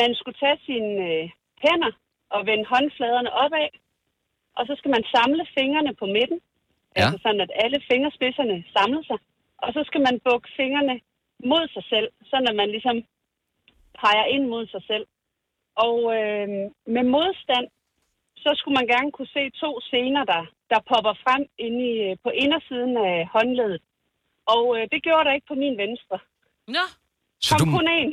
man 0.00 0.14
skulle 0.14 0.38
tage 0.42 0.58
sine 0.66 0.92
øh, 1.10 1.30
hænder 1.64 1.92
og 2.30 2.46
vende 2.46 2.66
håndfladerne 2.72 3.32
opad, 3.32 3.68
og 4.56 4.66
så 4.66 4.74
skal 4.78 4.90
man 4.90 5.04
samle 5.14 5.46
fingrene 5.58 5.94
på 5.94 6.06
midten, 6.06 6.40
ja. 6.96 7.00
altså 7.00 7.18
sådan, 7.22 7.40
at 7.40 7.52
alle 7.62 7.80
fingerspidserne 7.90 8.64
samler 8.76 9.02
sig, 9.10 9.18
og 9.58 9.72
så 9.72 9.80
skal 9.88 10.00
man 10.00 10.20
bukke 10.26 10.48
fingrene 10.56 11.00
mod 11.44 11.64
sig 11.74 11.84
selv, 11.92 12.08
sådan 12.30 12.48
at 12.48 12.56
man 12.56 12.70
ligesom 12.70 12.96
peger 14.00 14.24
ind 14.24 14.46
mod 14.46 14.66
sig 14.66 14.82
selv. 14.90 15.06
Og 15.84 15.96
øh, 16.16 16.46
med 16.94 17.04
modstand, 17.16 17.66
så 18.42 18.50
skulle 18.58 18.76
man 18.80 18.86
gerne 18.94 19.10
kunne 19.16 19.32
se 19.36 19.44
to 19.62 19.70
scener, 19.88 20.22
der, 20.32 20.42
der 20.70 20.80
popper 20.90 21.14
frem 21.24 21.42
inde 21.66 21.80
i, 21.92 21.94
øh, 22.06 22.16
på 22.24 22.30
indersiden 22.42 22.94
af 23.10 23.16
håndledet. 23.34 23.82
Og 24.54 24.62
øh, 24.76 24.82
det 24.92 24.98
gjorde 25.06 25.24
der 25.26 25.32
ikke 25.36 25.50
på 25.52 25.58
min 25.64 25.76
venstre. 25.84 26.16
Nå. 26.76 26.84
Så 27.46 27.54
Kom 27.58 27.68
du, 27.68 27.76
kun 27.78 27.88
en. 27.98 28.10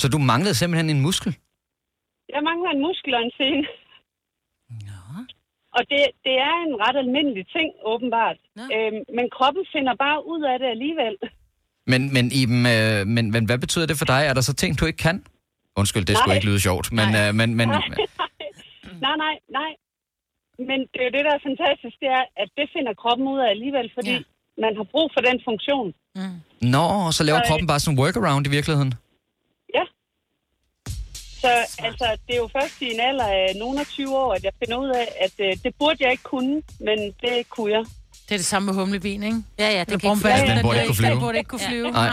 så 0.00 0.06
du 0.14 0.18
manglede 0.32 0.54
simpelthen 0.54 0.90
en 0.90 1.02
muskel? 1.08 1.32
Jeg 2.34 2.42
mangler 2.48 2.70
en 2.70 2.80
muskel 2.86 3.14
og 3.14 3.22
en 3.22 3.32
scene. 3.38 3.66
Og 5.76 5.82
det, 5.90 6.02
det 6.26 6.34
er 6.48 6.56
en 6.66 6.74
ret 6.84 6.96
almindelig 7.04 7.44
ting, 7.56 7.68
åbenbart. 7.92 8.36
Øhm, 8.74 9.00
men 9.16 9.26
kroppen 9.36 9.64
finder 9.74 9.94
bare 9.94 10.18
ud 10.32 10.42
af 10.52 10.58
det 10.58 10.66
alligevel. 10.76 11.16
Men, 11.92 12.00
men, 12.14 12.24
Iben, 12.40 12.62
øh, 12.76 13.06
men, 13.14 13.24
men 13.34 13.42
hvad 13.48 13.58
betyder 13.58 13.86
det 13.86 13.96
for 13.98 14.04
dig? 14.14 14.20
Er 14.30 14.34
der 14.34 14.40
så 14.40 14.54
ting, 14.54 14.80
du 14.80 14.84
ikke 14.86 15.02
kan? 15.08 15.16
Undskyld, 15.80 16.04
det 16.10 16.14
skulle 16.16 16.34
Nej. 16.34 16.38
ikke 16.38 16.48
lyde 16.50 16.60
sjovt, 16.68 16.86
men, 16.98 17.08
øh, 17.20 17.28
men, 17.38 17.48
men 17.60 17.68
Nej, 17.68 17.88
nej, 19.06 19.16
nej, 19.24 19.36
nej. 19.58 19.72
Men 20.68 20.78
det 20.92 20.98
er 21.02 21.06
jo 21.08 21.12
det, 21.16 21.22
der 21.28 21.32
er 21.38 21.42
fantastisk, 21.50 21.96
det 22.02 22.10
er, 22.18 22.24
at 22.42 22.48
det 22.58 22.66
finder 22.74 22.92
kroppen 23.02 23.26
ud 23.32 23.38
af 23.44 23.48
alligevel, 23.54 23.86
fordi 23.98 24.14
ja. 24.18 24.20
man 24.64 24.72
har 24.78 24.86
brug 24.92 25.06
for 25.14 25.22
den 25.28 25.38
funktion. 25.48 25.88
Nå, 26.74 26.86
så 27.16 27.22
laver 27.28 27.38
Så, 27.38 27.44
øh, 27.44 27.48
kroppen 27.48 27.66
bare 27.72 27.80
sådan 27.80 27.94
en 27.94 28.00
workaround 28.02 28.46
i 28.46 28.50
virkeligheden. 28.58 28.94
Ja. 29.76 29.84
Så 31.42 31.50
altså, 31.88 32.06
det 32.26 32.32
er 32.36 32.40
jo 32.44 32.48
først 32.58 32.76
i 32.86 32.88
en 32.94 33.00
alder 33.08 33.28
af 33.40 33.46
nogle 33.62 33.76
af 33.80 33.86
20 33.86 34.16
år, 34.22 34.30
at 34.36 34.42
jeg 34.44 34.52
finder 34.60 34.76
ud 34.84 34.90
af, 35.02 35.06
at 35.24 35.34
øh, 35.46 35.50
det 35.64 35.72
burde 35.80 35.98
jeg 36.04 36.10
ikke 36.14 36.26
kunne, 36.32 36.54
men 36.86 36.98
det 37.24 37.34
kunne 37.54 37.70
jeg. 37.76 37.84
Det 38.26 38.32
er 38.36 38.40
det 38.42 38.50
samme 38.52 38.66
med 38.66 38.74
humlebien, 38.80 39.22
ikke? 39.22 39.38
Ja, 39.58 39.68
ja, 39.76 39.80
det 39.80 39.88
kan 39.88 40.00
kan 40.00 40.10
ikke 40.10 40.20
flyve. 40.20 40.54
Den 40.54 40.62
burde 40.62 40.78
ikke 40.78 40.88
kunne 40.88 40.96
flyve. 40.96 41.10
Den 41.10 41.20
burde 41.20 41.38
ikke 41.38 41.50
kunne 41.52 41.66
flyve. 41.70 41.90
Nej. 41.90 42.10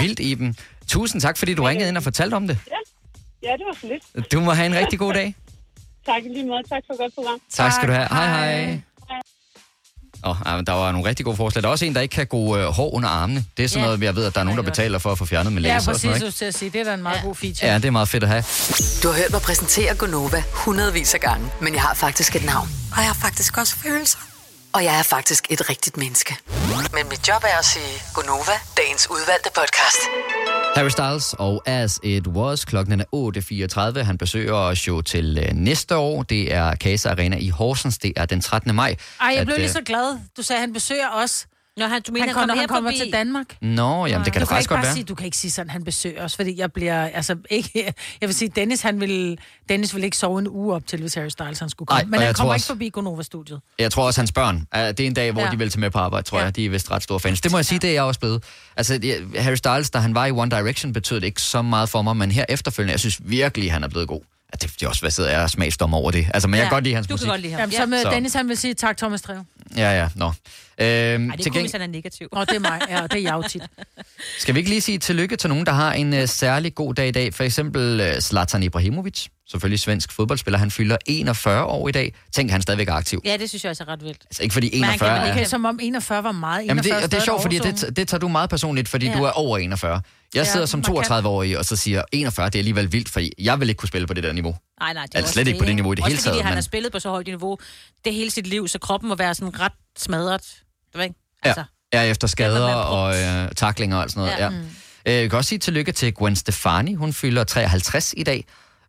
Vildt, 0.00 0.20
Iben. 0.20 0.56
Tusind 0.92 1.20
tak, 1.20 1.36
fordi 1.38 1.54
du 1.54 1.62
ringede 1.62 1.88
ind 1.88 1.96
og 1.96 2.02
fortalte 2.02 2.34
om 2.34 2.46
det. 2.48 2.58
Ja, 3.42 3.52
det 3.52 3.64
var 3.68 3.76
så 3.80 3.86
lidt. 4.14 4.32
Du 4.32 4.40
må 4.40 4.52
have 4.52 4.66
en 4.66 4.74
rigtig 4.74 4.98
god 4.98 5.14
dag. 5.14 5.34
Tak 6.06 6.22
lige 6.22 6.46
måde. 6.46 6.62
Tak 6.68 6.82
for 6.86 7.02
godt 7.02 7.14
program. 7.14 7.38
Tak 7.52 7.72
skal 7.72 7.88
du 7.88 7.92
have. 7.92 8.08
Hej, 8.08 8.26
hej. 8.26 8.80
Oh, 10.24 10.36
ja, 10.46 10.56
men 10.56 10.66
der 10.66 10.72
var 10.72 10.92
nogle 10.92 11.08
rigtig 11.08 11.24
gode 11.24 11.36
forslag. 11.36 11.62
Der 11.62 11.68
er 11.68 11.72
også 11.72 11.84
en, 11.84 11.94
der 11.94 12.00
ikke 12.00 12.12
kan 12.12 12.26
gå 12.26 12.56
øh, 12.56 12.64
hår 12.66 12.94
under 12.94 13.08
armene. 13.08 13.44
Det 13.56 13.64
er 13.64 13.68
sådan 13.68 13.80
Ja. 13.84 13.86
noget, 13.86 14.02
jeg 14.02 14.16
ved, 14.16 14.24
at 14.24 14.34
der 14.34 14.40
er 14.40 14.44
nogen, 14.44 14.58
der 14.58 14.64
betaler 14.64 14.98
for 14.98 15.12
at 15.12 15.18
få 15.18 15.24
fjernet 15.24 15.52
med 15.52 15.62
laser 15.62 15.72
Ja, 15.72 15.76
og 15.76 15.82
sådan 15.82 15.94
præcis, 15.94 16.20
noget. 16.20 16.22
du 16.34 16.38
til 16.38 16.44
at 16.44 16.54
sige. 16.54 16.70
Det 16.70 16.80
er 16.80 16.84
da 16.84 16.94
en 16.94 17.02
meget 17.02 17.16
ja. 17.16 17.22
god 17.22 17.34
feature. 17.34 17.48
Ikke? 17.48 17.66
Ja, 17.66 17.74
det 17.74 17.84
er 17.84 17.90
meget 17.90 18.08
fedt 18.08 18.22
at 18.22 18.28
have. 18.28 18.42
Du 19.02 19.08
har 19.08 19.14
hørt 19.22 19.30
mig 19.32 19.40
præsentere 19.40 19.94
Gonova 19.94 20.42
hundredvis 20.52 21.14
af 21.14 21.20
gange, 21.20 21.50
men 21.60 21.74
jeg 21.74 21.82
har 21.82 21.94
faktisk 21.94 22.36
et 22.36 22.44
navn. 22.44 22.68
Og 22.92 22.98
jeg 22.98 23.06
har 23.06 23.18
faktisk 23.26 23.58
også 23.58 23.76
følelser. 23.76 24.18
Og 24.72 24.84
jeg 24.84 24.98
er 24.98 25.02
faktisk 25.02 25.46
et 25.50 25.70
rigtigt 25.70 25.96
menneske. 25.96 26.36
Men 26.94 27.08
mit 27.08 27.28
job 27.28 27.42
er 27.44 27.58
at 27.58 27.64
sige 27.64 27.92
Gonova, 28.14 28.56
dagens 28.76 29.10
udvalgte 29.10 29.50
podcast. 29.54 30.00
Harry 30.74 30.88
Styles 30.88 31.34
og 31.38 31.62
As 31.66 32.00
It 32.02 32.26
Was. 32.28 32.64
Klokken 32.64 33.00
er 33.00 33.94
8.34. 33.96 34.02
Han 34.02 34.18
besøger 34.18 34.54
os 34.54 34.88
jo 34.88 35.02
til 35.02 35.38
øh, 35.38 35.54
næste 35.54 35.96
år. 35.96 36.22
Det 36.22 36.54
er 36.54 36.74
Casa 36.76 37.10
Arena 37.10 37.36
i 37.36 37.48
Horsens. 37.48 37.98
Det 37.98 38.12
er 38.16 38.26
den 38.26 38.40
13. 38.40 38.74
maj. 38.74 38.96
Ej, 39.20 39.26
jeg 39.28 39.38
at, 39.38 39.46
blev 39.46 39.54
øh, 39.54 39.60
lige 39.60 39.70
så 39.70 39.80
glad. 39.86 40.18
Du 40.36 40.42
sagde, 40.42 40.58
at 40.58 40.60
han 40.60 40.72
besøger 40.72 41.08
os. 41.14 41.46
Nå, 41.76 41.86
han, 41.86 42.02
du 42.02 42.12
mener, 42.12 42.26
han, 42.26 42.28
han 42.28 42.34
kommer 42.34 42.46
kommer, 42.46 42.60
han 42.60 42.68
kommer 42.68 42.90
forbi? 42.90 42.98
til 42.98 43.12
Danmark. 43.12 43.46
Nå, 43.62 44.06
jamen 44.06 44.24
det 44.24 44.32
kan 44.32 44.40
du 44.42 44.46
da 44.46 44.50
faktisk 44.54 44.64
ikke 44.64 44.68
godt 44.68 44.78
bare 44.78 44.84
være. 44.84 44.94
Sige, 44.94 45.04
du 45.04 45.14
kan 45.14 45.24
ikke 45.24 45.36
sige 45.36 45.50
sådan, 45.50 45.70
han 45.70 45.84
besøger 45.84 46.24
os, 46.24 46.36
fordi 46.36 46.58
jeg 46.58 46.72
bliver, 46.72 47.06
altså 47.06 47.36
ikke, 47.50 47.94
jeg 48.20 48.28
vil 48.28 48.34
sige, 48.34 48.48
Dennis, 48.56 48.80
han 48.82 49.00
vil, 49.00 49.38
Dennis 49.68 49.94
vil 49.94 50.04
ikke 50.04 50.16
sove 50.16 50.38
en 50.38 50.48
uge 50.48 50.74
op 50.74 50.86
til, 50.86 51.00
hvis 51.00 51.14
Harry 51.14 51.28
Styles 51.28 51.58
han 51.58 51.68
skulle 51.70 51.86
komme. 51.86 52.00
Ej, 52.00 52.04
Men 52.04 52.14
han 52.14 52.26
jeg 52.26 52.34
kommer 52.36 52.48
tror 52.48 52.54
ikke 52.54 52.60
også- 52.62 52.66
forbi 52.66 52.88
Gonova-studiet. 52.88 53.60
Jeg 53.78 53.92
tror 53.92 54.06
også, 54.06 54.20
hans 54.20 54.32
børn, 54.32 54.66
det 54.74 55.00
er 55.00 55.06
en 55.06 55.14
dag, 55.14 55.32
hvor 55.32 55.40
Ja. 55.40 55.46
ja. 55.46 55.52
de 55.52 55.58
vil 55.58 55.70
tage 55.70 55.80
med 55.80 55.90
på 55.90 55.98
arbejde, 55.98 56.26
tror 56.26 56.38
ja. 56.38 56.44
jeg. 56.44 56.56
De 56.56 56.64
er 56.64 56.70
vist 56.70 56.90
ret 56.90 57.02
store 57.02 57.20
fans. 57.20 57.40
Det 57.40 57.50
må 57.52 57.58
jeg 57.58 57.64
sige, 57.66 57.78
det 57.78 57.90
er 57.90 57.94
jeg 57.94 58.02
også 58.02 58.20
blevet. 58.20 58.44
Altså, 58.76 59.20
Harry 59.38 59.54
Styles, 59.54 59.90
da 59.90 59.98
han 59.98 60.14
var 60.14 60.26
i 60.26 60.30
One 60.30 60.50
Direction, 60.50 60.92
betød 60.92 61.20
det 61.20 61.26
ikke 61.26 61.42
så 61.42 61.62
meget 61.62 61.88
for 61.88 62.02
mig, 62.02 62.16
men 62.16 62.30
her 62.30 62.44
efterfølgende, 62.48 62.92
jeg 62.92 63.00
synes 63.00 63.20
virkelig, 63.24 63.72
han 63.72 63.84
er 63.84 63.88
blevet 63.88 64.08
god. 64.08 64.20
Ja, 64.52 64.56
det, 64.66 64.74
det 64.74 64.82
er 64.82 64.88
også, 64.88 65.00
hvad 65.00 65.10
sidder 65.10 65.30
jeg 65.30 65.40
og 65.42 65.50
smagsdommer 65.50 65.98
over 65.98 66.10
det. 66.10 66.26
Altså, 66.34 66.48
men 66.48 66.54
jeg 66.54 66.64
kan 66.64 66.70
godt 66.70 66.84
lide 66.84 66.94
hans 66.94 67.10
musik. 67.10 67.28
Jamen, 67.28 67.72
så 67.72 67.86
med 67.86 68.02
Så- 68.02 68.10
Dennis, 68.10 68.34
han 68.34 68.48
vil 68.48 68.56
sige 68.56 68.74
tak, 68.74 68.96
Thomas 68.96 69.22
Treve. 69.22 69.44
Ja, 69.76 70.00
ja, 70.02 70.08
nå. 70.14 70.32
Øhm, 70.82 71.30
Ej, 71.30 71.36
det 71.36 71.42
til 71.44 71.50
er 71.50 71.52
kun, 71.54 71.60
hvis 71.60 71.72
han 71.72 71.80
er 71.82 71.86
negativ. 71.86 72.28
Nå, 72.32 72.40
det 72.40 72.54
er 72.54 72.58
mig. 72.58 72.80
Ja, 72.88 73.02
det 73.02 73.12
er 73.12 73.18
jeg 73.18 73.32
jo 73.32 73.42
tit. 73.48 73.62
Skal 74.38 74.54
vi 74.54 74.58
ikke 74.60 74.70
lige 74.70 74.80
sige 74.80 74.98
tillykke 74.98 75.36
til 75.36 75.50
nogen, 75.50 75.66
der 75.66 75.72
har 75.72 75.92
en 75.92 76.12
uh, 76.12 76.24
særlig 76.28 76.74
god 76.74 76.94
dag 76.94 77.08
i 77.08 77.10
dag? 77.10 77.34
For 77.34 77.44
eksempel 77.44 78.00
uh, 78.00 78.18
Zlatan 78.20 78.62
Ibrahimovic, 78.62 79.26
selvfølgelig 79.50 79.80
svensk 79.80 80.12
fodboldspiller. 80.12 80.58
Han 80.58 80.70
fylder 80.70 80.96
41 81.06 81.64
år 81.64 81.88
i 81.88 81.92
dag. 81.92 82.14
Tænk, 82.32 82.50
han 82.50 82.58
er 82.58 82.62
stadigvæk 82.62 82.88
er 82.88 82.92
aktiv. 82.92 83.22
Ja, 83.24 83.36
det 83.36 83.48
synes 83.48 83.64
jeg 83.64 83.70
også 83.70 83.84
er 83.84 83.88
ret 83.88 84.04
vildt. 84.04 84.22
Altså 84.30 84.42
ikke 84.42 84.52
fordi 84.52 84.70
Men 84.74 84.84
han 84.84 84.94
41 84.94 85.32
kan 85.34 85.42
er... 85.44 85.48
Som 85.48 85.64
om 85.64 85.78
41 85.82 86.24
var 86.24 86.32
meget. 86.32 86.64
41 86.64 86.68
Jamen 86.68 86.84
det, 86.84 87.04
og 87.04 87.10
det 87.12 87.18
er 87.18 87.24
sjovt, 87.24 87.42
fordi 87.42 87.58
det, 87.58 87.96
det 87.96 88.08
tager 88.08 88.18
du 88.18 88.28
meget 88.28 88.50
personligt, 88.50 88.88
fordi 88.88 89.06
Ja. 89.06 89.12
ja. 89.12 89.18
du 89.18 89.24
er 89.24 89.30
over 89.30 89.58
41. 89.58 89.92
Jeg 90.34 90.44
Ja, 90.44 90.52
sidder 90.52 90.66
som 90.66 90.82
markant. 90.88 91.06
32-årig 91.26 91.58
og 91.58 91.64
så 91.64 91.76
siger 91.76 92.02
41, 92.12 92.46
det 92.46 92.54
er 92.54 92.58
alligevel 92.58 92.92
vildt, 92.92 93.08
for 93.08 93.20
jeg 93.38 93.60
vil 93.60 93.68
ikke 93.68 93.78
kunne 93.78 93.88
spille 93.88 94.06
på 94.06 94.14
det 94.14 94.24
der 94.24 94.32
niveau. 94.32 94.56
Nej, 94.80 94.92
nej, 94.92 95.02
det 95.06 95.14
er 95.14 95.18
Altså 95.18 95.26
også 95.26 95.32
slet 95.32 95.46
ikke 95.48 95.58
på 95.58 95.64
det 95.64 95.74
niveau 95.74 95.92
i 95.92 95.94
det 95.96 96.04
også 96.04 96.10
hele 96.10 96.18
fordi 96.22 96.28
taget, 96.34 96.42
han 96.42 96.50
men- 96.50 96.54
har 96.54 96.60
spillet 96.62 96.92
på 96.92 96.98
så 96.98 97.08
højt 97.10 97.26
niveau 97.26 97.58
det 98.04 98.14
hele 98.14 98.30
sit 98.30 98.46
liv, 98.46 98.68
så 98.68 98.78
kroppen 98.78 99.08
må 99.08 99.14
være 99.14 99.34
sådan 99.34 99.60
ret 99.60 99.72
smadret. 99.98 100.42
Det 100.92 100.98
ved 100.98 101.04
ikke? 101.04 101.16
Ja, 101.44 101.54
ja 101.92 102.02
efter 102.10 102.28
skader 102.28 102.74
og 102.74 103.14
øh, 103.14 103.48
taklinger 103.56 103.96
og 103.96 104.02
alt 104.02 104.12
sådan 104.12 104.20
noget. 104.20 104.38
Ja. 104.38 104.50
Ja. 105.06 105.16
Øh, 105.16 105.22
jeg 105.22 105.30
kan 105.30 105.36
også 105.36 105.48
sige 105.48 105.58
tillykke 105.58 105.92
til 105.92 106.14
Gwen 106.14 106.36
Stefani. 106.36 106.94
Hun 106.94 107.12
fylder 107.12 107.44
53 107.44 108.14
i 108.16 108.22
dag. 108.22 108.44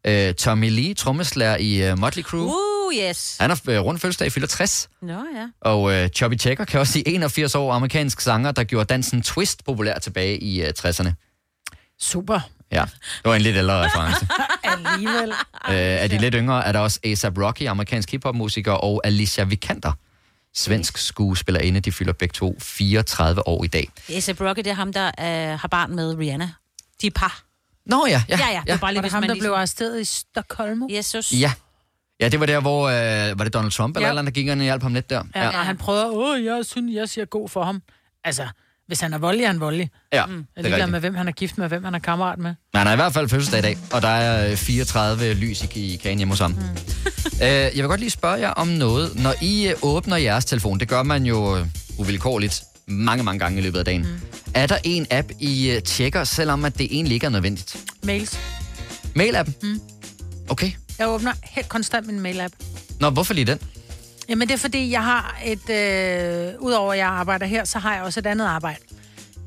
Øh, 0.08 0.34
Tommy 0.34 0.70
Lee, 0.70 0.93
trommeslager 0.93 1.58
i 1.58 1.91
uh, 1.91 1.99
Motley 1.99 2.24
Crue. 2.24 2.45
Uh, 2.45 2.95
yes. 3.10 3.38
Han 3.39 3.49
har 3.49 3.62
øh, 3.70 3.80
rundt 3.80 4.01
fødselsdag, 4.01 4.32
fylder 4.32 4.47
60. 4.47 4.89
Nå, 5.01 5.14
ja. 5.14 5.47
Og 5.62 5.93
øh, 5.93 6.10
Chubby 6.10 6.39
Checker 6.39 6.66
kan 6.66 6.80
også 6.80 6.93
sige 6.93 7.08
81 7.08 7.56
år 7.56 7.74
amerikansk 7.74 8.22
sanger, 8.22 8.51
der 8.51 8.64
gjorde 8.64 8.86
dansen 8.86 9.22
twist 9.22 9.66
populær 9.66 9.99
tilbage 9.99 10.38
i 10.38 10.62
øh, 10.62 10.74
60'erne. 10.80 11.10
Super. 11.99 12.39
Ja, 12.72 12.82
det 12.91 13.26
var 13.26 13.36
en 13.36 13.41
lidt 13.41 13.58
ældre 13.58 13.86
reference. 13.86 14.28
Alligevel. 14.64 15.30
øh, 15.70 16.01
af 16.01 16.10
de 16.10 16.18
lidt 16.18 16.36
yngre 16.38 16.66
er 16.66 16.72
der 16.72 16.80
også 16.80 16.99
A$AP 17.04 17.38
Rocky, 17.38 17.68
amerikansk 17.68 18.12
hiphop-musiker, 18.12 18.72
og 18.72 19.01
Alicia 19.04 19.43
Vikander, 19.43 19.91
svensk 20.56 20.97
skuespillerinde. 20.97 21.80
De 21.80 21.91
fylder 21.91 22.14
begge 22.14 22.34
to 22.34 22.56
34 22.60 23.47
år 23.47 23.64
i 23.64 23.68
dag. 23.68 23.89
A$AP 24.10 24.41
Rocky, 24.41 24.58
det 24.60 24.68
er 24.68 24.74
ham, 24.74 24.93
der 24.93 25.08
øh, 25.08 25.60
har 25.60 25.68
barn 25.68 25.95
med 25.95 26.16
Rihanna. 26.18 26.51
De 27.01 27.08
er 27.08 27.12
par. 27.16 27.43
Nå 27.86 28.06
ja, 28.10 28.24
ja. 28.30 28.38
Ja, 28.38 28.47
ja. 28.51 28.62
Det 28.66 28.72
var 28.72 28.78
bare 28.78 28.91
lige, 28.93 28.97
Var 28.97 29.01
det 29.08 29.12
ham, 29.12 29.22
der 29.24 29.34
lige... 29.34 29.41
blev 29.41 29.51
arresteret 29.51 30.01
i 30.01 30.06
Stockholm? 30.06 30.82
Jesus. 30.89 31.32
Ja. 31.34 31.54
Ja, 32.20 32.30
det 32.30 32.39
var 32.39 32.45
der, 32.45 32.60
hvor... 32.60 32.84
Øh, 32.89 33.39
var 33.39 33.43
det 33.43 33.54
Donald 33.54 33.72
Trump 33.72 33.95
eller 33.97 34.08
Ja. 34.08 34.12
eller 34.12 34.22
andet, 34.22 34.36
der 34.36 34.41
gik 34.41 34.47
ind 34.47 34.60
og 34.60 34.64
hjalp 34.64 34.82
ham 34.82 34.93
lidt 34.93 35.10
der? 35.10 35.24
Ja, 35.36 35.43
ja. 35.43 35.49
han 35.51 35.78
prøver, 35.78 36.06
åh, 36.12 36.43
jeg 36.43 36.66
synes, 36.66 36.95
jeg 36.95 37.10
siger 37.10 37.26
god 37.26 37.49
for 37.49 37.64
ham. 37.64 37.82
Altså, 38.24 38.47
hvis 38.88 39.00
han 39.00 39.14
er 39.14 39.18
voldelig, 39.18 39.44
er 39.44 39.48
han 39.48 39.60
voldelig. 39.60 39.90
Ja, 40.14 40.26
Mm. 40.26 40.32
det 40.34 40.66
er 40.66 40.70
er 40.70 40.76
rigtigt. 40.76 40.92
med, 40.92 41.00
hvem 41.00 41.16
han 41.16 41.28
er 41.28 41.32
gift 41.32 41.58
med, 41.58 41.68
hvem 41.68 41.84
han 41.84 41.96
er 41.96 42.00
kammerat 42.00 42.40
med. 42.40 42.54
Men 42.74 42.78
han 42.78 42.88
har 42.88 42.94
i 42.94 42.96
hvert 42.96 43.14
fald 43.14 43.30
fødselsdag 43.30 43.60
i 43.60 43.62
dag, 43.62 43.78
og 43.94 44.02
der 44.02 44.08
er 44.08 44.52
øh, 44.52 44.58
34 44.58 45.34
lys 45.34 45.64
i, 45.76 45.94
i 45.94 45.98
kagen 45.98 46.18
hjemme 46.18 46.32
hos 46.32 46.40
ham. 46.40 46.52
Mm. 46.52 46.58
Øh, 47.34 47.50
jeg 47.50 47.72
vil 47.76 47.84
godt 47.84 48.00
lige 48.00 48.10
spørge 48.10 48.40
jer 48.40 48.50
om 48.50 48.68
noget. 48.68 49.16
Når 49.24 49.34
I 49.42 49.68
øh, 49.68 49.74
åbner 49.82 50.18
jeres 50.18 50.46
telefon, 50.46 50.80
det 50.80 50.88
gør 50.88 51.04
man 51.04 51.26
jo 51.26 51.58
øh, 51.58 51.66
uvilkårligt 51.98 52.64
mange, 52.88 53.24
mange 53.24 53.40
gange 53.40 53.60
i 53.60 53.62
løbet 53.62 53.80
af 53.80 53.86
dagen. 53.86 54.02
Mm. 54.02 54.22
Er 54.54 54.68
der 54.68 54.78
en 54.84 55.08
app, 55.12 55.28
I 55.40 55.70
øh, 55.70 55.82
tjekker, 55.82 56.24
selvom 56.24 56.66
at 56.66 56.78
det 56.78 56.88
egentlig 56.92 57.14
ikke 57.16 57.26
er 57.26 57.30
nødvendigt? 57.30 57.78
Mails. 58.04 58.40
Mail-appen? 59.16 59.52
Mm. 59.64 59.80
Okay. 60.50 60.72
Jeg 61.00 61.08
åbner 61.08 61.32
helt 61.44 61.70
konstant 61.70 62.08
min 62.08 62.20
mail-app. 62.20 62.54
Nå, 63.00 63.10
hvorfor 63.10 63.34
lige 63.34 63.46
den? 63.46 63.60
Jamen, 64.30 64.48
det 64.48 64.54
er 64.54 64.58
fordi, 64.58 64.92
jeg 64.92 65.04
har 65.04 65.38
et... 65.46 65.70
Øh, 65.70 66.54
Udover 66.60 66.94
at 66.94 67.00
jeg 67.00 67.08
arbejder 67.08 67.46
her, 67.46 67.66
så 67.66 67.80
har 67.80 67.94
jeg 67.94 68.04
også 68.04 68.20
et 68.20 68.26
andet 68.26 68.46
arbejde. 68.46 68.80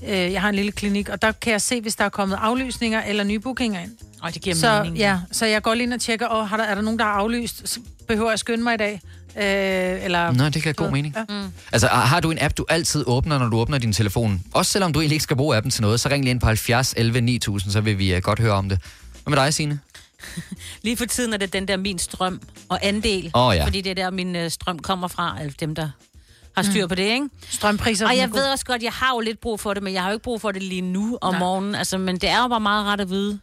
Øh, 0.09 0.33
jeg 0.33 0.41
har 0.41 0.49
en 0.49 0.55
lille 0.55 0.72
klinik, 0.72 1.09
og 1.09 1.22
der 1.22 1.33
kan 1.33 1.53
jeg 1.53 1.62
se, 1.62 1.81
hvis 1.81 1.97
der 1.97 2.05
er 2.05 2.09
kommet 2.09 2.39
aflysninger 2.41 3.03
eller 3.03 3.24
nye 3.24 3.39
bookinger 3.39 3.81
ind. 3.81 3.91
Og 4.22 4.35
det 4.35 4.43
giver 4.43 4.57
så, 4.57 4.81
mening. 4.83 4.99
Ja, 4.99 5.18
så 5.33 5.47
jeg 5.47 5.62
går 5.62 5.74
lige 5.74 5.83
ind 5.83 5.93
og 5.93 6.01
tjekker, 6.01 6.27
og 6.27 6.49
har 6.49 6.57
der, 6.57 6.64
er 6.64 6.74
der 6.74 6.83
nogen, 6.83 6.99
der 6.99 7.05
har 7.05 7.12
aflyst? 7.12 7.68
Så 7.68 7.81
behøver 8.09 8.29
jeg 8.29 8.33
at 8.33 8.41
skynde 8.41 8.62
mig 8.64 8.74
i 8.74 8.77
dag? 8.77 9.01
Øh, 9.37 10.05
eller, 10.05 10.33
Nå, 10.33 10.49
det 10.49 10.62
kan 10.62 10.74
god 10.74 10.91
mening. 10.91 11.14
Ja. 11.16 11.43
Mm. 11.43 11.53
Altså, 11.72 11.89
har 11.89 12.20
du 12.20 12.31
en 12.31 12.39
app, 12.41 12.57
du 12.57 12.64
altid 12.68 13.05
åbner, 13.07 13.39
når 13.39 13.49
du 13.49 13.57
åbner 13.57 13.79
din 13.79 13.93
telefon? 13.93 14.43
Også 14.55 14.72
selvom 14.72 14.93
du 14.93 15.01
egentlig 15.01 15.14
ikke 15.14 15.22
skal 15.22 15.37
bruge 15.37 15.57
appen 15.57 15.70
til 15.70 15.83
noget, 15.83 16.01
så 16.01 16.09
ring 16.09 16.24
lige 16.24 16.31
ind 16.31 16.41
på 16.41 16.47
70 16.47 16.95
11 16.97 17.20
9000, 17.20 17.72
så 17.72 17.81
vil 17.81 17.99
vi 17.99 18.16
uh, 18.16 18.22
godt 18.22 18.39
høre 18.39 18.53
om 18.53 18.68
det. 18.68 18.79
Hvad 19.24 19.37
med 19.37 19.45
dig, 19.45 19.55
Signe? 19.55 19.79
Lige 20.82 20.96
for 20.96 21.04
tiden 21.04 21.32
er 21.32 21.36
det 21.36 21.52
den 21.52 21.68
der 21.68 21.76
min 21.76 21.98
strøm 21.98 22.40
og 22.68 22.78
andel. 22.82 23.30
Åh, 23.34 23.54
ja. 23.56 23.64
Fordi 23.64 23.80
det 23.80 23.90
er 23.90 23.94
der, 23.94 24.10
min 24.10 24.36
øh, 24.36 24.50
strøm 24.50 24.78
kommer 24.78 25.08
fra. 25.08 25.36
Altså 25.40 25.56
dem, 25.60 25.74
der 25.74 25.88
har 26.56 26.62
styr 26.62 26.82
Mm. 26.82 26.88
på 26.88 26.94
det, 26.94 27.02
ikke? 27.02 27.28
Strømpriser. 27.48 28.06
Og 28.08 28.16
jeg 28.16 28.32
ved 28.32 28.44
også 28.44 28.64
godt, 28.64 28.82
jeg 28.82 28.92
har 28.92 29.10
jo 29.14 29.20
lidt 29.20 29.40
brug 29.40 29.60
for 29.60 29.74
det, 29.74 29.82
men 29.82 29.92
jeg 29.94 30.02
har 30.02 30.08
jo 30.10 30.14
ikke 30.14 30.24
brug 30.24 30.40
for 30.40 30.52
det 30.52 30.62
lige 30.62 30.80
nu 30.80 31.18
om 31.20 31.34
Nej. 31.34 31.38
morgenen. 31.40 31.74
Altså, 31.74 31.98
men 31.98 32.16
det 32.16 32.28
er 32.28 32.42
jo 32.42 32.48
bare 32.48 32.60
meget 32.60 32.84
ret 32.86 33.00
at 33.00 33.10
vide, 33.10 33.38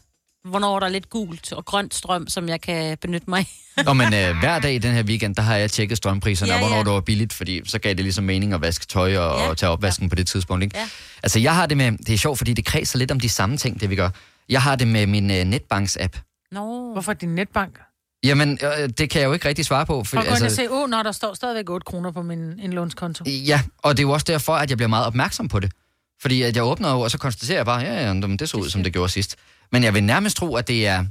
hvornår 0.49 0.79
der 0.79 0.87
er 0.87 0.91
lidt 0.91 1.09
gult 1.09 1.53
og 1.53 1.65
grønt 1.65 1.93
strøm, 1.95 2.27
som 2.27 2.49
jeg 2.49 2.61
kan 2.61 2.97
benytte 3.01 3.29
mig 3.29 3.39
af. 3.77 3.83
Nå, 3.85 3.93
men 3.93 4.07
uh, 4.07 4.37
hver 4.39 4.59
dag 4.59 4.73
i 4.75 4.77
den 4.77 4.93
her 4.93 5.03
weekend, 5.03 5.35
der 5.35 5.41
har 5.41 5.55
jeg 5.55 5.71
tjekket 5.71 5.97
strømpriserne, 5.97 6.51
Ja, 6.51 6.55
og 6.55 6.59
hvornår 6.61 6.77
ja. 6.77 6.83
det 6.83 6.91
var 6.91 7.01
billigt, 7.01 7.33
fordi 7.33 7.61
så 7.69 7.79
gav 7.79 7.93
det 7.93 7.99
ligesom 8.03 8.23
mening 8.23 8.53
at 8.53 8.61
vaske 8.61 8.85
tøj 8.85 9.17
og, 9.17 9.39
Ja. 9.39 9.49
og 9.49 9.57
tage 9.57 9.69
opvasken 9.69 10.05
ja. 10.05 10.09
på 10.09 10.15
det 10.15 10.27
tidspunkt. 10.27 10.63
Ikke? 10.63 10.77
Ja. 10.77 10.87
Altså, 11.23 11.39
jeg 11.39 11.55
har 11.55 11.65
det 11.65 11.77
med, 11.77 11.91
det 11.91 12.09
er 12.13 12.17
sjovt, 12.17 12.37
fordi 12.37 12.53
det 12.53 12.65
kredser 12.65 12.99
lidt 12.99 13.11
om 13.11 13.19
de 13.19 13.29
samme 13.29 13.57
ting, 13.57 13.81
det 13.81 13.89
vi 13.89 13.95
gør. 13.95 14.09
Jeg 14.49 14.61
har 14.61 14.75
det 14.75 14.87
med 14.87 15.07
min 15.07 15.31
uh, 15.31 15.37
netbanks-app. 15.37 16.32
Nå. 16.53 16.91
Hvorfor 16.93 17.13
din 17.13 17.35
netbank? 17.35 17.79
Jamen, 18.23 18.59
øh, 18.63 18.89
det 18.89 19.09
kan 19.09 19.21
jeg 19.21 19.27
jo 19.27 19.33
ikke 19.33 19.47
rigtig 19.47 19.65
svare 19.65 19.85
på. 19.85 20.03
For 20.03 20.17
og 20.17 20.51
se, 20.51 20.71
åh, 20.71 20.89
når 20.89 21.03
der 21.03 21.11
står 21.11 21.33
stadigvæk 21.33 21.69
8 21.69 21.85
kroner 21.85 22.11
på 22.11 22.21
min 22.21 22.59
indlånskonto. 22.59 23.23
Ja, 23.27 23.61
og 23.77 23.97
det 23.97 24.03
er 24.03 24.07
jo 24.07 24.11
også 24.11 24.25
derfor, 24.29 24.53
at 24.53 24.69
jeg 24.69 24.77
bliver 24.77 24.89
meget 24.89 25.05
opmærksom 25.05 25.47
på 25.47 25.59
det. 25.59 25.71
Fordi 26.21 26.41
at 26.41 26.55
jeg 26.55 26.63
åbner 26.63 26.91
jo, 26.91 26.99
og 27.01 27.11
så 27.11 27.17
konstaterer 27.17 27.57
jeg 27.57 27.65
bare, 27.65 27.79
ja, 27.81 27.93
ja, 27.93 28.05
jamen, 28.07 28.37
det 28.39 28.49
så 28.49 28.57
ud, 28.57 28.69
som 28.69 28.83
det 28.83 28.93
gjorde 28.93 29.09
sidst. 29.11 29.35
Men 29.71 29.83
jeg 29.83 29.93
vil 29.93 30.03
nærmest 30.03 30.37
tro, 30.37 30.55
at 30.55 30.67
det 30.67 30.87
er 30.87 31.05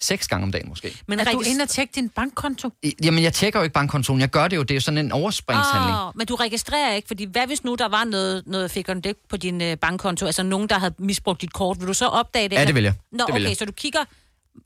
seks 0.00 0.28
gange 0.28 0.44
om 0.44 0.52
dagen 0.52 0.68
måske. 0.68 0.98
Men 1.08 1.20
er 1.20 1.24
du 1.24 1.40
inde 1.40 1.62
og 1.62 1.68
tjekke 1.68 1.92
din 1.94 2.08
bankkonto? 2.08 2.70
I- 2.82 2.94
Jamen, 3.04 3.22
jeg 3.22 3.32
tjekker 3.32 3.58
jo 3.60 3.62
ikke 3.64 3.72
bankkontoen. 3.74 4.20
Jeg 4.20 4.28
gør 4.30 4.48
det 4.48 4.56
jo. 4.56 4.62
Det 4.62 4.70
er 4.70 4.74
jo 4.74 4.80
sådan 4.80 4.98
en 4.98 5.12
overspringshandling. 5.12 5.96
Oh, 5.96 6.12
men 6.16 6.26
du 6.26 6.34
registrerer 6.34 6.94
ikke, 6.94 7.08
fordi 7.08 7.24
hvad 7.24 7.46
hvis 7.46 7.64
nu 7.64 7.74
der 7.74 7.88
var 7.88 8.04
noget, 8.04 8.42
noget 8.46 8.70
fik 8.70 8.86
det 8.86 9.16
på 9.28 9.36
din 9.36 9.60
øh, 9.62 9.76
bankkonto, 9.76 10.26
altså 10.26 10.42
nogen, 10.42 10.68
der 10.68 10.78
havde 10.78 10.94
misbrugt 10.98 11.40
dit 11.42 11.52
kort, 11.52 11.80
vil 11.80 11.88
du 11.88 11.94
så 11.94 12.06
opdage 12.06 12.48
det? 12.48 12.56
Ja, 12.56 12.64
det 12.64 12.74
vil 12.74 12.82
jeg. 12.84 12.94
Nå, 13.12 13.24
Det 13.26 13.34
vil 13.34 13.42
okay, 13.42 13.48
jeg. 13.48 13.56
så 13.56 13.64
du 13.64 13.72
kigger, 13.72 14.00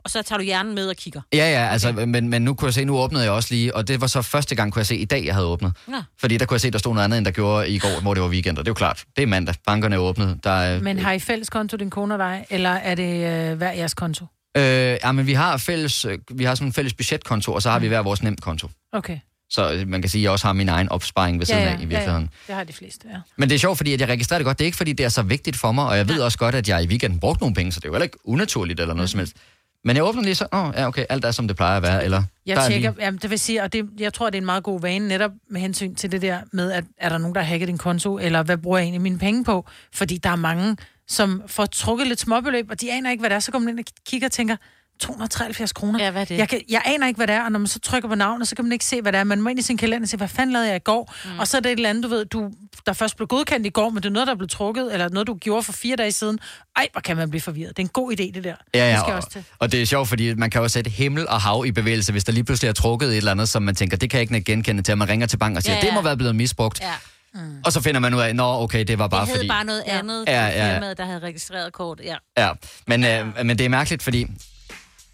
og 0.04 0.10
så 0.10 0.22
tager 0.22 0.38
du 0.38 0.44
hjernen 0.44 0.74
med 0.74 0.88
og 0.88 0.96
kigger. 0.96 1.20
Ja, 1.32 1.50
ja, 1.50 1.68
altså, 1.68 1.92
men, 1.92 2.28
men 2.28 2.42
nu 2.42 2.54
kunne 2.54 2.66
jeg 2.66 2.74
se, 2.74 2.84
nu 2.84 2.98
åbnede 2.98 3.24
jeg 3.24 3.32
også 3.32 3.54
lige, 3.54 3.76
og 3.76 3.88
det 3.88 4.00
var 4.00 4.06
så 4.06 4.22
første 4.22 4.54
gang, 4.54 4.72
kunne 4.72 4.80
jeg 4.80 4.86
se, 4.86 4.96
i 4.96 5.04
dag, 5.04 5.24
jeg 5.26 5.34
havde 5.34 5.46
åbnet. 5.46 5.72
Ja. 5.88 6.02
Fordi 6.20 6.36
der 6.36 6.46
kunne 6.46 6.54
jeg 6.54 6.60
se, 6.60 6.70
der 6.70 6.78
stod 6.78 6.94
noget 6.94 7.04
andet, 7.04 7.18
end 7.18 7.24
der 7.24 7.30
gjorde 7.30 7.68
i 7.68 7.78
går, 7.78 8.00
hvor 8.02 8.14
det 8.14 8.22
var 8.22 8.28
weekend, 8.28 8.58
og 8.58 8.64
det 8.64 8.68
er 8.68 8.70
jo 8.70 8.74
klart. 8.74 9.04
Det 9.16 9.22
er 9.22 9.26
mandag. 9.26 9.54
Bankerne 9.66 9.94
er 9.94 10.00
åbnet. 10.00 10.40
Der 10.44 10.50
er, 10.50 10.80
Men 10.80 10.98
har 10.98 11.12
I 11.12 11.18
fælles 11.18 11.50
konto, 11.50 11.76
din 11.76 11.90
kone 11.90 12.14
og 12.14 12.18
dig, 12.18 12.46
eller 12.50 12.70
er 12.70 12.94
det 12.94 13.50
øh, 13.50 13.56
hver 13.56 13.72
jeres 13.72 13.94
konto? 13.94 14.26
øh, 14.56 14.62
ja, 15.04 15.12
men 15.12 15.26
vi 15.26 15.32
har, 15.32 15.56
fælles, 15.56 16.04
øh, 16.04 16.18
vi 16.30 16.44
har 16.44 16.54
sådan 16.54 16.68
en 16.68 16.72
fælles 16.72 16.94
budgetkonto, 16.94 17.52
og 17.52 17.62
så 17.62 17.70
har 17.70 17.78
vi 17.78 17.88
hver 17.88 18.02
vores 18.02 18.22
nemkonto. 18.22 18.68
Okay. 18.92 19.18
Så 19.50 19.72
øh, 19.72 19.88
man 19.88 20.02
kan 20.02 20.10
sige, 20.10 20.20
at 20.20 20.22
jeg 20.22 20.30
også 20.30 20.46
har 20.46 20.52
min 20.52 20.68
egen 20.68 20.88
opsparing 20.88 21.38
ved 21.38 21.46
siden 21.46 21.62
af 21.62 21.74
i 21.74 21.84
virkeligheden. 21.84 22.06
Ja, 22.06 22.18
ja. 22.20 22.26
Det 22.46 22.54
har 22.54 22.64
de 22.64 22.72
fleste, 22.72 23.08
ja. 23.12 23.16
Men 23.36 23.48
det 23.48 23.54
er 23.54 23.58
sjovt, 23.58 23.76
fordi 23.76 23.92
at 23.92 24.00
jeg 24.00 24.08
registrerer 24.08 24.38
det 24.38 24.44
godt. 24.44 24.58
Det 24.58 24.64
er 24.64 24.66
ikke, 24.66 24.76
fordi 24.76 24.92
det 24.92 25.04
er 25.04 25.08
så 25.08 25.22
vigtigt 25.22 25.56
for 25.56 25.72
mig, 25.72 25.86
og 25.86 25.96
jeg 25.96 26.08
ved 26.08 26.20
også 26.20 26.38
godt, 26.38 26.54
at 26.54 26.68
jeg 26.68 26.84
i 26.84 26.86
weekenden 26.86 27.20
brugte 27.20 27.42
nogle 27.42 27.54
penge, 27.54 27.72
så 27.72 27.80
det 27.80 27.84
er 27.84 27.88
jo 27.88 27.94
heller 27.94 28.04
ikke 28.04 28.28
unaturligt 28.28 28.80
eller 28.80 28.94
noget 28.94 29.10
som 29.10 29.18
helst. 29.18 29.36
Men 29.84 29.96
jeg 29.96 30.04
åbner 30.04 30.22
lige 30.22 30.34
så, 30.34 30.46
åh, 30.52 30.72
ja, 30.76 30.86
okay, 30.88 31.04
alt 31.08 31.24
er, 31.24 31.30
som 31.30 31.48
det 31.48 31.56
plejer 31.56 31.76
at 31.76 31.82
være, 31.82 32.04
eller... 32.04 32.22
Jeg 32.46 32.56
der 32.56 32.62
er 32.62 32.68
tjekker, 32.68 32.90
lige- 32.92 33.04
jamen, 33.04 33.20
det 33.22 33.30
vil 33.30 33.38
sige, 33.38 33.62
og 33.62 33.72
det, 33.72 33.88
jeg 33.98 34.12
tror, 34.14 34.26
det 34.30 34.34
er 34.34 34.40
en 34.40 34.46
meget 34.46 34.62
god 34.62 34.80
vane, 34.80 35.08
netop 35.08 35.30
med 35.50 35.60
hensyn 35.60 35.94
til 35.94 36.12
det 36.12 36.22
der 36.22 36.40
med, 36.52 36.72
at 36.72 36.84
er 36.98 37.08
der 37.08 37.18
nogen, 37.18 37.34
der 37.34 37.40
har 37.40 37.48
hacket 37.48 37.68
din 37.68 37.78
konto, 37.78 38.18
eller 38.18 38.42
hvad 38.42 38.56
bruger 38.56 38.78
jeg 38.78 38.84
egentlig 38.84 39.00
mine 39.02 39.18
penge 39.18 39.44
på? 39.44 39.66
Fordi 39.94 40.16
der 40.16 40.30
er 40.30 40.36
mange, 40.36 40.76
som 41.08 41.42
får 41.46 41.66
trukket 41.66 42.06
lidt 42.06 42.20
småbeløb, 42.20 42.70
og 42.70 42.80
de 42.80 42.92
aner 42.92 43.10
ikke, 43.10 43.20
hvad 43.20 43.30
det 43.30 43.36
er, 43.36 43.40
så 43.40 43.52
kommer 43.52 43.64
man 43.68 43.78
ind 43.78 43.86
og 43.86 43.92
kigger 44.06 44.28
og 44.28 44.32
tænker, 44.32 44.56
273 45.00 45.72
kroner. 45.72 46.04
Ja, 46.04 46.10
hvad 46.10 46.20
er 46.20 46.24
det? 46.24 46.38
Jeg, 46.38 46.48
kan, 46.48 46.60
jeg 46.68 46.82
aner 46.84 47.06
ikke, 47.06 47.16
hvad 47.16 47.26
det 47.26 47.34
er, 47.34 47.44
og 47.44 47.52
når 47.52 47.58
man 47.58 47.66
så 47.66 47.78
trykker 47.78 48.08
på 48.08 48.14
navnet, 48.14 48.48
så 48.48 48.56
kan 48.56 48.64
man 48.64 48.72
ikke 48.72 48.84
se, 48.84 49.02
hvad 49.02 49.12
det 49.12 49.18
er. 49.18 49.24
Man 49.24 49.42
må 49.42 49.48
ind 49.48 49.58
i 49.58 49.62
sin 49.62 49.76
kalender 49.76 50.04
og 50.04 50.08
se, 50.08 50.16
hvad 50.16 50.28
fanden 50.28 50.52
lavede 50.52 50.68
jeg 50.68 50.76
i 50.76 50.84
går? 50.84 51.14
Mm. 51.24 51.38
Og 51.38 51.48
så 51.48 51.56
er 51.56 51.60
det 51.60 51.72
et 51.72 51.76
eller 51.76 51.90
andet, 51.90 52.04
du 52.04 52.08
ved, 52.08 52.24
du, 52.24 52.50
der 52.86 52.92
først 52.92 53.16
blev 53.16 53.26
godkendt 53.28 53.66
i 53.66 53.70
går, 53.70 53.90
men 53.90 54.02
det 54.02 54.08
er 54.08 54.12
noget, 54.12 54.26
der 54.26 54.34
blev 54.34 54.48
trukket, 54.48 54.92
eller 54.92 55.08
noget, 55.08 55.26
du 55.26 55.34
gjorde 55.34 55.62
for 55.62 55.72
fire 55.72 55.96
dage 55.96 56.12
siden. 56.12 56.38
Ej, 56.76 56.88
hvor 56.92 57.00
kan 57.00 57.16
man 57.16 57.30
blive 57.30 57.40
forvirret. 57.40 57.76
Det 57.76 57.82
er 57.82 57.86
en 57.86 57.90
god 57.92 58.12
idé, 58.12 58.22
det 58.34 58.44
der. 58.44 58.54
Ja, 58.74 58.86
det 58.86 58.92
ja, 58.92 58.96
skal 58.96 59.04
jeg 59.06 59.06
og, 59.06 59.14
også 59.16 59.30
til. 59.30 59.44
og 59.58 59.72
det 59.72 59.82
er 59.82 59.86
sjovt, 59.86 60.08
fordi 60.08 60.34
man 60.34 60.50
kan 60.50 60.62
jo 60.62 60.68
sætte 60.68 60.90
himmel 60.90 61.28
og 61.28 61.40
hav 61.40 61.64
i 61.66 61.72
bevægelse, 61.72 62.12
hvis 62.12 62.24
der 62.24 62.32
lige 62.32 62.44
pludselig 62.44 62.68
er 62.68 62.72
trukket 62.72 63.08
et 63.08 63.16
eller 63.16 63.30
andet, 63.30 63.48
som 63.48 63.62
man 63.62 63.74
tænker, 63.74 63.96
det 63.96 64.10
kan 64.10 64.18
jeg 64.18 64.22
ikke 64.38 64.44
genkende 64.44 64.82
til, 64.82 64.92
at 64.92 64.98
man 64.98 65.08
ringer 65.08 65.26
til 65.26 65.36
bank 65.36 65.56
og 65.56 65.62
siger, 65.62 65.74
Ja, 65.74 65.80
ja, 65.80 65.86
det 65.86 65.94
må 65.94 66.02
være 66.02 66.16
blevet 66.16 66.36
misbrugt. 66.36 66.80
Ja. 66.80 66.92
Mm. 67.34 67.40
Og 67.64 67.72
så 67.72 67.80
finder 67.80 68.00
man 68.00 68.14
ud 68.14 68.20
af, 68.20 68.36
nå, 68.36 68.62
okay, 68.62 68.84
det 68.84 68.98
var 68.98 69.08
bare 69.08 69.26
det 69.26 69.34
fordi... 69.34 69.48
bare 69.48 69.64
noget 69.64 69.82
andet 69.86 70.24
Ja, 70.26 70.32
ja, 70.32 70.46
ja, 70.48 70.66
ja. 70.66 70.74
firmaet, 70.74 70.98
der 70.98 71.04
havde 71.04 71.18
registreret 71.18 71.72
kort. 71.72 72.00
Ja. 72.04 72.16
Ja, 72.38 72.50
men, 72.86 73.04
øh, 73.04 73.46
men 73.46 73.58
det 73.58 73.64
er 73.64 73.68
mærkeligt, 73.68 74.02
fordi 74.02 74.26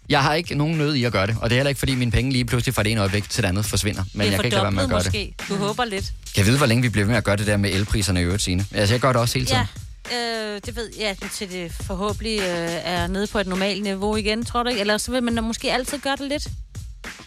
jeg 0.09 0.23
har 0.23 0.33
ikke 0.33 0.55
nogen 0.55 0.77
nød 0.77 0.95
i 0.95 1.03
at 1.03 1.11
gøre 1.11 1.27
det, 1.27 1.35
og 1.41 1.49
det 1.49 1.55
er 1.55 1.59
heller 1.59 1.69
ikke, 1.69 1.79
fordi 1.79 1.95
mine 1.95 2.11
penge 2.11 2.31
lige 2.31 2.45
pludselig 2.45 2.75
fra 2.75 2.83
det 2.83 2.91
ene 2.91 3.01
øjeblik 3.01 3.29
til 3.29 3.43
det 3.43 3.49
andet 3.49 3.65
forsvinder. 3.65 4.03
Men 4.13 4.19
det 4.19 4.27
er 4.27 4.31
jeg 4.31 4.39
kan 4.39 4.45
ikke 4.45 4.55
lade 4.55 4.63
være 4.63 4.71
med 4.71 4.83
at 4.83 4.89
gøre 4.89 4.99
måske. 4.99 5.35
det. 5.39 5.49
Du 5.49 5.55
håber 5.55 5.85
lidt. 5.85 6.05
Kan 6.05 6.37
jeg 6.37 6.45
vide, 6.45 6.57
hvor 6.57 6.65
længe 6.67 6.81
vi 6.81 6.89
bliver 6.89 7.05
ved 7.05 7.11
med 7.11 7.17
at 7.17 7.23
gøre 7.23 7.35
det 7.35 7.47
der 7.47 7.57
med 7.57 7.69
elpriserne 7.69 8.21
i 8.21 8.23
øvrigt, 8.23 8.41
Signe? 8.41 8.65
Altså, 8.71 8.93
jeg 8.93 9.01
gør 9.01 9.11
det 9.11 9.21
også 9.21 9.33
hele 9.33 9.45
tiden. 9.45 9.67
Ja, 10.11 10.55
øh, 10.55 10.61
det 10.65 10.75
ved 10.75 10.89
jeg, 10.99 11.17
til 11.31 11.51
det 11.51 11.71
forhåbentlig 11.71 12.39
øh, 12.39 12.69
er 12.83 13.07
nede 13.07 13.27
på 13.27 13.39
et 13.39 13.47
normalt 13.47 13.83
niveau 13.83 14.15
igen, 14.15 14.45
tror 14.45 14.63
du 14.63 14.69
ikke? 14.69 14.81
Eller 14.81 14.97
så 14.97 15.11
vil 15.11 15.23
man 15.23 15.43
måske 15.43 15.71
altid 15.73 15.99
gøre 15.99 16.15
det 16.15 16.29
lidt. 16.29 16.47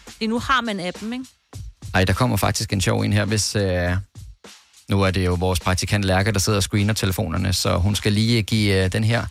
Fordi 0.07 0.27
nu 0.27 0.39
har 0.39 0.61
man 0.61 0.79
appen, 0.79 1.13
ikke? 1.13 1.25
Ej, 1.93 2.05
der 2.05 2.13
kommer 2.13 2.37
faktisk 2.37 2.73
en 2.73 2.81
sjov 2.81 3.01
en 3.01 3.13
her, 3.13 3.25
hvis... 3.25 3.55
Øh, 3.55 3.91
nu 4.89 5.01
er 5.01 5.11
det 5.11 5.25
jo 5.25 5.33
vores 5.33 5.59
praktikant 5.59 6.05
Lærke, 6.05 6.31
der 6.31 6.39
sidder 6.39 6.57
og 6.57 6.63
screener 6.63 6.93
telefonerne, 6.93 7.53
så 7.53 7.77
hun 7.77 7.95
skal 7.95 8.11
lige 8.11 8.41
give 8.41 8.83
øh, 8.83 8.91
den 8.91 9.03
her 9.03 9.25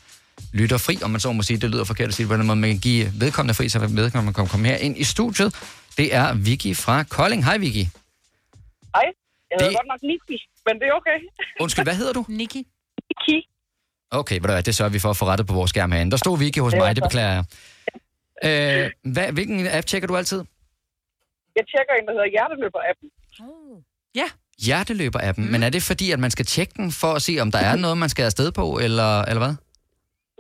lytter 0.53 0.79
fri, 0.79 0.99
om 1.03 1.11
man 1.11 1.21
så 1.21 1.33
må 1.33 1.43
sige, 1.43 1.57
det 1.61 1.71
lyder 1.71 1.85
forkert 1.85 2.09
at 2.09 2.15
sige 2.15 2.25
det 2.25 2.31
på 2.31 2.37
den 2.37 2.47
måde, 2.47 2.59
man 2.59 2.71
kan 2.71 2.79
give 2.79 3.13
vedkommende 3.21 3.55
fri, 3.55 3.69
så 3.69 3.79
vedkommende 3.79 4.35
kan 4.35 4.47
komme 4.47 4.67
her 4.69 4.77
ind 4.77 4.99
i 4.99 5.05
studiet. 5.05 5.55
Det 5.97 6.15
er 6.15 6.35
Vicky 6.35 6.77
fra 6.77 7.03
Kolding. 7.03 7.45
Hej 7.45 7.59
Vicky. 7.59 7.77
Hej. 8.95 9.05
Jeg 9.51 9.57
hedder 9.61 9.69
Det- 9.69 9.77
godt 9.77 9.87
nok 9.89 10.03
Niki, 10.03 10.37
men 10.67 10.75
det 10.81 10.87
er 10.89 10.93
okay. 10.93 11.19
Undskyld, 11.63 11.85
hvad 11.85 11.95
hedder 11.95 12.13
du? 12.13 12.25
Niki. 12.29 12.67
Niki. 13.09 13.49
Okay, 14.11 14.35
ved 14.35 14.41
du 14.41 14.53
hvad, 14.53 14.63
det 14.63 14.75
sørger 14.75 14.91
vi 14.93 14.99
for 14.99 15.11
at 15.11 15.17
få 15.17 15.25
rettet 15.27 15.47
på 15.47 15.55
vores 15.55 15.69
skærm 15.69 15.93
herinde. 15.93 16.11
Der 16.11 16.17
stod 16.17 16.39
Vicky 16.39 16.59
hos 16.59 16.75
mig, 16.75 16.97
det 16.97 17.03
beklager 17.05 17.33
jeg. 17.33 17.45
Øh, 18.45 19.13
hvad, 19.13 19.33
hvilken 19.33 19.67
app 19.71 19.87
tjekker 19.87 20.09
du 20.09 20.17
altid? 20.17 20.39
Jeg 21.57 21.65
tjekker 21.73 21.95
en, 22.01 22.07
der 22.07 22.13
hedder 22.13 22.31
Hjerteløber-appen. 22.37 23.09
Ja. 24.15 24.25
Hjerteløber-appen. 24.63 25.45
Mm. 25.45 25.51
Men 25.53 25.63
er 25.63 25.71
det 25.71 25.83
fordi, 25.83 26.11
at 26.11 26.19
man 26.21 26.31
skal 26.31 26.47
tjekke 26.47 26.73
den 26.77 26.93
for 26.93 27.13
at 27.15 27.23
se, 27.23 27.39
om 27.41 27.51
der 27.51 27.59
er 27.59 27.77
noget, 27.85 27.99
man 27.99 28.09
skal 28.09 28.25
afsted 28.25 28.53
på, 28.53 28.79
eller, 28.83 29.23
eller 29.23 29.39
hvad? 29.39 29.55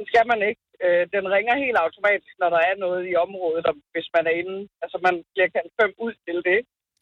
Det 0.00 0.06
skal 0.12 0.24
man 0.32 0.40
ikke. 0.50 0.62
Øh, 0.84 1.02
Den 1.14 1.24
ringer 1.34 1.54
helt 1.64 1.78
automatisk, 1.84 2.34
når 2.42 2.50
der 2.54 2.60
er 2.68 2.74
noget 2.84 3.02
i 3.10 3.12
området, 3.24 3.64
og 3.70 3.74
hvis 3.94 4.08
man 4.16 4.24
er 4.30 4.34
inde. 4.42 4.56
Altså, 4.82 4.96
man 5.06 5.14
bliver 5.32 5.48
kaldt 5.56 5.72
fem 5.80 5.90
ud 6.04 6.12
til 6.26 6.36
det. 6.48 6.60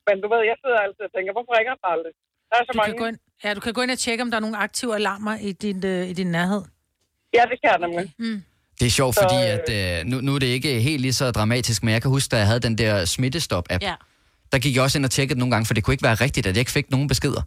Men 0.09 0.15
du 0.23 0.27
ved, 0.33 0.41
jeg 0.51 0.57
sidder 0.63 0.79
altid 0.87 1.03
og 1.09 1.13
tænker, 1.17 1.31
hvorfor 1.37 1.53
ringer 1.59 1.75
den 1.79 1.87
aldrig? 1.95 2.13
Der 2.51 2.55
er 2.61 2.65
så 2.69 2.73
Du 2.75 2.79
mange. 2.81 2.93
kan, 2.93 2.99
gå 3.03 3.07
ind, 3.13 3.19
ja, 3.45 3.51
du 3.59 3.63
kan 3.67 3.73
gå 3.77 3.81
ind 3.85 3.93
og 3.97 4.01
tjekke, 4.05 4.21
om 4.25 4.31
der 4.31 4.37
er 4.41 4.45
nogle 4.47 4.59
aktive 4.67 4.93
alarmer 5.01 5.35
i 5.49 5.51
din, 5.65 5.79
øh, 5.93 6.03
i 6.13 6.15
din 6.21 6.31
nærhed. 6.39 6.63
Ja, 7.37 7.43
det 7.51 7.57
kan 7.63 7.69
jeg 7.73 7.79
nemlig. 7.87 8.07
Mm. 8.25 8.39
Det 8.81 8.87
er 8.87 8.95
sjovt, 9.01 9.15
Så, 9.15 9.21
fordi 9.23 9.39
at, 9.57 9.67
øh, 9.79 10.07
nu, 10.11 10.17
nu 10.27 10.31
er 10.37 10.41
det 10.45 10.51
ikke 10.59 10.73
helt 10.89 11.01
lige 11.07 11.13
så 11.21 11.27
dramatisk, 11.39 11.79
men 11.85 11.91
jeg 11.95 12.03
kan 12.03 12.11
huske, 12.17 12.29
da 12.33 12.37
jeg 12.43 12.47
havde 12.51 12.61
den 12.69 12.79
der 12.83 12.93
smittestop-app, 13.15 13.83
Ja. 13.91 13.95
der 14.53 14.59
gik 14.59 14.75
jeg 14.77 14.83
også 14.83 14.99
ind 14.99 15.05
og 15.05 15.11
tjekkede 15.11 15.39
nogle 15.39 15.53
gange, 15.55 15.67
for 15.67 15.75
det 15.75 15.85
kunne 15.85 15.95
ikke 15.95 16.05
være 16.11 16.15
rigtigt, 16.15 16.47
at 16.47 16.55
jeg 16.57 16.61
ikke 16.61 16.71
fik 16.79 16.91
nogen 16.91 17.09
beskeder. 17.09 17.43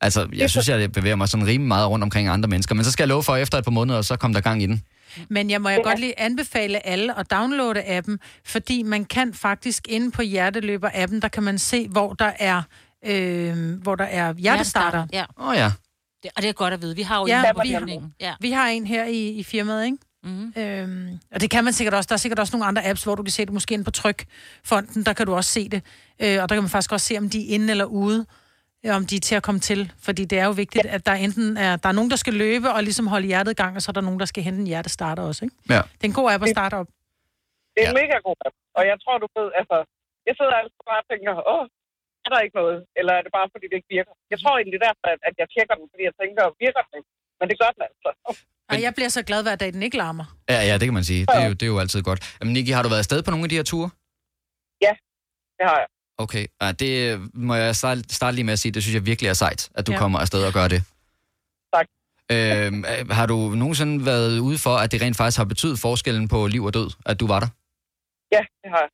Altså, 0.00 0.28
jeg 0.32 0.50
synes, 0.50 0.68
jeg 0.68 0.92
bevæger 0.92 1.16
mig 1.16 1.28
sådan 1.28 1.46
rimelig 1.46 1.68
meget 1.68 1.88
rundt 1.90 2.02
omkring 2.02 2.28
andre 2.28 2.48
mennesker, 2.48 2.74
men 2.74 2.84
så 2.84 2.92
skal 2.92 3.02
jeg 3.02 3.08
love 3.08 3.22
for, 3.22 3.32
at 3.34 3.42
efter 3.42 3.58
et 3.58 3.64
par 3.64 3.70
måneder, 3.70 4.02
så 4.02 4.16
kom 4.16 4.32
der 4.32 4.40
gang 4.40 4.62
i 4.62 4.66
den. 4.66 4.82
Men 5.28 5.50
jeg 5.50 5.62
må 5.62 5.68
jeg 5.68 5.80
godt 5.84 6.00
lige 6.00 6.20
anbefale 6.20 6.86
alle 6.86 7.18
at 7.18 7.30
downloade 7.30 7.84
appen, 7.84 8.20
fordi 8.44 8.82
man 8.82 9.04
kan 9.04 9.34
faktisk 9.34 9.88
inde 9.88 10.10
på 10.10 10.22
hjerteløber-appen, 10.22 11.20
der 11.20 11.28
kan 11.32 11.42
man 11.42 11.58
se, 11.58 11.88
hvor 11.88 12.12
der 12.12 12.32
er, 12.38 12.62
øh, 13.06 13.82
hvor 13.82 13.94
der 13.94 14.04
er 14.04 14.34
hjertestarter. 14.34 15.06
Ja. 15.12 15.24
Åh 15.38 15.48
oh, 15.48 15.56
ja. 15.56 15.72
Det, 16.22 16.30
og 16.36 16.42
det 16.42 16.48
er 16.48 16.52
godt 16.52 16.74
at 16.74 16.82
vide. 16.82 16.96
Vi 16.96 17.02
har 17.02 17.20
jo 17.20 17.26
Ja, 17.26 17.50
en 17.50 17.62
vi 17.62 17.72
har. 17.72 18.10
Ja. 18.20 18.34
vi 18.40 18.50
har 18.50 18.68
en 18.68 18.86
her 18.86 19.04
i, 19.04 19.28
i 19.28 19.42
firmaet, 19.42 19.84
ikke? 19.84 19.98
Mm. 20.24 20.52
Øhm, 20.56 21.18
og 21.34 21.40
det 21.40 21.50
kan 21.50 21.64
man 21.64 21.72
sikkert 21.72 21.94
også. 21.94 22.08
Der 22.08 22.12
er 22.12 22.16
sikkert 22.18 22.38
også 22.38 22.56
nogle 22.56 22.66
andre 22.66 22.86
apps, 22.86 23.02
hvor 23.04 23.14
du 23.14 23.22
kan 23.22 23.30
se 23.30 23.44
det. 23.44 23.52
Måske 23.52 23.72
inde 23.72 23.84
på 23.84 23.90
Trykfonden, 23.90 25.02
der 25.04 25.12
kan 25.12 25.26
du 25.26 25.34
også 25.34 25.50
se 25.50 25.68
det. 25.68 25.82
Øh, 26.22 26.42
og 26.42 26.48
der 26.48 26.54
kan 26.54 26.62
man 26.62 26.70
faktisk 26.70 26.92
også 26.92 27.06
se, 27.06 27.18
om 27.18 27.30
de 27.30 27.50
er 27.50 27.54
inde 27.54 27.70
eller 27.70 27.84
ude. 27.84 28.26
Øh, 28.84 28.96
Om 28.98 29.06
de 29.10 29.16
er 29.16 29.24
til 29.28 29.36
at 29.40 29.44
komme 29.48 29.60
til. 29.70 29.80
Fordi 30.06 30.22
det 30.24 30.38
er 30.42 30.46
jo 30.50 30.54
vigtigt, 30.64 30.86
at 30.96 31.02
der 31.08 31.14
enten 31.26 31.56
er, 31.66 31.72
der 31.82 31.88
er 31.88 31.96
nogen, 31.98 32.10
der 32.10 32.16
skal 32.24 32.34
løbe 32.44 32.68
og 32.76 32.80
ligesom 32.88 33.06
holde 33.14 33.26
hjertet 33.26 33.52
i 33.52 33.58
gang, 33.62 33.72
og 33.76 33.82
så 33.82 33.90
er 33.90 33.96
der 33.98 34.04
nogen, 34.08 34.20
der 34.20 34.28
skal 34.32 34.42
hente 34.46 34.60
en 34.60 34.66
hjertestarter 34.72 35.22
også, 35.30 35.44
ikke? 35.44 35.56
Ja. 35.74 35.80
Det 35.98 36.04
er 36.06 36.10
en 36.14 36.18
god 36.20 36.28
app 36.32 36.42
at 36.46 36.50
starte 36.58 36.74
op. 36.80 36.88
Det 37.74 37.80
er 37.84 37.88
en 37.92 37.98
mega 38.02 38.16
god 38.28 38.36
app. 38.46 38.54
Og 38.78 38.82
jeg 38.90 38.96
tror, 39.02 39.14
du 39.24 39.28
ved, 39.38 39.50
altså... 39.60 39.78
Jeg 40.28 40.34
sidder 40.38 40.54
altid 40.60 40.82
bare 40.90 41.00
og 41.04 41.08
tænker, 41.12 41.32
åh, 41.52 41.64
er 42.24 42.28
der 42.32 42.40
ikke 42.44 42.56
noget? 42.62 42.78
Eller 42.98 43.12
er 43.18 43.22
det 43.26 43.32
bare, 43.38 43.48
fordi 43.54 43.64
det 43.70 43.76
ikke 43.80 43.90
virker? 43.96 44.12
Jeg 44.32 44.38
tror 44.42 44.54
egentlig 44.60 44.80
derfor, 44.86 45.06
at, 45.14 45.20
at 45.28 45.34
jeg 45.40 45.46
tjekker 45.54 45.74
den, 45.78 45.86
fordi 45.92 46.02
jeg 46.10 46.14
tænker, 46.22 46.42
virker 46.66 46.82
den? 46.92 47.00
Men 47.38 47.44
det 47.50 47.56
gør 47.62 47.70
den 47.74 47.82
altså. 47.88 48.10
Og 48.70 48.76
jeg 48.84 48.92
bliver 48.96 49.12
så 49.18 49.22
glad 49.28 49.40
hver 49.46 49.56
dag, 49.62 49.70
den 49.76 49.82
ikke 49.86 49.98
larmer. 50.02 50.26
Ja, 50.52 50.60
ja, 50.68 50.74
det 50.80 50.86
kan 50.88 50.96
man 51.00 51.06
sige. 51.10 51.22
Det 51.30 51.38
er 51.44 51.48
jo, 51.50 51.54
det 51.58 51.66
er 51.68 51.72
jo 51.74 51.78
altid 51.84 52.00
godt. 52.08 52.20
Jamen, 52.38 52.52
Niki, 52.56 52.70
har 52.76 52.82
du 52.84 52.90
været 52.92 53.04
afsted 53.04 53.18
på 53.22 53.30
nogle 53.30 53.44
af 53.46 53.50
de 53.52 53.58
her 53.60 53.66
ture? 53.72 53.88
Ja, 54.86 54.92
det 55.58 55.64
har 55.70 55.78
jeg. 55.82 55.88
Okay, 56.18 56.46
ja, 56.62 56.72
det 56.72 57.20
må 57.34 57.54
jeg 57.54 57.76
starte, 57.76 58.32
lige 58.32 58.44
med 58.44 58.52
at 58.52 58.58
sige, 58.58 58.72
det 58.72 58.82
synes 58.82 58.94
jeg 58.94 59.06
virkelig 59.06 59.28
er 59.28 59.34
sejt, 59.34 59.68
at 59.74 59.86
du 59.86 59.92
Ja. 59.92 59.96
ja. 59.96 60.00
kommer 60.00 60.18
afsted 60.18 60.44
og 60.44 60.52
gør 60.52 60.68
det. 60.68 60.82
Tak. 61.74 61.86
Øhm, 62.32 62.84
øh, 62.84 63.10
har 63.10 63.26
du 63.26 63.36
nogensinde 63.48 64.06
været 64.06 64.38
ude 64.38 64.58
for, 64.58 64.76
at 64.76 64.92
det 64.92 65.02
rent 65.02 65.16
faktisk 65.16 65.36
har 65.38 65.44
betydet 65.44 65.78
forskellen 65.78 66.28
på 66.28 66.46
liv 66.46 66.64
og 66.64 66.74
død, 66.74 66.90
at 67.06 67.20
du 67.20 67.26
var 67.26 67.40
der? 67.40 67.48
Ja, 68.32 68.38
det 68.62 68.70
har 68.70 68.78
jeg. 68.78 68.88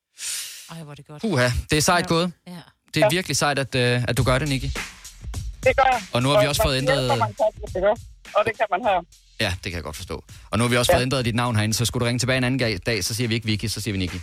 Ej, 0.78 0.82
hvor 0.82 0.90
er 0.92 0.94
det 0.94 1.06
godt. 1.06 1.20
Puha, 1.22 1.48
det 1.70 1.76
er 1.78 1.82
sejt 1.82 2.06
gået. 2.08 2.32
Ja. 2.46 2.52
Det 2.94 3.02
er 3.02 3.10
virkelig 3.10 3.36
sejt, 3.36 3.58
at, 3.58 3.74
øh, 3.74 4.04
at 4.08 4.16
du 4.16 4.22
gør 4.24 4.38
det, 4.38 4.48
Niki. 4.48 4.66
Det 4.66 5.76
gør 5.76 5.88
jeg. 5.92 6.02
Og 6.12 6.22
nu 6.22 6.28
har 6.28 6.40
vi 6.40 6.44
Og 6.46 6.48
også 6.48 6.62
fået 6.62 6.76
ændret-. 6.76 7.10
Og 8.36 8.44
det 8.46 8.56
kan 8.58 8.66
man 8.70 8.80
her. 8.82 9.04
Ja, 9.40 9.52
det 9.64 9.72
kan 9.72 9.74
jeg 9.74 9.82
godt 9.82 9.96
forstå. 9.96 10.24
Og 10.50 10.58
nu 10.58 10.64
har 10.64 10.68
vi 10.68 10.76
også 10.76 10.92
fået 10.92 11.02
ændret 11.02 11.24
dit 11.24 11.34
navn 11.34 11.56
herinde, 11.56 11.74
så 11.74 11.84
skulle 11.84 12.00
du 12.00 12.06
ringe 12.06 12.18
tilbage 12.18 12.38
en 12.38 12.44
anden 12.44 12.78
dag, 12.86 13.04
så 13.04 13.14
siger 13.14 13.28
vi 13.28 13.34
ikke 13.34 13.46
Vicky, 13.46 13.66
så 13.66 13.80
siger 13.80 13.92
vi 13.92 13.98
Niki. 13.98 14.20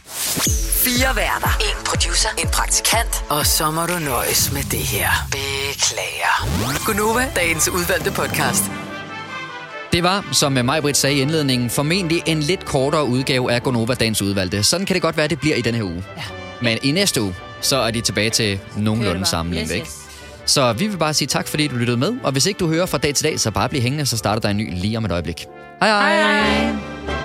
Fire 0.85 1.15
værter. 1.15 1.57
En 1.59 1.85
producer. 1.85 2.29
En 2.37 2.47
praktikant. 2.47 3.23
Og 3.29 3.45
så 3.45 3.71
må 3.71 3.85
du 3.85 3.99
nøjes 3.99 4.51
med 4.51 4.63
det 4.63 4.79
her. 4.79 5.09
Beklager. 5.31 6.85
Gunova, 6.85 7.31
dagens 7.35 7.69
udvalgte 7.69 8.11
podcast. 8.11 8.63
Det 9.93 10.03
var, 10.03 10.29
som 10.31 10.51
Majbrit 10.51 10.97
sagde 10.97 11.15
i 11.15 11.21
indledningen, 11.21 11.69
formentlig 11.69 12.23
en 12.25 12.39
lidt 12.39 12.65
kortere 12.65 13.05
udgave 13.05 13.51
af 13.51 13.63
Gonova 13.63 13.93
Dagens 13.93 14.21
Udvalgte. 14.21 14.63
Sådan 14.63 14.85
kan 14.85 14.93
det 14.93 15.01
godt 15.01 15.17
være, 15.17 15.27
det 15.27 15.39
bliver 15.39 15.55
i 15.55 15.61
denne 15.61 15.77
her 15.77 15.85
uge. 15.85 16.03
Ja. 16.17 16.23
Men 16.61 16.77
i 16.83 16.91
næste 16.91 17.21
uge, 17.21 17.35
så 17.61 17.77
er 17.77 17.91
de 17.91 18.01
tilbage 18.01 18.29
til 18.29 18.59
nogenlunde 18.77 19.25
samme 19.25 19.53
længde, 19.53 19.75
ikke? 19.75 19.87
Så 20.49 20.73
vi 20.73 20.87
vil 20.87 20.97
bare 20.97 21.13
sige 21.13 21.27
tak, 21.27 21.47
fordi 21.47 21.67
du 21.67 21.75
lyttede 21.75 21.97
med. 21.97 22.13
Og 22.23 22.31
hvis 22.31 22.45
ikke 22.45 22.57
du 22.57 22.67
hører 22.67 22.85
fra 22.85 22.97
dag 22.97 23.15
til 23.15 23.23
dag, 23.23 23.39
så 23.39 23.51
bare 23.51 23.69
bliv 23.69 23.81
hængende, 23.81 24.05
så 24.05 24.17
starter 24.17 24.41
der 24.41 24.49
en 24.49 24.57
ny 24.57 24.69
lige 24.73 24.97
om 24.97 25.05
et 25.05 25.11
øjeblik. 25.11 25.45
Hej 25.81 25.89
hej! 25.89 26.15
hej. 26.15 27.18